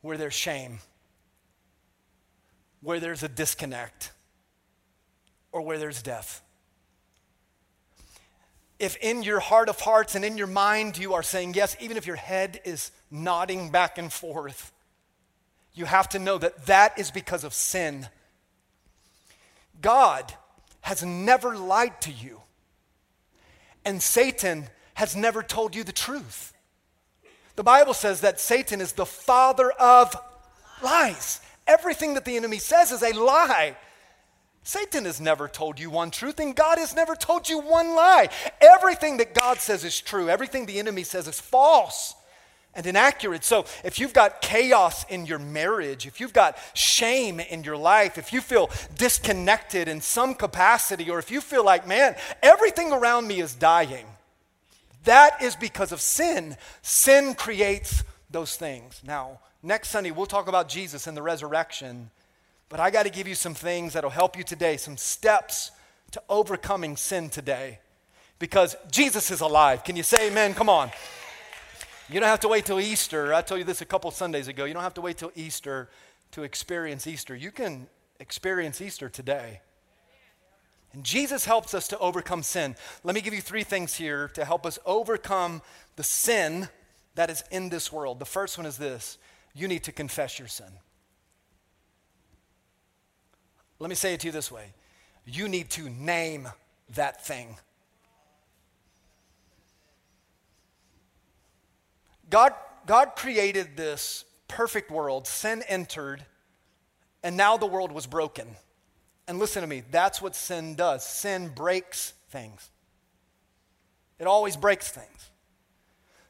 where 0.00 0.16
there's 0.16 0.34
shame, 0.34 0.80
where 2.82 2.98
there's 2.98 3.22
a 3.22 3.28
disconnect, 3.28 4.10
or 5.52 5.62
where 5.62 5.78
there's 5.78 6.02
death? 6.02 6.42
If 8.78 8.96
in 8.96 9.22
your 9.22 9.40
heart 9.40 9.68
of 9.68 9.80
hearts 9.80 10.14
and 10.14 10.24
in 10.24 10.36
your 10.36 10.46
mind 10.46 10.98
you 10.98 11.14
are 11.14 11.22
saying 11.22 11.54
yes, 11.54 11.76
even 11.80 11.96
if 11.96 12.06
your 12.06 12.16
head 12.16 12.60
is 12.64 12.90
nodding 13.10 13.70
back 13.70 13.96
and 13.98 14.12
forth, 14.12 14.72
you 15.74 15.84
have 15.86 16.08
to 16.10 16.18
know 16.18 16.38
that 16.38 16.66
that 16.66 16.98
is 16.98 17.10
because 17.10 17.44
of 17.44 17.54
sin. 17.54 18.08
God 19.80 20.32
has 20.82 21.02
never 21.02 21.56
lied 21.56 22.00
to 22.02 22.12
you, 22.12 22.40
and 23.84 24.02
Satan 24.02 24.68
has 24.94 25.16
never 25.16 25.42
told 25.42 25.74
you 25.74 25.84
the 25.84 25.92
truth. 25.92 26.54
The 27.56 27.62
Bible 27.62 27.94
says 27.94 28.20
that 28.20 28.40
Satan 28.40 28.80
is 28.80 28.92
the 28.92 29.06
father 29.06 29.70
of 29.72 30.14
lies. 30.82 31.40
Everything 31.66 32.14
that 32.14 32.24
the 32.24 32.36
enemy 32.36 32.58
says 32.58 32.92
is 32.92 33.02
a 33.02 33.12
lie. 33.12 33.76
Satan 34.66 35.04
has 35.04 35.20
never 35.20 35.46
told 35.46 35.78
you 35.78 35.90
one 35.90 36.10
truth, 36.10 36.40
and 36.40 36.56
God 36.56 36.78
has 36.78 36.92
never 36.92 37.14
told 37.14 37.48
you 37.48 37.60
one 37.60 37.94
lie. 37.94 38.30
Everything 38.60 39.18
that 39.18 39.32
God 39.32 39.58
says 39.58 39.84
is 39.84 40.00
true, 40.00 40.28
everything 40.28 40.66
the 40.66 40.80
enemy 40.80 41.04
says 41.04 41.28
is 41.28 41.38
false 41.38 42.16
and 42.74 42.84
inaccurate. 42.84 43.44
So 43.44 43.64
if 43.84 44.00
you've 44.00 44.12
got 44.12 44.40
chaos 44.42 45.04
in 45.08 45.24
your 45.24 45.38
marriage, 45.38 46.04
if 46.04 46.18
you've 46.18 46.32
got 46.32 46.58
shame 46.74 47.38
in 47.38 47.62
your 47.62 47.76
life, 47.76 48.18
if 48.18 48.32
you 48.32 48.40
feel 48.40 48.68
disconnected 48.98 49.86
in 49.86 50.00
some 50.00 50.34
capacity, 50.34 51.08
or 51.10 51.20
if 51.20 51.30
you 51.30 51.40
feel 51.40 51.64
like, 51.64 51.86
man, 51.86 52.16
everything 52.42 52.90
around 52.92 53.28
me 53.28 53.38
is 53.38 53.54
dying, 53.54 54.06
that 55.04 55.40
is 55.40 55.54
because 55.54 55.92
of 55.92 56.00
sin. 56.00 56.56
Sin 56.82 57.34
creates 57.34 58.02
those 58.32 58.56
things. 58.56 59.00
Now, 59.06 59.38
next 59.62 59.90
Sunday, 59.90 60.10
we'll 60.10 60.26
talk 60.26 60.48
about 60.48 60.68
Jesus 60.68 61.06
and 61.06 61.16
the 61.16 61.22
resurrection, 61.22 62.10
but 62.68 62.80
I 62.80 62.90
got 62.90 63.04
to 63.04 63.10
give 63.10 63.28
you 63.28 63.34
some 63.34 63.54
things 63.54 63.92
that'll 63.92 64.10
help 64.10 64.36
you 64.36 64.44
today, 64.44 64.76
some 64.76 64.96
steps 64.96 65.70
to 66.12 66.22
overcoming 66.28 66.96
sin 66.96 67.30
today, 67.30 67.80
because 68.38 68.76
Jesus 68.90 69.30
is 69.30 69.40
alive. 69.40 69.84
Can 69.84 69.96
you 69.96 70.02
say 70.02 70.28
amen? 70.28 70.54
Come 70.54 70.68
on. 70.68 70.90
You 72.08 72.20
don't 72.20 72.28
have 72.28 72.40
to 72.40 72.48
wait 72.48 72.64
till 72.64 72.78
Easter. 72.78 73.34
I 73.34 73.42
told 73.42 73.58
you 73.58 73.64
this 73.64 73.80
a 73.80 73.84
couple 73.84 74.10
Sundays 74.10 74.46
ago. 74.46 74.64
You 74.64 74.74
don't 74.74 74.82
have 74.82 74.94
to 74.94 75.00
wait 75.00 75.18
till 75.18 75.32
Easter 75.34 75.88
to 76.32 76.44
experience 76.44 77.06
Easter. 77.06 77.34
You 77.34 77.50
can 77.50 77.88
experience 78.20 78.80
Easter 78.80 79.08
today. 79.08 79.60
And 80.92 81.04
Jesus 81.04 81.44
helps 81.44 81.74
us 81.74 81.88
to 81.88 81.98
overcome 81.98 82.42
sin. 82.42 82.76
Let 83.02 83.14
me 83.14 83.20
give 83.20 83.34
you 83.34 83.40
three 83.40 83.64
things 83.64 83.94
here 83.94 84.28
to 84.28 84.44
help 84.44 84.64
us 84.64 84.78
overcome 84.86 85.62
the 85.96 86.04
sin 86.04 86.68
that 87.16 87.28
is 87.28 87.42
in 87.50 87.68
this 87.68 87.92
world. 87.92 88.18
The 88.18 88.24
first 88.24 88.56
one 88.56 88.66
is 88.66 88.78
this 88.78 89.18
you 89.54 89.68
need 89.68 89.84
to 89.84 89.92
confess 89.92 90.38
your 90.38 90.48
sin. 90.48 90.70
Let 93.78 93.88
me 93.88 93.94
say 93.94 94.14
it 94.14 94.20
to 94.20 94.26
you 94.26 94.32
this 94.32 94.50
way 94.50 94.72
you 95.24 95.48
need 95.48 95.70
to 95.70 95.90
name 95.90 96.48
that 96.94 97.24
thing. 97.26 97.56
God, 102.30 102.54
God 102.86 103.12
created 103.16 103.76
this 103.76 104.24
perfect 104.48 104.90
world, 104.90 105.26
sin 105.26 105.62
entered, 105.68 106.24
and 107.22 107.36
now 107.36 107.56
the 107.56 107.66
world 107.66 107.92
was 107.92 108.06
broken. 108.06 108.46
And 109.28 109.38
listen 109.38 109.62
to 109.62 109.66
me, 109.66 109.82
that's 109.90 110.22
what 110.22 110.36
sin 110.36 110.76
does. 110.76 111.04
Sin 111.04 111.50
breaks 111.54 112.14
things, 112.30 112.70
it 114.18 114.26
always 114.26 114.56
breaks 114.56 114.90
things. 114.90 115.30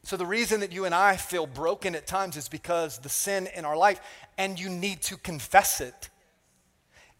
So, 0.02 0.16
the 0.16 0.26
reason 0.26 0.60
that 0.60 0.70
you 0.70 0.84
and 0.84 0.94
I 0.94 1.16
feel 1.16 1.48
broken 1.48 1.96
at 1.96 2.06
times 2.06 2.36
is 2.36 2.48
because 2.48 2.98
the 2.98 3.08
sin 3.08 3.48
in 3.56 3.64
our 3.64 3.76
life, 3.76 4.00
and 4.38 4.58
you 4.58 4.70
need 4.70 5.02
to 5.02 5.16
confess 5.16 5.80
it. 5.80 6.10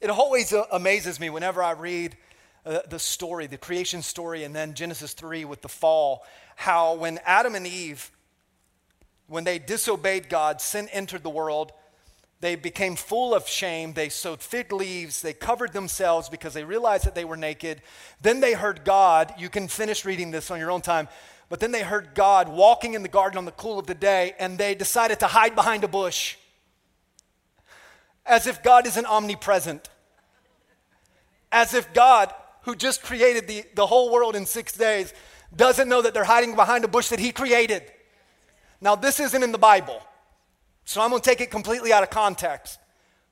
It 0.01 0.11
always 0.11 0.53
uh, 0.53 0.65
amazes 0.73 1.19
me 1.19 1.31
whenever 1.31 1.63
I 1.63 1.73
read 1.73 2.17
uh, 2.65 2.81
the 2.89 2.99
story, 2.99 3.47
the 3.47 3.57
creation 3.57 4.03
story, 4.03 4.45
and 4.45 4.55
then 4.55 4.75
Genesis 4.75 5.15
3 5.15 5.45
with 5.45 5.63
the 5.63 5.69
fall, 5.69 6.25
how 6.57 6.95
when 6.95 7.19
Adam 7.25 7.55
and 7.55 7.67
Eve 7.67 8.11
when 9.29 9.45
they 9.45 9.59
disobeyed 9.59 10.29
God, 10.29 10.61
sin 10.61 10.89
entered 10.93 11.23
the 11.23 11.31
world. 11.31 11.73
They 12.41 12.55
became 12.55 12.97
full 12.97 13.35
of 13.35 13.49
shame. 13.49 13.93
They 13.93 14.09
sewed 14.09 14.41
fig 14.41 14.73
leaves. 14.73 15.23
They 15.23 15.33
covered 15.33 15.73
themselves 15.73 16.29
because 16.29 16.55
they 16.55 16.65
realized 16.65 17.07
that 17.07 17.15
they 17.15 17.25
were 17.25 17.37
naked. 17.37 17.83
Then 18.21 18.41
they 18.41 18.53
heard 18.53 18.85
God. 18.85 19.35
You 19.39 19.49
can 19.49 19.69
finish 19.69 20.05
reading 20.05 20.31
this 20.31 20.51
on 20.51 20.59
your 20.59 20.71
own 20.71 20.83
time. 20.83 21.09
But 21.49 21.61
then 21.61 21.73
they 21.73 21.83
heard 21.83 22.15
God 22.15 22.49
walking 22.49 22.95
in 22.95 23.03
the 23.03 23.09
garden 23.09 23.39
on 23.39 23.47
the 23.47 23.53
cool 23.53 23.79
of 23.79 23.87
the 23.87 23.95
day, 23.95 24.35
and 24.39 24.59
they 24.59 24.75
decided 24.75 25.21
to 25.21 25.27
hide 25.27 25.55
behind 25.55 25.83
a 25.83 25.89
bush 25.89 26.37
as 28.27 28.47
if 28.47 28.63
God 28.63 28.87
isn't 28.87 29.07
omnipresent. 29.07 29.89
As 31.53 31.75
if 31.75 31.93
God, 31.95 32.33
who 32.63 32.75
just 32.75 33.03
created 33.03 33.47
the, 33.47 33.65
the 33.75 33.87
whole 33.87 34.13
world 34.13 34.37
in 34.37 34.47
six 34.47 34.73
days, 34.73 35.15
doesn't 35.55 35.89
know 35.89 36.03
that 36.03 36.13
they're 36.13 36.25
hiding 36.25 36.57
behind 36.57 36.85
a 36.85 36.89
bush 36.89 37.09
that 37.09 37.21
He 37.21 37.33
created. 37.33 37.83
Now, 38.81 38.95
this 38.95 39.21
isn't 39.21 39.43
in 39.43 39.53
the 39.53 39.59
Bible, 39.59 40.03
so 40.85 41.01
I'm 41.01 41.11
to 41.11 41.21
take 41.21 41.41
it 41.41 41.51
completely 41.51 41.93
out 41.93 42.03
of 42.03 42.11
context. 42.11 42.79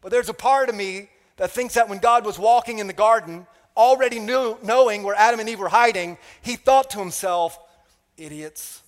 But 0.00 0.10
there's 0.10 0.28
a 0.28 0.34
part 0.34 0.68
of 0.68 0.74
me 0.74 1.08
that 1.36 1.50
thinks 1.50 1.74
that 1.74 1.88
when 1.88 1.98
God 1.98 2.24
was 2.24 2.38
walking 2.38 2.78
in 2.78 2.86
the 2.86 2.92
garden, 2.92 3.46
already 3.76 4.20
knew, 4.20 4.56
knowing 4.62 5.02
where 5.02 5.14
Adam 5.14 5.40
and 5.40 5.48
Eve 5.48 5.58
were 5.58 5.68
hiding, 5.68 6.16
he 6.42 6.56
thought 6.56 6.90
to 6.90 6.98
himself, 6.98 7.58
idiots. 8.16 8.82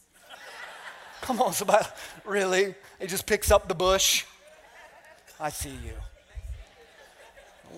Come 1.23 1.43
on, 1.43 1.53
somebody. 1.53 1.87
Really? 2.25 2.75
He 3.01 3.07
just 3.07 3.25
picks 3.25 3.53
up 3.53 3.69
the 3.69 3.75
bush. 3.75 4.25
I 5.39 5.51
see 5.51 5.71
you. 5.71 5.93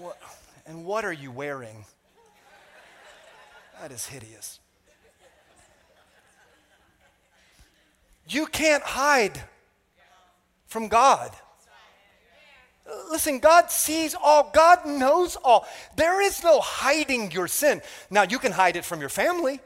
What, 0.01 0.19
and 0.67 0.85
what 0.85 1.05
are 1.05 1.13
you 1.13 1.31
wearing? 1.33 1.85
That 3.81 3.91
is 3.91 4.07
hideous. 4.07 4.61
You 8.29 8.47
can't 8.47 8.83
hide 8.83 9.41
from 10.67 10.89
God. 10.89 11.33
Listen, 13.11 13.39
God 13.39 13.71
sees 13.71 14.15
all, 14.15 14.51
God 14.53 14.87
knows 14.87 15.37
all. 15.37 15.67
There 15.97 16.23
is 16.23 16.43
no 16.43 16.61
hiding 16.61 17.33
your 17.33 17.49
sin. 17.49 17.83
Now, 18.11 18.23
you 18.23 18.39
can 18.39 18.53
hide 18.53 18.77
it 18.77 18.85
from 18.85 19.01
your 19.01 19.09
family, 19.09 19.61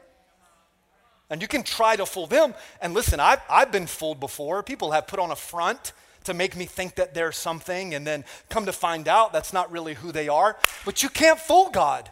and 1.29 1.41
you 1.41 1.47
can 1.47 1.63
try 1.63 1.95
to 1.95 2.05
fool 2.05 2.27
them. 2.27 2.53
And 2.81 2.93
listen, 2.93 3.19
I've, 3.19 3.41
I've 3.49 3.71
been 3.71 3.87
fooled 3.87 4.19
before. 4.19 4.63
People 4.63 4.91
have 4.91 5.07
put 5.07 5.19
on 5.19 5.31
a 5.31 5.35
front 5.35 5.93
to 6.25 6.33
make 6.33 6.55
me 6.55 6.65
think 6.65 6.95
that 6.95 7.13
they're 7.13 7.31
something, 7.31 7.93
and 7.93 8.05
then 8.05 8.25
come 8.49 8.65
to 8.65 8.71
find 8.71 9.07
out 9.07 9.33
that's 9.33 9.53
not 9.53 9.71
really 9.71 9.93
who 9.93 10.11
they 10.11 10.27
are. 10.27 10.57
But 10.85 11.03
you 11.03 11.09
can't 11.09 11.39
fool 11.39 11.69
God. 11.69 12.09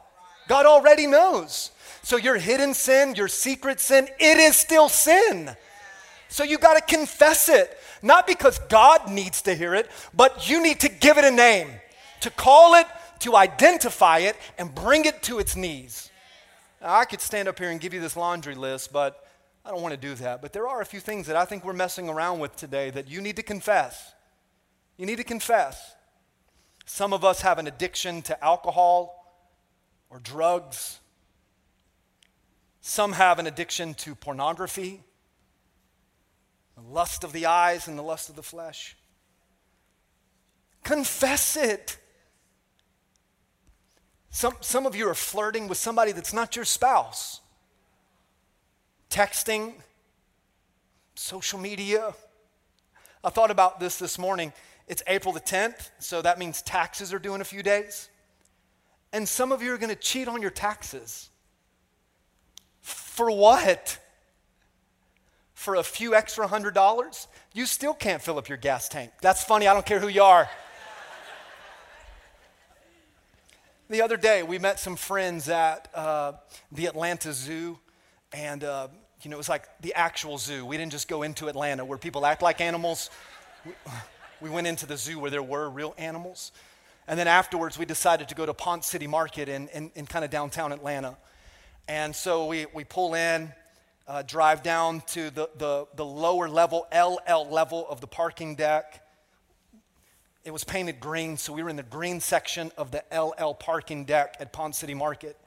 God 0.47 0.66
already 0.66 1.07
knows. 1.07 1.72
So, 2.03 2.18
your 2.18 2.38
hidden 2.38 2.74
sin, 2.74 3.16
your 3.16 3.28
secret 3.28 3.80
sin, 3.80 4.07
it 4.20 4.38
is 4.38 4.55
still 4.55 4.89
sin. 4.89 5.55
So, 6.30 6.43
you 6.43 6.57
got 6.57 6.76
to 6.76 6.95
confess 6.95 7.47
it. 7.47 7.78
Not 8.01 8.26
because 8.26 8.59
God 8.70 9.09
needs 9.09 9.43
to 9.43 9.53
hear 9.53 9.76
it, 9.76 9.89
but 10.14 10.49
you 10.49 10.62
need 10.64 10.80
to 10.80 10.89
give 10.89 11.18
it 11.18 11.26
a 11.26 11.32
name, 11.32 11.70
to 12.22 12.32
call 12.32 12.76
it, 12.76 12.88
to 13.20 13.36
identify 13.36 14.20
it, 14.20 14.36
and 14.57 14.74
bring 14.74 15.05
it 15.05 15.22
to 15.24 15.39
its 15.39 15.55
knees. 15.55 16.09
I 16.82 17.05
could 17.05 17.22
stand 17.22 17.47
up 17.47 17.59
here 17.59 17.70
and 17.70 17.80
give 17.80 17.93
you 17.93 18.01
this 18.01 18.18
laundry 18.18 18.55
list, 18.55 18.91
but 18.91 19.24
I 19.66 19.70
don't 19.70 19.82
want 19.82 19.93
to 19.93 19.99
do 19.99 20.16
that. 20.16 20.41
But 20.41 20.53
there 20.53 20.68
are 20.68 20.82
a 20.82 20.86
few 20.86 20.99
things 20.99 21.28
that 21.28 21.36
I 21.36 21.45
think 21.45 21.64
we're 21.64 21.74
messing 21.74 22.09
around 22.09 22.39
with 22.39 22.55
today 22.55 22.89
that 22.91 23.09
you 23.09 23.22
need 23.22 23.36
to 23.36 23.43
confess. 23.43 24.14
You 24.97 25.05
need 25.05 25.18
to 25.18 25.24
confess. 25.24 25.95
Some 26.86 27.14
of 27.14 27.24
us 27.24 27.41
have 27.41 27.59
an 27.59 27.68
addiction 27.68 28.22
to 28.24 28.43
alcohol 28.43 29.36
or 30.09 30.20
drugs. 30.20 30.99
Some 32.82 33.14
have 33.14 33.39
an 33.39 33.47
addiction 33.47 33.93
to 33.95 34.16
pornography 34.16 35.03
the 36.76 36.82
lust 36.82 37.24
of 37.24 37.32
the 37.32 37.45
eyes 37.45 37.88
and 37.88 37.97
the 37.97 38.03
lust 38.03 38.30
of 38.30 38.36
the 38.36 38.43
flesh. 38.43 38.95
Confess 40.84 41.55
it. 41.55 41.97
Some, 44.30 44.55
some 44.62 44.86
of 44.86 44.95
you 44.95 45.07
are 45.09 45.14
flirting 45.14 45.68
with 45.68 45.78
somebody 45.78 46.12
that's 46.12 46.34
not 46.34 46.55
your 46.55 46.66
spouse. 46.66 47.41
Texting, 49.12 49.74
social 51.14 51.59
media. 51.59 52.16
I 53.24 53.30
thought 53.30 53.51
about 53.51 53.80
this 53.80 53.99
this 53.99 54.18
morning. 54.18 54.51
It's 54.88 55.03
April 55.05 55.32
the 55.32 55.39
10th, 55.39 55.91
so 55.99 56.24
that 56.24 56.39
means 56.39 56.64
taxes 56.64 57.14
are 57.14 57.20
due 57.20 57.36
in 57.36 57.41
a 57.41 57.45
few 57.45 57.62
days. 57.62 58.09
And 59.14 59.30
some 59.30 59.51
of 59.51 59.62
you 59.62 59.72
are 59.74 59.78
going 59.78 59.93
to 59.93 60.01
cheat 60.01 60.28
on 60.28 60.41
your 60.41 60.49
taxes. 60.49 61.30
For 62.82 63.30
what? 63.30 63.99
for 65.62 65.76
a 65.76 65.84
few 65.84 66.16
extra 66.16 66.47
hundred 66.47 66.74
dollars, 66.74 67.28
you 67.53 67.68
still 67.68 67.93
can't 67.93 68.20
fill 68.20 68.39
up 68.39 68.49
your 68.49 68.57
gas 68.57 68.89
tank. 68.89 69.12
That's 69.22 69.43
funny, 69.43 69.68
I 69.68 69.76
don't 69.76 69.86
care 69.86 69.99
who 69.99 70.07
you 70.07 70.24
are. 70.24 70.49
the 73.88 74.01
other 74.01 74.18
day, 74.18 74.41
we 74.41 74.57
met 74.57 74.80
some 74.80 74.95
friends 74.95 75.49
at 75.49 75.88
uh, 75.93 76.34
the 76.72 76.88
Atlanta 76.88 77.32
Zoo, 77.32 77.78
and 78.34 78.64
uh, 78.64 78.88
you 79.24 79.30
know, 79.30 79.36
it 79.36 79.38
was 79.38 79.49
like 79.49 79.67
the 79.82 79.93
actual 79.93 80.38
zoo. 80.38 80.65
We 80.65 80.78
didn't 80.78 80.91
just 80.91 81.07
go 81.07 81.24
into 81.24 81.47
Atlanta 81.47 81.86
where 81.86 81.97
people 81.97 82.26
act 82.26 82.41
like 82.41 82.61
animals. 82.61 83.09
We, 83.65 83.74
we 84.41 84.49
went 84.49 84.67
into 84.67 84.86
the 84.86 84.97
zoo 84.97 85.19
where 85.19 85.30
there 85.32 85.43
were 85.43 85.69
real 85.69 85.93
animals. 85.97 86.51
And 87.07 87.19
then 87.19 87.28
afterwards, 87.28 87.78
we 87.78 87.86
decided 87.86 88.30
to 88.30 88.36
go 88.36 88.45
to 88.45 88.53
Ponce 88.53 88.88
City 88.88 89.07
Market 89.07 89.49
in, 89.49 89.67
in, 89.69 89.91
in 89.95 90.05
kind 90.05 90.24
of 90.24 90.32
downtown 90.32 90.72
Atlanta. 90.72 91.17
And 91.88 92.15
so 92.15 92.45
we, 92.45 92.67
we 92.74 92.84
pull 92.84 93.15
in, 93.15 93.51
uh, 94.07 94.24
drive 94.24 94.63
down 94.63 95.01
to 95.07 95.30
the, 95.30 95.49
the, 95.57 95.88
the 95.95 96.05
lower 96.05 96.47
level, 96.47 96.88
LL 96.93 97.51
level 97.51 97.86
of 97.89 98.01
the 98.01 98.07
parking 98.07 98.55
deck. 98.55 99.05
It 100.43 100.51
was 100.51 100.63
painted 100.63 100.99
green, 100.99 101.38
so 101.38 101.53
we 101.53 101.61
were 101.61 101.69
in 101.69 101.76
the 101.76 101.84
green 101.84 102.19
section 102.19 102.72
of 102.78 102.91
the 102.91 103.03
LL 103.11 103.53
parking 103.53 104.05
deck 104.05 104.38
at 104.39 104.51
Ponce 104.51 104.78
City 104.78 104.93
Market. 104.93 105.38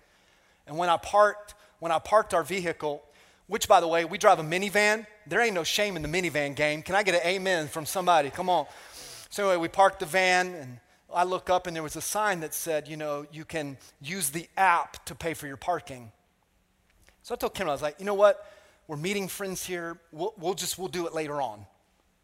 And 0.66 0.76
when 0.76 0.88
I 0.88 0.96
parked, 0.96 1.54
when 1.80 1.92
I 1.92 1.98
parked 1.98 2.32
our 2.34 2.44
vehicle, 2.44 3.02
which 3.46 3.68
by 3.68 3.80
the 3.80 3.88
way, 3.88 4.04
we 4.04 4.18
drive 4.18 4.38
a 4.38 4.42
minivan. 4.42 5.06
There 5.26 5.40
ain't 5.40 5.54
no 5.54 5.64
shame 5.64 5.96
in 5.96 6.02
the 6.02 6.08
minivan 6.08 6.54
game. 6.54 6.82
Can 6.82 6.94
I 6.94 7.02
get 7.02 7.14
an 7.14 7.20
amen 7.26 7.68
from 7.68 7.86
somebody? 7.86 8.30
Come 8.30 8.48
on. 8.48 8.66
So 9.30 9.50
anyway, 9.50 9.62
we 9.62 9.68
parked 9.68 10.00
the 10.00 10.06
van 10.06 10.54
and 10.54 10.78
I 11.12 11.24
look 11.24 11.50
up 11.50 11.66
and 11.66 11.74
there 11.76 11.82
was 11.82 11.96
a 11.96 12.00
sign 12.00 12.40
that 12.40 12.54
said, 12.54 12.88
you 12.88 12.96
know, 12.96 13.26
you 13.32 13.44
can 13.44 13.76
use 14.00 14.30
the 14.30 14.48
app 14.56 15.04
to 15.06 15.14
pay 15.14 15.34
for 15.34 15.46
your 15.46 15.56
parking. 15.56 16.10
So 17.22 17.34
I 17.34 17.38
told 17.38 17.54
Kim, 17.54 17.68
I 17.68 17.72
was 17.72 17.82
like, 17.82 17.96
you 17.98 18.04
know 18.04 18.14
what? 18.14 18.50
We're 18.86 18.96
meeting 18.96 19.28
friends 19.28 19.64
here. 19.64 19.98
We'll, 20.12 20.34
we'll 20.36 20.54
just, 20.54 20.78
we'll 20.78 20.88
do 20.88 21.06
it 21.06 21.14
later 21.14 21.40
on. 21.40 21.64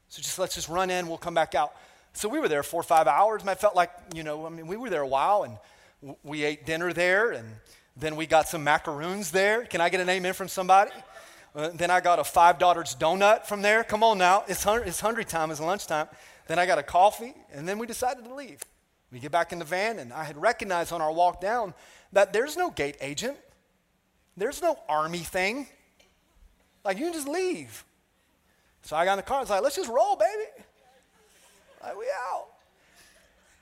So 0.08 0.20
just 0.20 0.38
let's 0.38 0.54
just 0.54 0.68
run 0.68 0.90
in. 0.90 1.08
We'll 1.08 1.18
come 1.18 1.34
back 1.34 1.54
out. 1.54 1.72
So 2.12 2.28
we 2.28 2.40
were 2.40 2.48
there 2.48 2.62
four 2.62 2.80
or 2.80 2.84
five 2.84 3.06
hours, 3.06 3.40
and 3.40 3.48
I 3.48 3.54
felt 3.54 3.76
like, 3.76 3.90
you 4.12 4.24
know, 4.24 4.44
I 4.44 4.48
mean, 4.48 4.66
we 4.66 4.76
were 4.76 4.90
there 4.90 5.02
a 5.02 5.06
while, 5.06 5.44
and 5.44 6.16
we 6.24 6.42
ate 6.44 6.66
dinner 6.66 6.92
there, 6.92 7.30
and 7.30 7.48
then 7.96 8.16
we 8.16 8.26
got 8.26 8.48
some 8.48 8.64
macaroons 8.64 9.30
there. 9.30 9.64
Can 9.64 9.80
I 9.80 9.88
get 9.88 10.00
an 10.00 10.08
amen 10.08 10.32
from 10.32 10.48
somebody? 10.48 10.90
Uh, 11.54 11.70
then 11.74 11.90
I 11.90 12.00
got 12.00 12.18
a 12.18 12.24
five 12.24 12.58
daughters 12.58 12.94
donut 12.94 13.44
from 13.44 13.62
there. 13.62 13.82
Come 13.82 14.02
on 14.04 14.18
now, 14.18 14.44
it's, 14.46 14.62
hungry, 14.62 14.88
it's 14.88 15.00
hungry 15.00 15.24
time, 15.24 15.50
it's 15.50 15.60
lunchtime. 15.60 16.06
Then 16.46 16.58
I 16.58 16.66
got 16.66 16.78
a 16.78 16.82
coffee, 16.82 17.34
and 17.52 17.68
then 17.68 17.78
we 17.78 17.86
decided 17.86 18.24
to 18.24 18.34
leave. 18.34 18.60
We 19.12 19.18
get 19.18 19.32
back 19.32 19.52
in 19.52 19.58
the 19.58 19.64
van, 19.64 19.98
and 19.98 20.12
I 20.12 20.24
had 20.24 20.36
recognized 20.36 20.92
on 20.92 21.00
our 21.00 21.12
walk 21.12 21.40
down 21.40 21.74
that 22.12 22.32
there's 22.32 22.56
no 22.56 22.70
gate 22.70 22.96
agent. 23.00 23.36
There's 24.36 24.62
no 24.62 24.78
army 24.88 25.18
thing. 25.18 25.66
Like, 26.84 26.98
you 26.98 27.04
can 27.04 27.12
just 27.12 27.28
leave. 27.28 27.84
So 28.82 28.96
I 28.96 29.04
got 29.04 29.14
in 29.14 29.16
the 29.18 29.22
car. 29.22 29.38
I 29.38 29.40
was 29.40 29.50
like, 29.50 29.62
let's 29.62 29.76
just 29.76 29.90
roll, 29.90 30.16
baby. 30.16 30.50
Like, 31.82 31.98
we 31.98 32.06
out. 32.30 32.46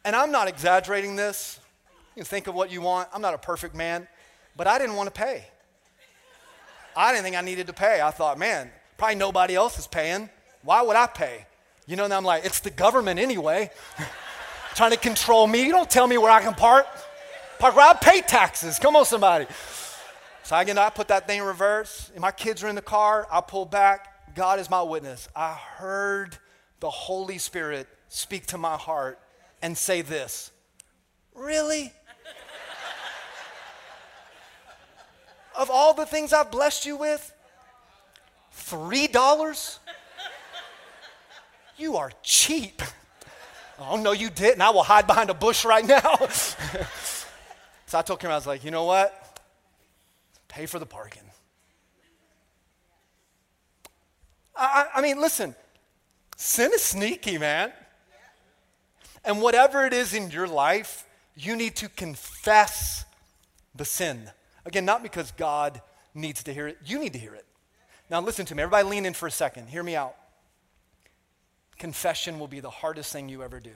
And 0.05 0.15
I'm 0.15 0.31
not 0.31 0.49
exaggerating 0.49 1.17
this. 1.17 1.59
You 2.15 2.23
can 2.23 2.25
think 2.27 2.47
of 2.47 2.55
what 2.55 2.71
you 2.71 2.81
want. 2.81 3.09
I'm 3.13 3.23
not 3.23 3.35
a 3.35 3.39
perfect 3.39 3.75
man, 3.75 4.07
but 4.57 4.67
I 4.67 4.79
didn't 4.79 4.97
want 4.97 5.13
to 5.13 5.19
pay. 5.19 5.45
I 6.99 7.13
didn't 7.13 7.23
think 7.23 7.37
I 7.37 7.43
needed 7.43 7.69
to 7.69 7.73
pay. 7.73 8.01
I 8.01 8.11
thought, 8.11 8.41
man, 8.41 8.73
probably 8.97 9.15
nobody 9.15 9.55
else 9.55 9.79
is 9.79 9.87
paying. 9.87 10.29
Why 10.63 10.83
would 10.83 10.97
I 10.97 11.07
pay? 11.07 11.47
You 11.87 11.95
know, 11.95 12.05
and 12.05 12.13
I'm 12.13 12.25
like, 12.25 12.45
it's 12.45 12.59
the 12.59 12.71
government 12.71 13.21
anyway, 13.21 13.71
trying 14.75 14.91
to 14.91 14.97
control 14.97 15.47
me. 15.47 15.65
You 15.65 15.71
don't 15.71 15.89
tell 15.89 16.09
me 16.09 16.19
where 16.19 16.33
I 16.33 16.43
can 16.43 16.55
park. 16.55 16.89
Park 17.61 17.77
where 17.77 17.89
I 17.89 17.93
pay 17.95 18.21
taxes. 18.21 18.81
Come 18.81 18.97
on, 18.97 19.05
somebody. 19.05 19.47
So 20.43 20.57
again, 20.57 20.77
I 20.77 20.91
put 20.91 21.07
that 21.07 21.29
thing 21.29 21.39
in 21.39 21.45
reverse. 21.45 22.11
And 22.15 22.21
my 22.21 22.33
kids 22.33 22.65
are 22.65 22.69
in 22.69 22.75
the 22.75 22.83
car. 22.83 23.29
I 23.31 23.43
pull 23.43 23.65
back. 23.65 24.35
God 24.35 24.59
is 24.59 24.69
my 24.69 24.83
witness. 24.83 25.29
I 25.37 25.53
heard 25.53 26.37
the 26.81 26.91
Holy 26.91 27.39
Spirit 27.39 27.87
speak 28.09 28.47
to 28.47 28.59
my 28.59 28.77
heart 28.77 29.21
and 29.63 29.79
say 29.79 30.03
this 30.03 30.51
Really? 31.33 31.93
Of 35.59 35.69
all 35.69 35.93
the 35.93 36.07
things 36.07 36.33
I've 36.33 36.51
blessed 36.51 36.87
you 36.87 36.97
with, 36.97 37.35
$3? 38.57 39.79
You 41.77 41.97
are 41.97 42.13
cheap. 42.23 42.83
Oh, 43.81 43.97
no, 43.97 44.11
you 44.11 44.29
didn't. 44.29 44.61
I 44.61 44.71
will 44.71 44.83
hide 44.83 45.07
behind 45.07 45.31
a 45.31 45.35
bush 45.35 45.65
right 45.65 45.87
now. 45.87 46.17
so 47.87 47.97
I 47.97 48.03
told 48.03 48.21
him, 48.21 48.33
I 48.33 48.35
was 48.35 48.45
like, 48.45 48.65
you 48.65 48.73
know 48.73 48.83
what? 48.83 49.29
pay 50.49 50.67
for 50.67 50.81
the 50.81 50.87
parking. 50.87 51.23
I, 54.57 54.87
I 54.97 55.01
mean, 55.03 55.21
listen, 55.21 55.55
sin 56.37 56.73
is 56.75 56.83
sneaky, 56.83 57.39
man. 57.39 57.73
And 59.25 59.41
whatever 59.41 59.87
it 59.87 59.93
is 59.93 60.15
in 60.15 60.33
your 60.33 60.49
life, 60.49 61.07
you 61.37 61.55
need 61.55 61.77
to 61.77 61.89
confess 61.89 63.05
the 63.73 63.85
sin. 63.85 64.31
Again, 64.69 64.85
not 64.85 65.03
because 65.03 65.33
God 65.33 65.81
needs 66.15 66.43
to 66.45 66.53
hear 66.53 66.69
it, 66.69 66.79
you 66.85 67.01
need 67.01 67.15
to 67.15 67.19
hear 67.19 67.35
it. 67.35 67.47
Now, 68.11 68.21
listen 68.21 68.47
to 68.47 68.55
me. 68.55 68.63
Everybody, 68.63 68.89
lean 68.89 69.07
in 69.07 69.15
for 69.15 69.27
a 69.27 69.31
second. 69.31 69.69
Hear 69.69 69.83
me 69.83 69.97
out. 69.97 70.15
Confession 71.79 72.39
will 72.39 72.49
be 72.49 72.61
the 72.61 72.71
hardest 72.71 73.13
thing 73.13 73.29
you 73.29 73.43
ever 73.43 73.61
do. 73.61 73.73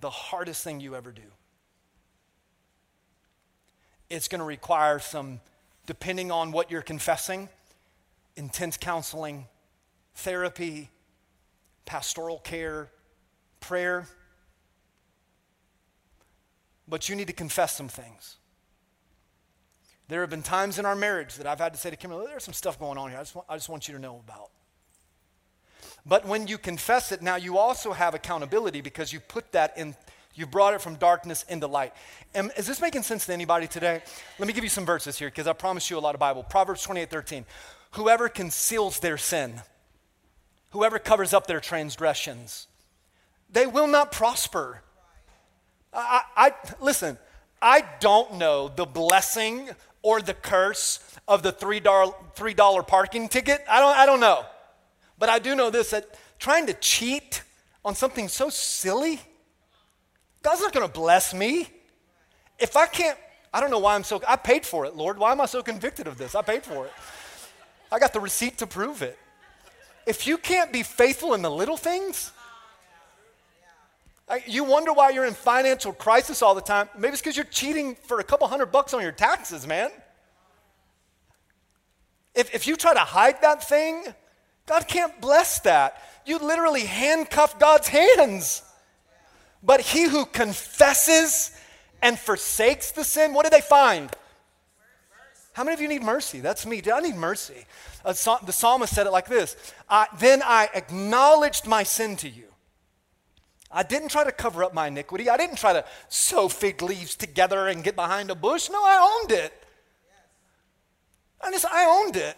The 0.00 0.10
hardest 0.10 0.62
thing 0.62 0.80
you 0.80 0.94
ever 0.94 1.10
do 1.10 1.22
it's 4.08 4.26
going 4.26 4.40
to 4.40 4.44
require 4.44 4.98
some, 4.98 5.40
depending 5.86 6.32
on 6.32 6.50
what 6.50 6.68
you're 6.70 6.82
confessing, 6.82 7.48
intense 8.36 8.76
counseling, 8.76 9.46
therapy, 10.16 10.90
pastoral 11.86 12.38
care, 12.38 12.88
prayer. 13.60 14.08
But 16.90 17.08
you 17.08 17.14
need 17.14 17.28
to 17.28 17.32
confess 17.32 17.76
some 17.76 17.88
things. 17.88 18.36
There 20.08 20.22
have 20.22 20.30
been 20.30 20.42
times 20.42 20.80
in 20.80 20.84
our 20.84 20.96
marriage 20.96 21.36
that 21.36 21.46
I've 21.46 21.60
had 21.60 21.72
to 21.72 21.78
say 21.78 21.88
to 21.88 21.96
Kimberly, 21.96 22.26
there's 22.26 22.42
some 22.42 22.52
stuff 22.52 22.80
going 22.80 22.98
on 22.98 23.10
here 23.10 23.18
I 23.18 23.22
just, 23.22 23.36
want, 23.36 23.46
I 23.48 23.54
just 23.54 23.68
want 23.68 23.86
you 23.86 23.94
to 23.94 24.00
know 24.00 24.20
about. 24.26 24.50
But 26.04 26.26
when 26.26 26.48
you 26.48 26.58
confess 26.58 27.12
it, 27.12 27.22
now 27.22 27.36
you 27.36 27.58
also 27.58 27.92
have 27.92 28.14
accountability 28.14 28.80
because 28.80 29.12
you 29.12 29.20
put 29.20 29.52
that 29.52 29.78
in, 29.78 29.94
you 30.34 30.46
brought 30.46 30.74
it 30.74 30.80
from 30.80 30.96
darkness 30.96 31.44
into 31.48 31.68
light. 31.68 31.92
And 32.34 32.50
is 32.56 32.66
this 32.66 32.80
making 32.80 33.04
sense 33.04 33.26
to 33.26 33.32
anybody 33.32 33.68
today? 33.68 34.02
Let 34.40 34.48
me 34.48 34.52
give 34.52 34.64
you 34.64 34.70
some 34.70 34.84
verses 34.84 35.16
here 35.16 35.28
because 35.28 35.46
I 35.46 35.52
promise 35.52 35.88
you 35.90 35.96
a 35.98 36.00
lot 36.00 36.16
of 36.16 36.18
Bible. 36.18 36.42
Proverbs 36.42 36.82
28 36.82 37.08
13. 37.08 37.44
Whoever 37.92 38.28
conceals 38.28 38.98
their 38.98 39.18
sin, 39.18 39.62
whoever 40.70 40.98
covers 40.98 41.32
up 41.32 41.46
their 41.46 41.60
transgressions, 41.60 42.66
they 43.48 43.66
will 43.66 43.86
not 43.86 44.10
prosper. 44.10 44.82
I, 45.92 46.22
I, 46.36 46.52
listen, 46.80 47.18
I 47.60 47.84
don't 48.00 48.34
know 48.34 48.68
the 48.68 48.86
blessing 48.86 49.70
or 50.02 50.22
the 50.22 50.34
curse 50.34 51.00
of 51.28 51.42
the 51.42 51.52
$3, 51.52 51.82
$3 51.82 52.86
parking 52.86 53.28
ticket. 53.28 53.64
I 53.68 53.80
don't, 53.80 53.96
I 53.96 54.06
don't 54.06 54.20
know. 54.20 54.44
But 55.18 55.28
I 55.28 55.38
do 55.38 55.54
know 55.54 55.70
this 55.70 55.90
that 55.90 56.18
trying 56.38 56.66
to 56.66 56.74
cheat 56.74 57.42
on 57.84 57.94
something 57.94 58.28
so 58.28 58.48
silly, 58.50 59.20
God's 60.42 60.60
not 60.60 60.72
going 60.72 60.86
to 60.86 60.92
bless 60.92 61.34
me. 61.34 61.68
If 62.58 62.76
I 62.76 62.86
can't, 62.86 63.18
I 63.52 63.60
don't 63.60 63.70
know 63.70 63.78
why 63.78 63.94
I'm 63.94 64.04
so, 64.04 64.22
I 64.26 64.36
paid 64.36 64.64
for 64.64 64.86
it, 64.86 64.96
Lord. 64.96 65.18
Why 65.18 65.32
am 65.32 65.40
I 65.40 65.46
so 65.46 65.62
convicted 65.62 66.06
of 66.06 66.16
this? 66.18 66.34
I 66.34 66.42
paid 66.42 66.62
for 66.62 66.86
it. 66.86 66.92
I 67.92 67.98
got 67.98 68.12
the 68.12 68.20
receipt 68.20 68.58
to 68.58 68.66
prove 68.66 69.02
it. 69.02 69.18
If 70.06 70.26
you 70.26 70.38
can't 70.38 70.72
be 70.72 70.82
faithful 70.82 71.34
in 71.34 71.42
the 71.42 71.50
little 71.50 71.76
things, 71.76 72.32
you 74.46 74.64
wonder 74.64 74.92
why 74.92 75.10
you're 75.10 75.24
in 75.24 75.34
financial 75.34 75.92
crisis 75.92 76.42
all 76.42 76.54
the 76.54 76.60
time. 76.60 76.88
Maybe 76.96 77.12
it's 77.12 77.20
because 77.20 77.36
you're 77.36 77.44
cheating 77.44 77.96
for 78.02 78.20
a 78.20 78.24
couple 78.24 78.46
hundred 78.48 78.66
bucks 78.66 78.94
on 78.94 79.02
your 79.02 79.12
taxes, 79.12 79.66
man. 79.66 79.90
If, 82.34 82.54
if 82.54 82.66
you 82.66 82.76
try 82.76 82.94
to 82.94 83.00
hide 83.00 83.42
that 83.42 83.68
thing, 83.68 84.04
God 84.66 84.86
can't 84.86 85.20
bless 85.20 85.60
that. 85.60 86.00
You 86.24 86.38
literally 86.38 86.82
handcuff 86.82 87.58
God's 87.58 87.88
hands. 87.88 88.62
But 89.62 89.80
he 89.80 90.04
who 90.04 90.24
confesses 90.26 91.50
and 92.00 92.18
forsakes 92.18 92.92
the 92.92 93.04
sin, 93.04 93.34
what 93.34 93.44
do 93.44 93.50
they 93.50 93.60
find? 93.60 94.10
How 95.52 95.64
many 95.64 95.74
of 95.74 95.80
you 95.80 95.88
need 95.88 96.02
mercy? 96.02 96.40
That's 96.40 96.64
me. 96.64 96.80
I 96.92 97.00
need 97.00 97.16
mercy. 97.16 97.66
Uh, 98.04 98.12
the 98.12 98.52
psalmist 98.52 98.94
said 98.94 99.06
it 99.06 99.10
like 99.10 99.28
this 99.28 99.56
Then 100.18 100.42
I 100.44 100.68
acknowledged 100.72 101.66
my 101.66 101.82
sin 101.82 102.16
to 102.18 102.28
you. 102.28 102.49
I 103.70 103.82
didn't 103.84 104.08
try 104.08 104.24
to 104.24 104.32
cover 104.32 104.64
up 104.64 104.74
my 104.74 104.88
iniquity. 104.88 105.30
I 105.30 105.36
didn't 105.36 105.56
try 105.56 105.72
to 105.72 105.84
sew 106.08 106.48
fig 106.48 106.82
leaves 106.82 107.14
together 107.14 107.68
and 107.68 107.84
get 107.84 107.94
behind 107.94 108.30
a 108.30 108.34
bush. 108.34 108.68
No, 108.68 108.82
I 108.82 109.20
owned 109.20 109.32
it. 109.32 109.52
I 111.40 111.50
just, 111.50 111.66
I 111.66 111.84
owned 111.84 112.16
it. 112.16 112.36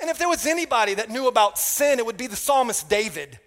And 0.00 0.10
if 0.10 0.18
there 0.18 0.28
was 0.28 0.46
anybody 0.46 0.94
that 0.94 1.10
knew 1.10 1.26
about 1.26 1.58
sin, 1.58 1.98
it 1.98 2.06
would 2.06 2.16
be 2.16 2.26
the 2.26 2.36
psalmist 2.36 2.88
David. 2.88 3.40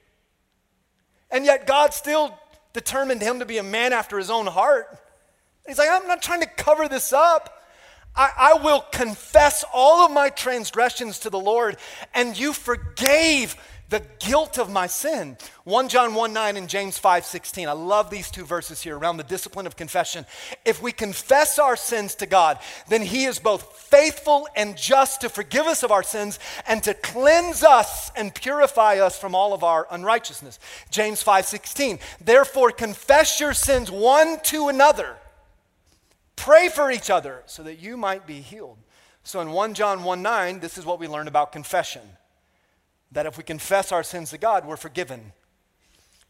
And 1.29 1.45
yet 1.45 1.65
God 1.65 1.93
still 1.93 2.37
determined 2.73 3.21
him 3.21 3.39
to 3.39 3.45
be 3.45 3.57
a 3.57 3.63
man 3.63 3.93
after 3.93 4.17
his 4.17 4.29
own 4.29 4.47
heart. 4.47 4.99
He's 5.65 5.77
like, 5.77 5.89
I'm 5.89 6.07
not 6.07 6.21
trying 6.21 6.41
to 6.41 6.47
cover 6.47 6.87
this 6.87 7.13
up. 7.13 7.61
I, 8.13 8.29
I, 8.37 8.53
will 8.61 8.81
confess 8.91 9.63
all 9.73 10.05
of 10.05 10.11
my 10.11 10.29
transgressions 10.29 11.19
to 11.19 11.29
the 11.29 11.39
Lord, 11.39 11.77
and 12.13 12.37
you 12.37 12.51
forgave 12.51 13.55
the 13.91 14.01
guilt 14.19 14.57
of 14.57 14.71
my 14.71 14.87
sin. 14.87 15.37
1 15.65 15.89
John 15.89 16.15
1 16.15 16.33
9 16.33 16.57
and 16.57 16.69
James 16.69 16.97
5 16.97 17.25
16. 17.25 17.67
I 17.67 17.73
love 17.73 18.09
these 18.09 18.31
two 18.31 18.45
verses 18.45 18.81
here 18.81 18.97
around 18.97 19.17
the 19.17 19.23
discipline 19.23 19.67
of 19.67 19.75
confession. 19.75 20.25
If 20.65 20.81
we 20.81 20.93
confess 20.93 21.59
our 21.59 21.75
sins 21.75 22.15
to 22.15 22.25
God, 22.25 22.57
then 22.87 23.01
He 23.01 23.25
is 23.25 23.37
both 23.37 23.77
faithful 23.77 24.47
and 24.55 24.77
just 24.77 25.21
to 25.21 25.29
forgive 25.29 25.67
us 25.67 25.83
of 25.83 25.91
our 25.91 26.03
sins 26.03 26.39
and 26.65 26.81
to 26.83 26.93
cleanse 26.93 27.63
us 27.63 28.11
and 28.15 28.33
purify 28.33 28.95
us 28.95 29.19
from 29.19 29.35
all 29.35 29.53
of 29.53 29.63
our 29.63 29.85
unrighteousness. 29.91 30.57
James 30.89 31.21
5 31.21 31.45
16. 31.45 31.99
Therefore, 32.21 32.71
confess 32.71 33.41
your 33.41 33.53
sins 33.53 33.91
one 33.91 34.39
to 34.43 34.69
another. 34.69 35.17
Pray 36.37 36.69
for 36.69 36.91
each 36.91 37.09
other 37.09 37.43
so 37.45 37.61
that 37.63 37.79
you 37.79 37.97
might 37.97 38.25
be 38.25 38.39
healed. 38.39 38.77
So 39.23 39.41
in 39.41 39.51
1 39.51 39.73
John 39.73 40.05
1 40.05 40.21
9, 40.21 40.61
this 40.61 40.77
is 40.77 40.85
what 40.85 40.97
we 40.97 41.09
learn 41.09 41.27
about 41.27 41.51
confession 41.51 42.03
that 43.11 43.25
if 43.25 43.37
we 43.37 43.43
confess 43.43 43.91
our 43.91 44.03
sins 44.03 44.29
to 44.29 44.37
God, 44.37 44.65
we're 44.65 44.77
forgiven. 44.77 45.33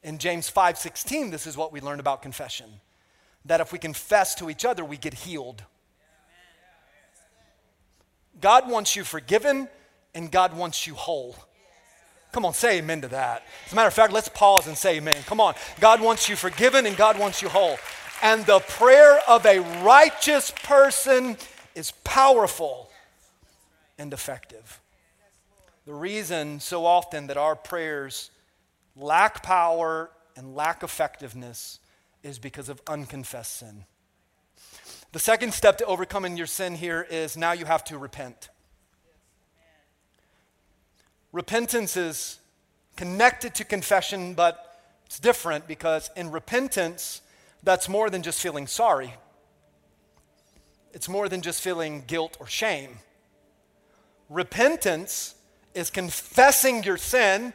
In 0.04 0.18
James 0.18 0.50
5:16, 0.50 1.30
this 1.30 1.46
is 1.46 1.56
what 1.56 1.72
we 1.72 1.80
learn 1.80 2.00
about 2.00 2.22
confession. 2.22 2.82
That 3.46 3.62
if 3.62 3.72
we 3.72 3.80
confess 3.80 4.36
to 4.36 4.50
each 4.50 4.66
other, 4.66 4.84
we 4.84 4.98
get 4.98 5.14
healed. 5.14 5.64
God 8.40 8.68
wants 8.70 8.96
you 8.96 9.04
forgiven 9.04 9.70
and 10.14 10.32
God 10.32 10.54
wants 10.54 10.88
you 10.88 10.96
whole. 10.96 11.36
Come 12.32 12.46
on, 12.46 12.54
say 12.54 12.78
amen 12.78 13.02
to 13.02 13.10
that. 13.10 13.44
As 13.66 13.74
a 13.74 13.76
matter 13.76 13.88
of 13.90 13.94
fact, 13.94 14.14
let's 14.14 14.30
pause 14.30 14.68
and 14.68 14.78
say 14.78 14.98
amen. 14.98 15.22
Come 15.26 15.42
on. 15.42 15.54
God 15.80 16.02
wants 16.02 16.30
you 16.30 16.36
forgiven 16.36 16.86
and 16.86 16.96
God 16.96 17.20
wants 17.20 17.42
you 17.42 17.50
whole. 17.50 17.78
And 18.22 18.46
the 18.46 18.60
prayer 18.60 19.20
of 19.28 19.46
a 19.46 19.60
righteous 19.84 20.52
person 20.64 21.38
is 21.76 21.92
powerful 22.04 22.90
and 23.98 24.14
effective. 24.14 24.81
The 25.86 25.94
reason 25.94 26.60
so 26.60 26.86
often 26.86 27.28
that 27.28 27.38
our 27.38 27.56
prayers 27.56 28.30
lack 28.96 29.42
power 29.42 30.12
and 30.36 30.56
lack 30.56 30.84
effectiveness 30.84 31.80
is 32.24 32.38
because 32.38 32.70
of 32.70 32.82
unconfessed 32.88 33.58
sin. 33.58 33.86
The 35.12 35.20
second 35.20 35.54
step 35.54 35.78
to 35.80 35.86
overcoming 35.86 36.38
your 36.38 36.46
sin 36.46 36.76
here 36.76 37.06
is 37.10 37.36
now 37.36 37.52
you 37.52 37.66
have 37.66 37.84
to 37.86 37.98
repent. 37.98 38.50
Repentance 41.32 41.98
is 41.98 42.40
connected 42.96 43.56
to 43.56 43.66
confession, 43.66 44.36
but 44.36 44.78
it's 45.06 45.20
different 45.20 45.68
because 45.68 46.10
in 46.16 46.32
repentance, 46.32 47.22
that's 47.64 47.90
more 47.90 48.10
than 48.10 48.22
just 48.22 48.40
feeling 48.40 48.68
sorry. 48.68 49.14
It's 50.94 51.10
more 51.10 51.28
than 51.28 51.42
just 51.42 51.62
feeling 51.62 52.04
guilt 52.06 52.38
or 52.40 52.48
shame. 52.48 53.00
Repentance 54.30 55.36
is 55.74 55.90
confessing 55.90 56.84
your 56.84 56.98
sin 56.98 57.54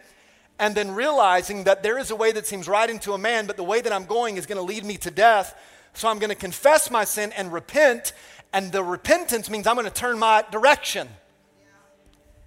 and 0.59 0.75
then 0.75 0.95
realizing 0.95 1.65
that 1.65 1.83
there 1.83 1.99
is 1.99 2.11
a 2.11 2.17
way 2.17 2.33
that 2.33 2.47
seems 2.47 2.67
right 2.67 2.89
into 2.89 3.13
a 3.13 3.19
man, 3.19 3.47
but 3.47 3.57
the 3.57 3.65
way 3.65 3.81
that 3.81 3.93
I'm 3.93 4.07
going 4.07 4.37
is 4.37 4.47
going 4.47 4.57
to 4.57 4.63
lead 4.63 4.85
me 4.85 4.97
to 4.99 5.11
death. 5.11 5.55
So 5.95 6.09
I'm 6.09 6.19
going 6.19 6.31
to 6.31 6.37
confess 6.37 6.91
my 6.91 7.05
sin 7.05 7.33
and 7.33 7.53
repent. 7.53 8.13
And 8.53 8.73
the 8.73 8.83
repentance 8.83 9.51
means 9.51 9.67
I'm 9.67 9.77
going 9.77 9.87
to 9.87 9.93
turn 9.93 10.19
my 10.19 10.45
direction 10.51 11.09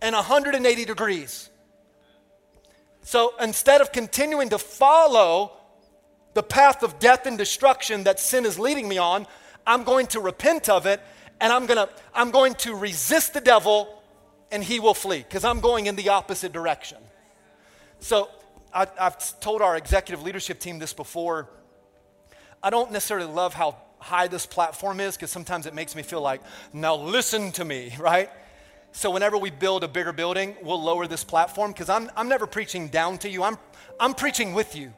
in 0.02 0.14
180 0.14 0.86
degrees. 0.86 1.50
So 3.02 3.34
instead 3.40 3.82
of 3.82 3.92
continuing 3.92 4.50
to 4.50 4.58
follow 4.58 5.52
the 6.34 6.44
path 6.44 6.84
of 6.84 7.00
death 7.00 7.26
and 7.26 7.38
destruction 7.38 8.04
that 8.04 8.20
sin 8.20 8.46
is 8.46 8.58
leading 8.58 8.88
me 8.88 8.98
on, 8.98 9.28
I'm 9.68 9.84
going 9.84 10.08
to 10.08 10.20
repent 10.20 10.70
of 10.70 10.86
it 10.86 11.02
and 11.40 11.52
I'm 11.54 11.68
to, 11.68 11.90
I'm 12.14 12.32
going 12.32 12.56
to 12.56 12.76
resist 12.76 13.34
the 13.34 13.42
devil 13.42 13.99
and 14.52 14.64
he 14.64 14.80
will 14.80 14.94
flee 14.94 15.20
because 15.20 15.44
I'm 15.44 15.60
going 15.60 15.86
in 15.86 15.96
the 15.96 16.10
opposite 16.10 16.52
direction. 16.52 16.98
So 18.00 18.30
I, 18.74 18.88
have 18.98 19.40
told 19.40 19.62
our 19.62 19.76
executive 19.76 20.24
leadership 20.24 20.60
team 20.60 20.80
this 20.80 20.94
before. 20.94 21.50
I 22.62 22.70
don't 22.70 22.92
necessarily 22.92 23.32
love 23.32 23.54
how 23.54 23.78
high 24.00 24.28
this 24.28 24.46
platform 24.46 25.00
is 25.00 25.16
because 25.16 25.32
sometimes 25.32 25.66
it 25.66 25.74
makes 25.74 25.96
me 25.96 26.04
feel 26.04 26.22
like, 26.22 26.42
now 26.74 26.96
listen 26.96 27.52
to 27.54 27.66
me, 27.66 27.94
right? 28.00 28.30
So 28.92 29.12
whenever 29.12 29.38
we 29.38 29.52
build 29.52 29.84
a 29.84 29.88
bigger 29.88 30.12
building, 30.12 30.56
we'll 30.64 30.82
lower 30.82 31.06
this 31.08 31.24
platform 31.24 31.72
because 31.72 31.90
I'm, 31.90 32.10
I'm 32.16 32.28
never 32.28 32.48
preaching 32.48 32.88
down 32.88 33.18
to 33.20 33.30
you. 33.30 33.44
I'm, 33.44 33.58
I'm 34.00 34.14
preaching 34.14 34.54
with 34.54 34.76
you. 34.76 34.94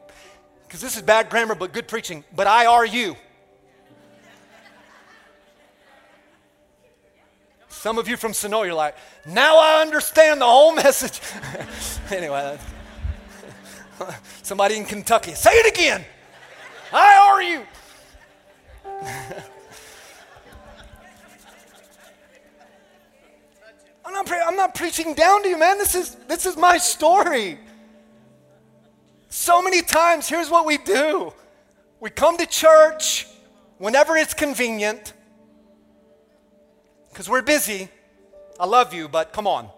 Because 0.66 0.80
this 0.80 0.96
is 0.96 1.02
bad 1.02 1.28
grammar, 1.28 1.54
but 1.54 1.72
good 1.72 1.86
preaching. 1.86 2.24
But 2.34 2.46
I 2.46 2.66
are 2.66 2.86
you. 2.86 3.16
Some 7.82 7.98
of 7.98 8.06
you 8.06 8.16
from 8.16 8.32
Sonoma, 8.32 8.66
you're 8.66 8.76
like, 8.76 8.94
now 9.26 9.58
I 9.58 9.80
understand 9.80 10.40
the 10.40 10.44
whole 10.44 10.72
message. 10.84 11.20
anyway, 12.12 12.56
somebody 14.44 14.76
in 14.76 14.84
Kentucky, 14.84 15.34
say 15.34 15.50
it 15.50 15.74
again. 15.74 16.04
I 16.92 17.28
are 17.28 17.42
you. 17.42 17.66
I'm 24.04 24.12
not, 24.12 24.26
pre- 24.26 24.42
I'm 24.46 24.54
not 24.54 24.76
preaching 24.76 25.14
down 25.14 25.42
to 25.42 25.48
you, 25.48 25.58
man. 25.58 25.76
This 25.76 25.96
is, 25.96 26.14
this 26.28 26.46
is 26.46 26.56
my 26.56 26.78
story. 26.78 27.58
So 29.28 29.60
many 29.60 29.82
times, 29.82 30.28
here's 30.28 30.50
what 30.50 30.66
we 30.66 30.78
do 30.78 31.32
we 31.98 32.10
come 32.10 32.36
to 32.36 32.46
church 32.46 33.26
whenever 33.78 34.16
it's 34.16 34.34
convenient 34.34 35.14
because 37.12 37.28
we're 37.28 37.42
busy. 37.42 37.88
I 38.58 38.66
love 38.66 38.94
you, 38.94 39.06
but 39.08 39.32
come 39.32 39.46
on. 39.46 39.68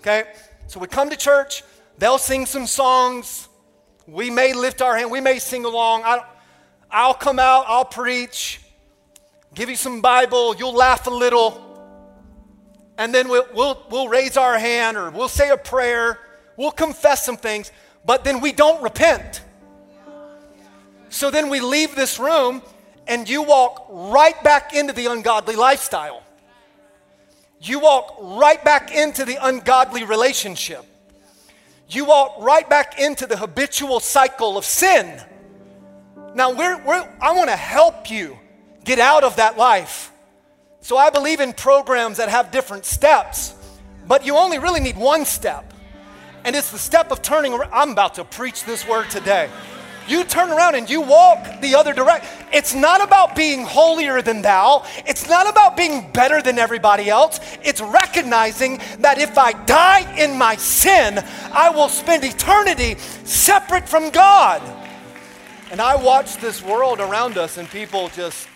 Okay? 0.00 0.24
So 0.66 0.80
we 0.80 0.86
come 0.86 1.10
to 1.10 1.16
church, 1.16 1.62
they'll 1.98 2.18
sing 2.18 2.46
some 2.46 2.66
songs. 2.66 3.48
We 4.06 4.30
may 4.30 4.52
lift 4.52 4.82
our 4.82 4.96
hand, 4.96 5.10
we 5.10 5.20
may 5.20 5.38
sing 5.38 5.64
along. 5.64 6.02
I, 6.04 6.24
I'll 6.90 7.14
come 7.14 7.38
out, 7.38 7.64
I'll 7.66 7.84
preach, 7.84 8.60
give 9.54 9.68
you 9.68 9.76
some 9.76 10.00
Bible, 10.00 10.56
you'll 10.56 10.74
laugh 10.74 11.06
a 11.06 11.10
little, 11.10 11.62
and 12.96 13.14
then 13.14 13.28
we'll, 13.28 13.46
we'll, 13.52 13.86
we'll 13.90 14.08
raise 14.08 14.36
our 14.36 14.58
hand 14.58 14.96
or 14.96 15.10
we'll 15.10 15.28
say 15.28 15.50
a 15.50 15.56
prayer, 15.56 16.18
we'll 16.56 16.70
confess 16.70 17.24
some 17.24 17.36
things, 17.36 17.72
but 18.04 18.24
then 18.24 18.40
we 18.40 18.52
don't 18.52 18.82
repent. 18.82 19.42
So 21.08 21.30
then 21.30 21.50
we 21.50 21.60
leave 21.60 21.94
this 21.94 22.18
room 22.18 22.62
and 23.06 23.28
you 23.28 23.42
walk 23.42 23.86
right 23.88 24.42
back 24.42 24.74
into 24.74 24.92
the 24.92 25.06
ungodly 25.06 25.56
lifestyle. 25.56 26.22
You 27.60 27.80
walk 27.80 28.16
right 28.20 28.62
back 28.64 28.94
into 28.94 29.24
the 29.24 29.38
ungodly 29.40 30.04
relationship. 30.04 30.84
You 31.88 32.04
walk 32.04 32.36
right 32.40 32.68
back 32.68 32.98
into 32.98 33.26
the 33.26 33.36
habitual 33.36 34.00
cycle 34.00 34.58
of 34.58 34.64
sin. 34.64 35.20
Now, 36.34 36.52
we're, 36.52 36.82
we're, 36.84 37.08
I 37.20 37.32
want 37.32 37.48
to 37.48 37.56
help 37.56 38.10
you 38.10 38.38
get 38.84 38.98
out 38.98 39.24
of 39.24 39.36
that 39.36 39.56
life. 39.56 40.12
So, 40.80 40.96
I 40.96 41.10
believe 41.10 41.40
in 41.40 41.52
programs 41.52 42.18
that 42.18 42.28
have 42.28 42.50
different 42.50 42.84
steps, 42.84 43.54
but 44.06 44.26
you 44.26 44.36
only 44.36 44.58
really 44.58 44.80
need 44.80 44.96
one 44.96 45.24
step. 45.24 45.72
And 46.44 46.54
it's 46.54 46.70
the 46.70 46.78
step 46.78 47.10
of 47.10 47.22
turning 47.22 47.54
around. 47.54 47.70
I'm 47.72 47.90
about 47.90 48.14
to 48.14 48.24
preach 48.24 48.64
this 48.64 48.86
word 48.86 49.10
today 49.10 49.48
you 50.08 50.24
turn 50.24 50.50
around 50.50 50.74
and 50.74 50.88
you 50.88 51.00
walk 51.00 51.60
the 51.60 51.74
other 51.74 51.92
direction. 51.92 52.28
It's 52.52 52.74
not 52.74 53.02
about 53.02 53.34
being 53.36 53.64
holier 53.64 54.22
than 54.22 54.42
thou. 54.42 54.84
It's 55.06 55.28
not 55.28 55.48
about 55.48 55.76
being 55.76 56.10
better 56.12 56.40
than 56.42 56.58
everybody 56.58 57.08
else. 57.08 57.40
It's 57.62 57.80
recognizing 57.80 58.80
that 59.00 59.18
if 59.18 59.36
I 59.36 59.52
die 59.64 60.16
in 60.16 60.38
my 60.38 60.56
sin, 60.56 61.22
I 61.52 61.70
will 61.70 61.88
spend 61.88 62.24
eternity 62.24 62.96
separate 63.24 63.88
from 63.88 64.10
God. 64.10 64.62
And 65.70 65.80
I 65.80 65.96
watch 65.96 66.36
this 66.36 66.62
world 66.62 67.00
around 67.00 67.38
us 67.38 67.58
and 67.58 67.68
people 67.68 68.08
just 68.10 68.48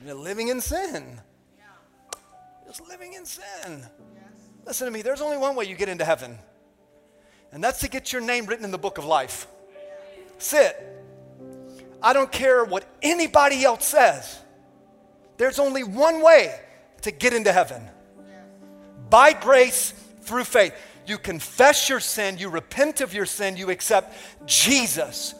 you 0.00 0.08
know, 0.08 0.16
living 0.16 0.48
in 0.48 0.60
sin. 0.60 1.20
Just 2.66 2.88
living 2.88 3.12
in 3.12 3.26
sin. 3.26 3.86
Listen 4.64 4.86
to 4.86 4.90
me, 4.90 5.02
there's 5.02 5.20
only 5.20 5.36
one 5.36 5.56
way 5.56 5.64
you 5.64 5.74
get 5.74 5.88
into 5.88 6.04
heaven, 6.04 6.38
and 7.50 7.62
that's 7.62 7.80
to 7.80 7.88
get 7.88 8.12
your 8.12 8.22
name 8.22 8.46
written 8.46 8.64
in 8.64 8.70
the 8.70 8.78
book 8.78 8.96
of 8.96 9.04
life. 9.04 9.46
Sit. 10.42 10.76
I 12.02 12.12
don't 12.12 12.32
care 12.32 12.64
what 12.64 12.84
anybody 13.00 13.64
else 13.64 13.86
says. 13.86 14.38
There's 15.36 15.58
only 15.58 15.84
one 15.84 16.22
way 16.22 16.58
to 17.02 17.10
get 17.10 17.32
into 17.32 17.52
heaven 17.52 17.82
by 19.08 19.32
grace 19.32 19.92
through 20.22 20.44
faith. 20.44 20.74
You 21.06 21.18
confess 21.18 21.88
your 21.88 22.00
sin, 22.00 22.38
you 22.38 22.48
repent 22.48 23.00
of 23.00 23.12
your 23.14 23.26
sin, 23.26 23.56
you 23.56 23.70
accept 23.70 24.16
Jesus. 24.46 25.34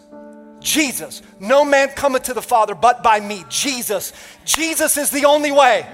Jesus. 0.60 1.22
No 1.40 1.64
man 1.64 1.88
cometh 1.90 2.24
to 2.24 2.34
the 2.34 2.42
Father 2.42 2.74
but 2.74 3.02
by 3.02 3.18
me. 3.20 3.44
Jesus. 3.48 4.12
Jesus 4.44 4.96
is 4.96 5.10
the 5.10 5.24
only 5.24 5.50
way. 5.50 5.86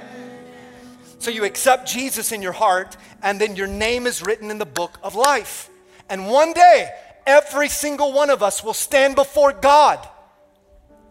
So 1.19 1.31
you 1.31 1.45
accept 1.45 1.89
Jesus 1.89 2.33
in 2.33 2.43
your 2.43 2.53
heart, 2.53 2.97
and 3.23 3.41
then 3.41 3.57
your 3.57 3.67
name 3.67 4.07
is 4.07 4.23
written 4.23 4.51
in 4.51 4.59
the 4.59 4.67
book 4.67 4.99
of 5.03 5.15
life. 5.15 5.71
And 6.09 6.29
one 6.29 6.53
day, 6.53 6.91
every 7.29 7.69
single 7.69 8.13
one 8.13 8.31
of 8.31 8.43
us 8.43 8.65
will 8.65 8.75
stand 8.75 9.15
before 9.15 9.53
God. 9.53 10.09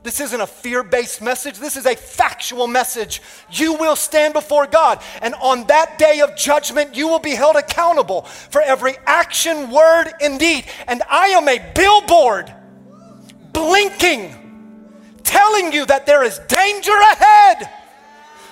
This 0.03 0.19
isn't 0.19 0.41
a 0.41 0.47
fear 0.47 0.83
based 0.83 1.21
message. 1.21 1.59
This 1.59 1.77
is 1.77 1.85
a 1.85 1.95
factual 1.95 2.67
message. 2.67 3.21
You 3.51 3.73
will 3.73 3.95
stand 3.95 4.33
before 4.33 4.65
God. 4.65 5.01
And 5.21 5.35
on 5.35 5.67
that 5.67 5.97
day 5.97 6.21
of 6.21 6.35
judgment, 6.35 6.95
you 6.95 7.07
will 7.07 7.19
be 7.19 7.35
held 7.35 7.55
accountable 7.55 8.23
for 8.23 8.61
every 8.61 8.95
action, 9.05 9.69
word, 9.69 10.11
and 10.21 10.39
deed. 10.39 10.65
And 10.87 11.03
I 11.09 11.27
am 11.27 11.47
a 11.47 11.71
billboard 11.75 12.53
blinking, 13.53 14.33
telling 15.23 15.73
you 15.73 15.85
that 15.85 16.05
there 16.05 16.23
is 16.23 16.39
danger 16.47 16.97
ahead 17.11 17.69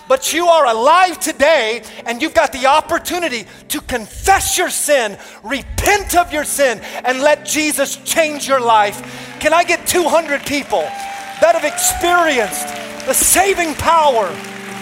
but 0.08 0.34
you 0.34 0.48
are 0.48 0.66
alive 0.66 1.20
today 1.20 1.84
and 2.06 2.22
you've 2.22 2.34
got 2.34 2.52
the 2.52 2.68
opportunity 2.68 3.46
to 3.70 3.82
confess 3.82 4.58
your 4.58 4.70
sin, 4.70 5.18
repent 5.44 6.16
of 6.16 6.32
your 6.32 6.44
sin, 6.44 6.80
and 7.04 7.22
let 7.22 7.46
Jesus 7.46 7.98
change 7.98 8.48
your 8.48 8.60
life. 8.60 9.38
Can 9.40 9.54
I 9.54 9.64
get 9.64 9.88
200 9.88 10.46
people 10.46 10.82
that 10.82 11.56
have 11.56 11.66
experienced 11.66 12.68
the 13.06 13.14
saving 13.14 13.76
power 13.76 14.28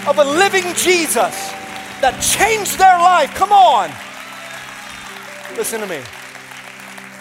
of 0.06 0.18
a 0.18 0.24
living 0.24 0.74
Jesus 0.74 1.34
that 2.00 2.20
changed 2.20 2.78
their 2.78 2.98
life? 2.98 3.34
Come 3.34 3.52
on. 3.52 3.90
Listen 5.56 5.80
to 5.80 5.86
me. 5.86 6.02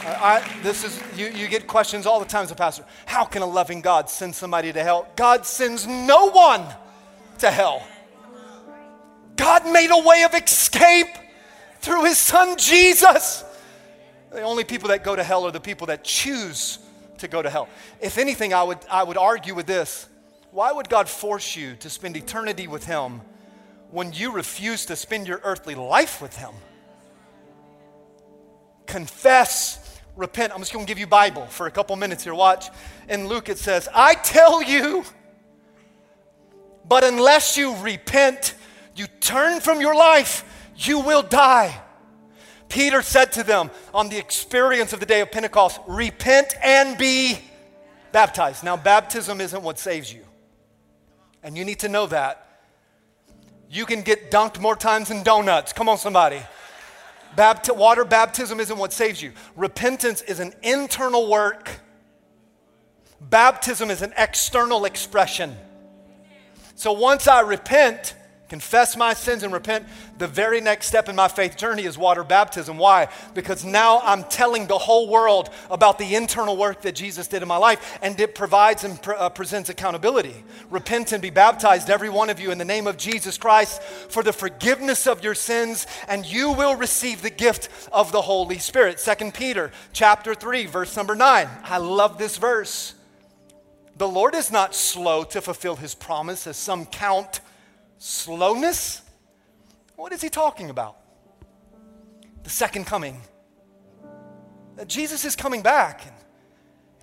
I, 0.05 0.45
this 0.63 0.83
is 0.83 1.01
you, 1.17 1.27
you 1.27 1.47
get 1.47 1.65
questions 1.65 2.05
all 2.05 2.19
the 2.19 2.25
time 2.25 2.43
as 2.43 2.51
a 2.51 2.55
pastor. 2.55 2.83
How 3.05 3.23
can 3.23 3.41
a 3.41 3.45
loving 3.45 3.79
God 3.79 4.09
send 4.09 4.35
somebody 4.35 4.73
to 4.73 4.83
hell? 4.83 5.07
God 5.15 5.45
sends 5.45 5.87
no 5.87 6.29
one 6.29 6.65
to 7.39 7.49
hell. 7.49 7.87
God 9.35 9.65
made 9.71 9.89
a 9.91 10.07
way 10.07 10.23
of 10.23 10.33
escape 10.33 11.07
through 11.79 12.05
his 12.05 12.17
son 12.17 12.57
Jesus. 12.57 13.43
The 14.31 14.41
only 14.41 14.63
people 14.63 14.89
that 14.89 15.03
go 15.03 15.15
to 15.15 15.23
hell 15.23 15.45
are 15.45 15.51
the 15.51 15.59
people 15.59 15.87
that 15.87 16.03
choose 16.03 16.79
to 17.19 17.27
go 17.27 17.41
to 17.41 17.49
hell. 17.49 17.69
If 18.01 18.17
anything, 18.17 18.53
I 18.53 18.63
would, 18.63 18.79
I 18.89 19.03
would 19.03 19.17
argue 19.17 19.55
with 19.55 19.65
this 19.65 20.07
why 20.53 20.71
would 20.71 20.87
God 20.87 21.09
force 21.09 21.55
you 21.55 21.75
to 21.77 21.89
spend 21.89 22.15
eternity 22.15 22.67
with 22.67 22.85
him 22.85 23.21
when 23.89 24.13
you 24.13 24.31
refuse 24.31 24.85
to 24.85 24.95
spend 24.95 25.27
your 25.27 25.41
earthly 25.43 25.73
life 25.73 26.21
with 26.21 26.37
him? 26.37 26.51
Confess, 28.85 29.99
repent. 30.15 30.53
I'm 30.53 30.59
just 30.59 30.71
going 30.71 30.85
to 30.85 30.89
give 30.89 30.99
you 30.99 31.07
Bible 31.07 31.47
for 31.47 31.65
a 31.65 31.71
couple 31.71 31.95
minutes 31.95 32.23
here. 32.23 32.35
Watch. 32.35 32.69
In 33.09 33.27
Luke 33.27 33.49
it 33.49 33.57
says, 33.57 33.89
"I 33.95 34.13
tell 34.13 34.61
you, 34.61 35.03
but 36.87 37.03
unless 37.03 37.57
you 37.57 37.75
repent, 37.77 38.53
you 38.95 39.07
turn 39.07 39.59
from 39.59 39.81
your 39.81 39.95
life, 39.95 40.43
you 40.75 40.99
will 40.99 41.21
die. 41.21 41.79
Peter 42.69 43.01
said 43.01 43.31
to 43.33 43.43
them 43.43 43.69
on 43.93 44.09
the 44.09 44.17
experience 44.17 44.93
of 44.93 44.99
the 44.99 45.05
day 45.05 45.21
of 45.21 45.31
Pentecost, 45.31 45.79
repent 45.87 46.55
and 46.63 46.97
be 46.97 47.37
baptized. 48.11 48.63
Now, 48.63 48.77
baptism 48.77 49.41
isn't 49.41 49.61
what 49.61 49.77
saves 49.77 50.11
you. 50.11 50.25
And 51.43 51.57
you 51.57 51.65
need 51.65 51.79
to 51.79 51.89
know 51.89 52.07
that. 52.07 52.47
You 53.69 53.85
can 53.85 54.01
get 54.01 54.31
dunked 54.31 54.59
more 54.59 54.75
times 54.75 55.09
than 55.09 55.23
donuts. 55.23 55.73
Come 55.73 55.89
on, 55.89 55.97
somebody. 55.97 56.41
Bapt- 57.35 57.75
water 57.75 58.05
baptism 58.05 58.59
isn't 58.59 58.77
what 58.77 58.93
saves 58.93 59.21
you. 59.21 59.33
Repentance 59.55 60.21
is 60.21 60.39
an 60.39 60.53
internal 60.61 61.27
work, 61.27 61.69
baptism 63.19 63.89
is 63.89 64.01
an 64.01 64.13
external 64.17 64.85
expression. 64.85 65.55
So 66.75 66.91
once 66.91 67.27
I 67.27 67.41
repent, 67.41 68.15
confess 68.53 68.95
my 68.95 69.15
sins 69.15 69.41
and 69.41 69.51
repent, 69.51 69.83
the 70.19 70.27
very 70.27 70.61
next 70.61 70.85
step 70.85 71.09
in 71.09 71.15
my 71.15 71.27
faith 71.27 71.57
journey 71.57 71.85
is 71.85 71.97
water 71.97 72.23
baptism. 72.23 72.77
Why? 72.77 73.07
Because 73.33 73.65
now 73.65 73.99
I'm 74.03 74.23
telling 74.25 74.67
the 74.67 74.77
whole 74.77 75.09
world 75.09 75.49
about 75.71 75.97
the 75.97 76.13
internal 76.13 76.55
work 76.55 76.83
that 76.83 76.93
Jesus 76.93 77.27
did 77.27 77.41
in 77.41 77.47
my 77.47 77.57
life, 77.57 77.97
and 78.03 78.19
it 78.19 78.35
provides 78.35 78.83
and 78.83 79.01
pre- 79.01 79.15
uh, 79.15 79.29
presents 79.29 79.71
accountability. 79.71 80.43
Repent 80.69 81.13
and 81.13 81.19
be 81.19 81.31
baptized, 81.31 81.89
every 81.89 82.09
one 82.09 82.29
of 82.29 82.39
you, 82.39 82.51
in 82.51 82.59
the 82.59 82.63
name 82.63 82.85
of 82.85 82.95
Jesus 82.95 83.39
Christ 83.39 83.81
for 83.81 84.21
the 84.21 84.31
forgiveness 84.31 85.07
of 85.07 85.23
your 85.23 85.33
sins, 85.33 85.87
and 86.07 86.23
you 86.23 86.51
will 86.51 86.75
receive 86.75 87.23
the 87.23 87.31
gift 87.31 87.69
of 87.91 88.11
the 88.11 88.21
Holy 88.21 88.59
Spirit. 88.59 88.99
Second 88.99 89.33
Peter 89.33 89.71
chapter 89.93 90.35
3, 90.35 90.67
verse 90.67 90.95
number 90.95 91.15
9. 91.15 91.49
I 91.63 91.77
love 91.79 92.19
this 92.19 92.37
verse. 92.37 92.93
The 93.97 94.07
Lord 94.07 94.35
is 94.35 94.51
not 94.51 94.75
slow 94.75 95.23
to 95.23 95.41
fulfill 95.41 95.77
his 95.77 95.95
promise, 95.95 96.45
as 96.45 96.55
some 96.55 96.85
count 96.85 97.39
slowness? 98.03 99.01
What 99.95 100.11
is 100.11 100.21
he 100.21 100.29
talking 100.29 100.69
about? 100.69 100.97
The 102.43 102.49
second 102.49 102.85
coming. 102.85 103.21
That 104.75 104.87
Jesus 104.87 105.23
is 105.23 105.35
coming 105.35 105.61
back. 105.61 106.05
And 106.05 106.15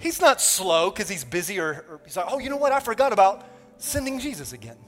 He's 0.01 0.19
not 0.19 0.41
slow 0.41 0.91
because 0.91 1.11
he's 1.11 1.25
busy 1.25 1.61
or, 1.61 1.85
or 1.89 2.01
he's 2.07 2.17
like, 2.17 2.25
oh, 2.29 2.39
you 2.39 2.49
know 2.49 2.57
what? 2.57 2.73
I 2.73 2.81
forgot 2.81 3.13
about 3.13 3.47
sending 3.77 4.19
Jesus 4.19 4.55
again. 4.55 4.79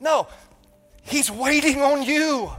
No, 0.00 0.26
he's 1.02 1.30
waiting 1.30 1.82
on 1.82 2.02
you. 2.02 2.50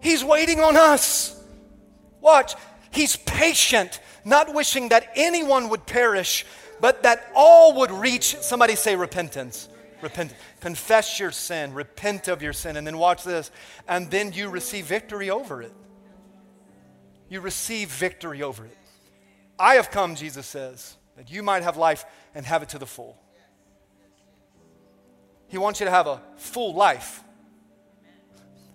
He's 0.00 0.24
waiting 0.24 0.58
on 0.58 0.76
us. 0.76 1.40
Watch, 2.20 2.56
he's 2.90 3.14
patient, 3.14 4.00
not 4.24 4.52
wishing 4.52 4.88
that 4.88 5.12
anyone 5.14 5.68
would 5.68 5.86
perish, 5.86 6.44
but 6.80 7.04
that 7.04 7.30
all 7.32 7.78
would 7.78 7.92
reach, 7.92 8.36
somebody 8.38 8.74
say 8.74 8.96
repentance. 8.96 9.68
Repent. 10.02 10.34
Confess 10.60 11.20
your 11.20 11.30
sin, 11.30 11.72
repent 11.72 12.28
of 12.28 12.42
your 12.42 12.52
sin, 12.52 12.76
and 12.76 12.86
then 12.86 12.98
watch 12.98 13.22
this. 13.22 13.50
And 13.88 14.10
then 14.10 14.32
you 14.32 14.48
receive 14.48 14.86
victory 14.86 15.30
over 15.30 15.62
it. 15.62 15.72
You 17.28 17.40
receive 17.40 17.90
victory 17.90 18.42
over 18.42 18.64
it. 18.64 18.76
I 19.58 19.76
have 19.76 19.90
come, 19.90 20.16
Jesus 20.16 20.46
says, 20.46 20.96
that 21.16 21.30
you 21.30 21.42
might 21.42 21.62
have 21.62 21.76
life 21.76 22.04
and 22.34 22.44
have 22.44 22.62
it 22.62 22.70
to 22.70 22.78
the 22.78 22.86
full. 22.86 23.16
He 25.48 25.58
wants 25.58 25.80
you 25.80 25.86
to 25.86 25.90
have 25.92 26.06
a 26.06 26.20
full 26.36 26.74
life, 26.74 27.22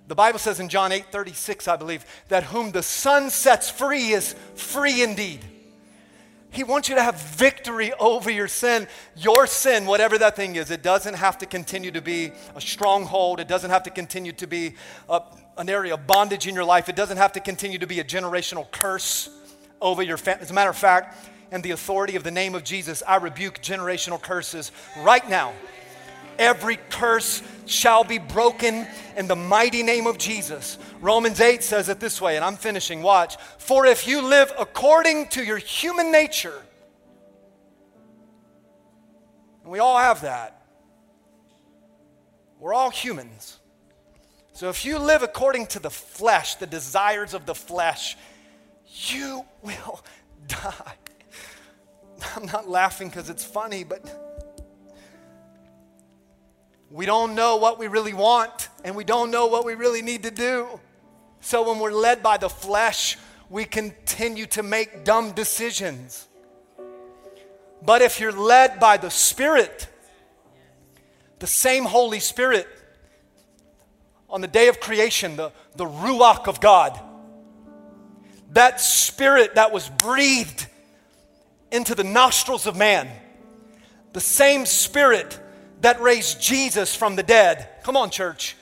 The 0.07 0.15
Bible 0.15 0.39
says 0.39 0.59
in 0.59 0.69
John 0.69 0.91
8 0.91 1.11
36, 1.11 1.67
I 1.67 1.75
believe, 1.75 2.05
that 2.30 2.43
whom 2.43 2.71
the 2.71 2.84
Son 2.84 3.30
sets 3.30 3.69
free 3.69 4.11
is 4.13 4.34
free 4.55 5.01
indeed. 5.01 5.43
He 6.49 6.63
wants 6.63 6.89
you 6.89 6.95
to 6.95 7.03
have 7.03 7.21
victory 7.21 7.93
over 7.99 8.31
your 8.31 8.47
sin. 8.47 8.87
Your 9.15 9.47
sin, 9.47 9.85
whatever 9.85 10.17
that 10.17 10.35
thing 10.35 10.55
is, 10.55 10.71
it 10.71 10.81
doesn't 10.81 11.15
have 11.15 11.37
to 11.39 11.45
continue 11.45 11.91
to 11.91 12.01
be 12.01 12.31
a 12.55 12.61
stronghold. 12.61 13.39
It 13.39 13.47
doesn't 13.47 13.69
have 13.69 13.83
to 13.83 13.89
continue 13.89 14.31
to 14.33 14.47
be 14.47 14.75
a, 15.09 15.21
an 15.57 15.69
area 15.69 15.93
of 15.93 16.07
bondage 16.07 16.47
in 16.47 16.55
your 16.55 16.63
life. 16.63 16.89
It 16.89 16.95
doesn't 16.95 17.17
have 17.17 17.33
to 17.33 17.39
continue 17.39 17.77
to 17.79 17.87
be 17.87 17.99
a 17.99 18.03
generational 18.03 18.69
curse 18.71 19.29
over 19.81 20.01
your 20.01 20.17
family. 20.17 20.41
As 20.41 20.51
a 20.51 20.53
matter 20.53 20.69
of 20.69 20.77
fact, 20.77 21.29
in 21.51 21.61
the 21.61 21.71
authority 21.71 22.15
of 22.15 22.23
the 22.23 22.31
name 22.31 22.55
of 22.55 22.63
Jesus, 22.63 23.03
I 23.07 23.17
rebuke 23.17 23.61
generational 23.61 24.21
curses 24.21 24.71
right 24.97 25.27
now. 25.29 25.53
Every 26.39 26.77
curse 26.89 27.41
shall 27.65 28.03
be 28.03 28.17
broken 28.17 28.88
in 29.15 29.27
the 29.27 29.35
mighty 29.35 29.83
name 29.83 30.07
of 30.07 30.17
Jesus. 30.17 30.77
Romans 31.01 31.39
8 31.39 31.63
says 31.63 31.89
it 31.89 31.99
this 31.99 32.21
way, 32.21 32.35
and 32.35 32.45
I'm 32.45 32.55
finishing. 32.55 33.01
Watch. 33.01 33.38
For 33.57 33.85
if 33.85 34.07
you 34.07 34.21
live 34.21 34.51
according 34.57 35.29
to 35.29 35.43
your 35.43 35.57
human 35.57 36.11
nature, 36.11 36.61
and 39.63 39.71
we 39.71 39.79
all 39.79 39.97
have 39.97 40.21
that, 40.21 40.61
we're 42.59 42.73
all 42.73 42.89
humans. 42.89 43.59
So 44.53 44.69
if 44.69 44.85
you 44.85 44.97
live 44.97 45.21
according 45.21 45.67
to 45.67 45.79
the 45.79 45.91
flesh, 45.91 46.55
the 46.55 46.65
desires 46.65 47.33
of 47.35 47.45
the 47.45 47.53
flesh, 47.53 48.17
you 48.85 49.45
will 49.61 50.03
die. 50.47 50.95
I'm 52.35 52.45
not 52.47 52.67
laughing 52.67 53.09
because 53.09 53.29
it's 53.29 53.43
funny, 53.43 53.83
but 53.83 54.01
we 56.89 57.05
don't 57.05 57.35
know 57.35 57.57
what 57.57 57.79
we 57.79 57.88
really 57.88 58.13
want 58.13 58.69
and 58.83 58.95
we 58.95 59.03
don't 59.03 59.31
know 59.31 59.47
what 59.47 59.65
we 59.65 59.75
really 59.75 60.01
need 60.01 60.23
to 60.23 60.31
do. 60.31 60.79
So 61.41 61.69
when 61.69 61.79
we're 61.79 61.91
led 61.91 62.23
by 62.23 62.38
the 62.38 62.49
flesh, 62.49 63.17
we 63.49 63.65
continue 63.65 64.45
to 64.47 64.63
make 64.63 65.03
dumb 65.03 65.31
decisions. 65.31 66.27
But 67.83 68.01
if 68.01 68.19
you're 68.19 68.31
led 68.31 68.79
by 68.79 68.97
the 68.97 69.09
Spirit, 69.09 69.88
the 71.39 71.47
same 71.47 71.85
Holy 71.85 72.19
Spirit, 72.19 72.67
on 74.29 74.41
the 74.41 74.47
day 74.47 74.67
of 74.67 74.79
creation, 74.79 75.35
the, 75.35 75.51
the 75.75 75.85
Ruach 75.85 76.47
of 76.47 76.59
God, 76.59 76.99
that 78.51 78.81
Spirit 78.81 79.55
that 79.55 79.71
was 79.71 79.89
breathed 79.89 80.67
into 81.71 81.95
the 81.95 82.03
nostrils 82.03 82.65
of 82.65 82.75
man, 82.75 83.09
the 84.13 84.19
same 84.19 84.65
Spirit 84.65 85.39
that 85.82 86.01
raised 86.01 86.41
Jesus 86.41 86.95
from 86.95 87.15
the 87.15 87.23
dead. 87.23 87.67
Come 87.84 87.97
on, 87.97 88.09
church. 88.09 88.55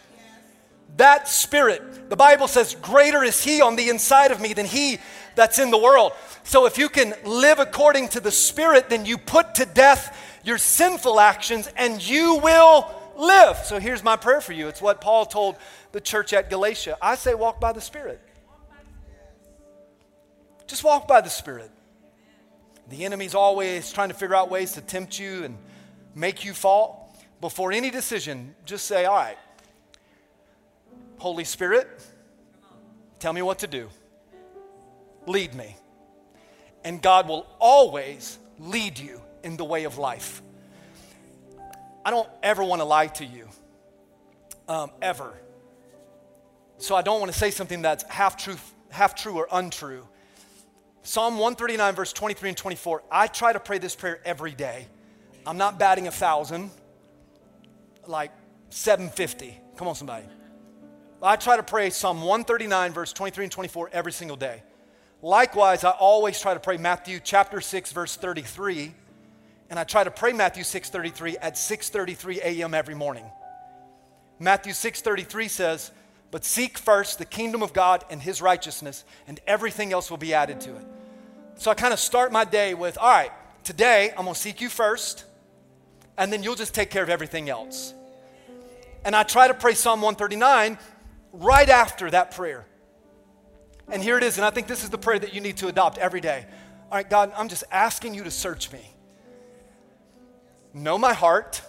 That 0.98 1.28
spirit, 1.28 2.10
the 2.10 2.16
Bible 2.16 2.48
says, 2.48 2.76
greater 2.82 3.24
is 3.24 3.44
he 3.44 3.62
on 3.62 3.76
the 3.76 3.90
inside 3.90 4.32
of 4.32 4.40
me 4.40 4.54
than 4.54 4.66
he 4.66 5.00
that's 5.36 5.60
in 5.60 5.70
the 5.70 5.78
world. 5.78 6.14
So 6.44 6.66
if 6.66 6.78
you 6.78 6.88
can 6.88 7.14
live 7.26 7.60
according 7.60 8.10
to 8.10 8.20
the 8.20 8.32
spirit, 8.32 8.90
then 8.90 9.06
you 9.06 9.18
put 9.18 9.56
to 9.56 9.66
death 9.66 10.18
your 10.44 10.58
sinful 10.58 11.20
actions 11.20 11.70
and 11.76 12.06
you 12.06 12.36
will 12.38 12.90
live. 13.18 13.58
So 13.58 13.80
here's 13.80 14.04
my 14.04 14.16
prayer 14.16 14.40
for 14.40 14.54
you. 14.54 14.68
It's 14.68 14.82
what 14.82 15.02
Paul 15.02 15.26
told 15.26 15.58
the 15.92 16.00
church 16.00 16.32
at 16.34 16.50
Galatia. 16.50 16.98
I 17.02 17.16
say, 17.16 17.34
walk 17.34 17.60
by 17.60 17.74
the 17.74 17.82
spirit. 17.82 18.22
Just 20.68 20.84
walk 20.84 21.08
by 21.08 21.22
the 21.22 21.30
spirit. 21.30 21.72
The 22.90 23.04
enemy's 23.04 23.36
always 23.36 23.92
trying 23.92 24.10
to 24.10 24.16
figure 24.16 24.36
out 24.36 24.50
ways 24.50 24.74
to 24.74 24.82
tempt 24.82 25.20
you 25.20 25.44
and 25.44 25.58
make 26.14 26.46
you 26.46 26.54
fall 26.54 27.05
before 27.42 27.72
any 27.72 27.92
decision, 27.92 28.56
just 28.66 28.86
say, 28.86 29.06
All 29.06 29.16
right, 29.16 29.38
Holy 31.18 31.44
Spirit, 31.44 31.88
tell 33.20 33.34
me 33.34 33.42
what 33.42 33.60
to 33.60 33.68
do. 33.68 33.90
Lead 35.28 35.54
me. 35.56 35.76
And 36.84 37.02
God 37.02 37.28
will 37.28 37.48
always 37.60 38.38
lead 38.60 39.00
you 39.00 39.20
in 39.44 39.58
the 39.58 39.66
way 39.66 39.86
of 39.86 39.98
life. 39.98 40.42
I 42.06 42.12
don't 42.12 42.30
ever 42.44 42.64
want 42.64 42.82
to 42.82 42.86
lie 42.86 43.08
to 43.08 43.26
you, 43.26 43.48
um, 44.68 44.92
ever. 45.02 45.34
So 46.78 46.96
I 46.96 47.02
don't 47.02 47.20
want 47.20 47.32
to 47.32 47.38
say 47.38 47.50
something 47.50 47.82
that's 47.82 48.04
half 48.04 48.38
true, 48.38 48.58
half 48.90 49.16
true 49.16 49.36
or 49.36 49.48
untrue. 49.52 50.08
Psalm 51.02 51.36
139, 51.36 51.96
verse 51.96 52.14
23 52.14 52.50
and 52.50 52.58
24. 52.58 53.04
I 53.12 53.28
try 53.28 53.54
to 53.54 53.60
pray 53.60 53.80
this 53.80 53.96
prayer 53.96 54.20
every 54.26 54.52
day. 54.52 54.88
I'm 55.48 55.58
not 55.58 55.80
batting 55.80 56.08
a 56.08 56.12
thousand 56.12 56.70
like 58.08 58.32
750. 58.70 59.60
Come 59.78 59.88
on, 59.88 59.96
somebody. 59.96 60.26
I 61.22 61.36
try 61.38 61.58
to 61.58 61.64
pray 61.64 61.90
Psalm 61.90 62.22
139, 62.22 62.94
verse 62.94 63.14
23 63.14 63.46
and 63.46 63.52
24 63.52 63.90
every 63.94 64.12
single 64.12 64.38
day. 64.38 64.62
Likewise, 65.22 65.84
I 65.84 65.92
always 65.92 66.40
try 66.40 66.54
to 66.54 66.60
pray 66.60 66.78
Matthew 66.78 67.20
chapter 67.24 67.62
6, 67.62 67.92
verse 67.92 68.16
33. 68.16 68.94
And 69.70 69.80
I 69.80 69.84
try 69.84 70.04
to 70.04 70.12
pray 70.12 70.34
Matthew 70.34 70.64
6:33 70.64 71.38
at 71.42 71.56
6:33 71.56 72.38
a.m. 72.44 72.74
every 72.74 72.94
morning. 72.94 73.26
Matthew 74.38 74.74
6:33 74.74 75.48
says, 75.48 75.92
"But 76.30 76.46
seek 76.46 76.78
first 76.78 77.18
the 77.18 77.26
kingdom 77.26 77.64
of 77.64 77.74
God 77.74 78.06
and 78.10 78.22
his 78.22 78.42
righteousness, 78.42 79.04
and 79.28 79.40
everything 79.48 79.92
else 79.92 80.12
will 80.12 80.18
be 80.18 80.34
added 80.34 80.62
to 80.62 80.76
it." 80.76 80.86
So 81.56 81.72
I 81.72 81.74
kind 81.74 81.94
of 81.94 82.00
start 82.00 82.32
my 82.32 82.46
day 82.46 82.74
with, 82.74 82.98
"All 82.98 83.10
right, 83.10 83.32
today 83.64 84.12
I'm 84.12 84.26
going 84.26 84.36
to 84.36 84.40
seek 84.40 84.62
you 84.62 84.70
first 84.70 85.26
and 86.18 86.32
then 86.32 86.44
you'll 86.44 86.56
just 86.56 86.74
take 86.74 86.90
care 86.90 87.04
of 87.04 87.10
everything 87.10 87.50
else. 87.50 87.94
And 89.04 89.16
I 89.16 89.24
try 89.24 89.48
to 89.48 89.54
pray 89.54 89.74
Psalm 89.74 90.02
139 90.02 90.78
right 91.34 91.70
after 91.70 92.10
that 92.12 92.32
prayer. 92.32 92.66
And 93.88 94.02
here 94.02 94.18
it 94.18 94.24
is, 94.24 94.38
and 94.38 94.46
I 94.46 94.50
think 94.50 94.68
this 94.68 94.84
is 94.84 94.90
the 94.90 94.98
prayer 94.98 95.20
that 95.20 95.34
you 95.34 95.42
need 95.42 95.58
to 95.58 95.68
adopt 95.68 95.98
every 95.98 96.22
day. 96.22 96.46
All 96.92 96.98
right, 96.98 97.08
God, 97.08 97.32
I'm 97.38 97.50
just 97.50 97.64
asking 97.72 98.16
you 98.16 98.24
to 98.24 98.32
search 98.32 98.72
me. 98.72 98.82
Know 100.74 100.98
my 100.98 101.14
heart. 101.14 101.62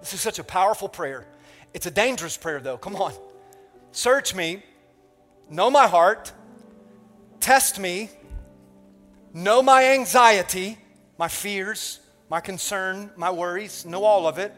This 0.00 0.14
is 0.14 0.20
such 0.20 0.38
a 0.38 0.44
powerful 0.44 0.88
prayer. 0.88 1.26
It's 1.74 1.86
a 1.86 1.90
dangerous 1.90 2.36
prayer, 2.36 2.60
though. 2.60 2.76
Come 2.76 2.96
on. 2.96 3.12
Search 3.92 4.34
me. 4.34 4.62
Know 5.48 5.70
my 5.70 5.86
heart. 5.86 6.32
Test 7.40 7.78
me. 7.78 8.10
Know 9.32 9.62
my 9.62 9.92
anxiety, 9.92 10.78
my 11.18 11.28
fears 11.28 12.00
my 12.30 12.40
concern, 12.40 13.10
my 13.16 13.30
worries, 13.30 13.86
know 13.86 14.04
all 14.04 14.26
of 14.26 14.38
it. 14.38 14.54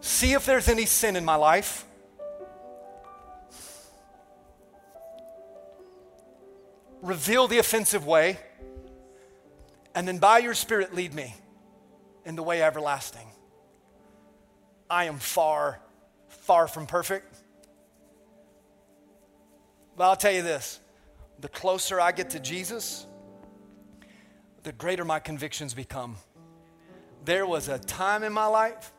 See 0.00 0.32
if 0.32 0.46
there's 0.46 0.68
any 0.68 0.86
sin 0.86 1.16
in 1.16 1.24
my 1.24 1.34
life. 1.34 1.84
Reveal 7.02 7.48
the 7.48 7.58
offensive 7.58 8.06
way. 8.06 8.38
And 9.94 10.06
then 10.06 10.18
by 10.18 10.38
your 10.38 10.54
Spirit, 10.54 10.94
lead 10.94 11.12
me 11.12 11.34
in 12.24 12.36
the 12.36 12.42
way 12.42 12.62
everlasting. 12.62 13.26
I 14.88 15.04
am 15.04 15.18
far, 15.18 15.80
far 16.28 16.68
from 16.68 16.86
perfect. 16.86 17.36
But 19.96 20.04
I'll 20.04 20.16
tell 20.16 20.32
you 20.32 20.42
this 20.42 20.80
the 21.40 21.48
closer 21.48 22.00
I 22.00 22.12
get 22.12 22.30
to 22.30 22.40
Jesus, 22.40 23.06
the 24.62 24.72
greater 24.72 25.04
my 25.04 25.18
convictions 25.18 25.74
become 25.74 26.16
there 27.24 27.46
was 27.46 27.68
a 27.68 27.78
time 27.78 28.22
in 28.22 28.32
my 28.32 28.46
life 28.46 28.92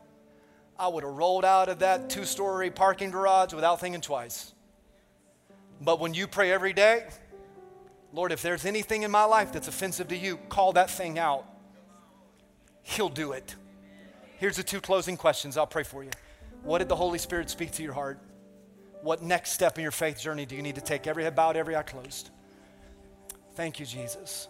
I 0.78 0.88
would 0.88 1.04
have 1.04 1.14
rolled 1.14 1.46
out 1.46 1.70
of 1.70 1.80
that 1.80 2.10
two 2.10 2.26
story 2.26 2.70
parking 2.70 3.12
garage 3.12 3.54
without 3.54 3.80
thinking 3.80 4.02
twice. 4.02 4.54
But 5.82 6.00
when 6.00 6.14
you 6.14 6.28
pray 6.28 6.52
every 6.52 6.74
day, 6.74 7.06
Lord, 8.12 8.32
if 8.32 8.42
there's 8.42 8.66
anything 8.66 9.04
in 9.04 9.12
my 9.12 9.24
life 9.24 9.52
that's 9.52 9.68
offensive 9.68 10.08
to 10.10 10.18
you, 10.18 10.38
call 10.50 10.74
that 10.74 10.90
thing 10.90 11.18
out. 11.18 11.46
He'll 12.82 13.10
do 13.10 13.32
it. 13.32 13.56
Here's 14.38 14.58
the 14.58 14.64
two 14.64 14.82
closing 14.82 15.18
questions. 15.18 15.58
I'll 15.58 15.68
pray 15.68 15.84
for 15.84 16.04
you. 16.04 16.12
What 16.64 16.80
did 16.80 16.90
the 16.90 16.96
Holy 16.96 17.20
Spirit 17.20 17.50
speak 17.50 17.72
to 17.72 17.84
your 17.84 17.94
heart? 17.94 18.20
What 19.02 19.22
next 19.22 19.52
step 19.52 19.78
in 19.78 19.84
your 19.84 19.92
faith 19.92 20.20
journey 20.20 20.46
do 20.46 20.56
you 20.56 20.62
need 20.62 20.76
to 20.76 20.82
take? 20.82 21.08
Every 21.08 21.24
head 21.24 21.36
bowed, 21.36 21.56
every 21.56 21.76
eye 21.76 21.84
closed. 21.84 22.32
Thank 23.56 23.80
you, 23.80 23.86
Jesus. 23.86 24.50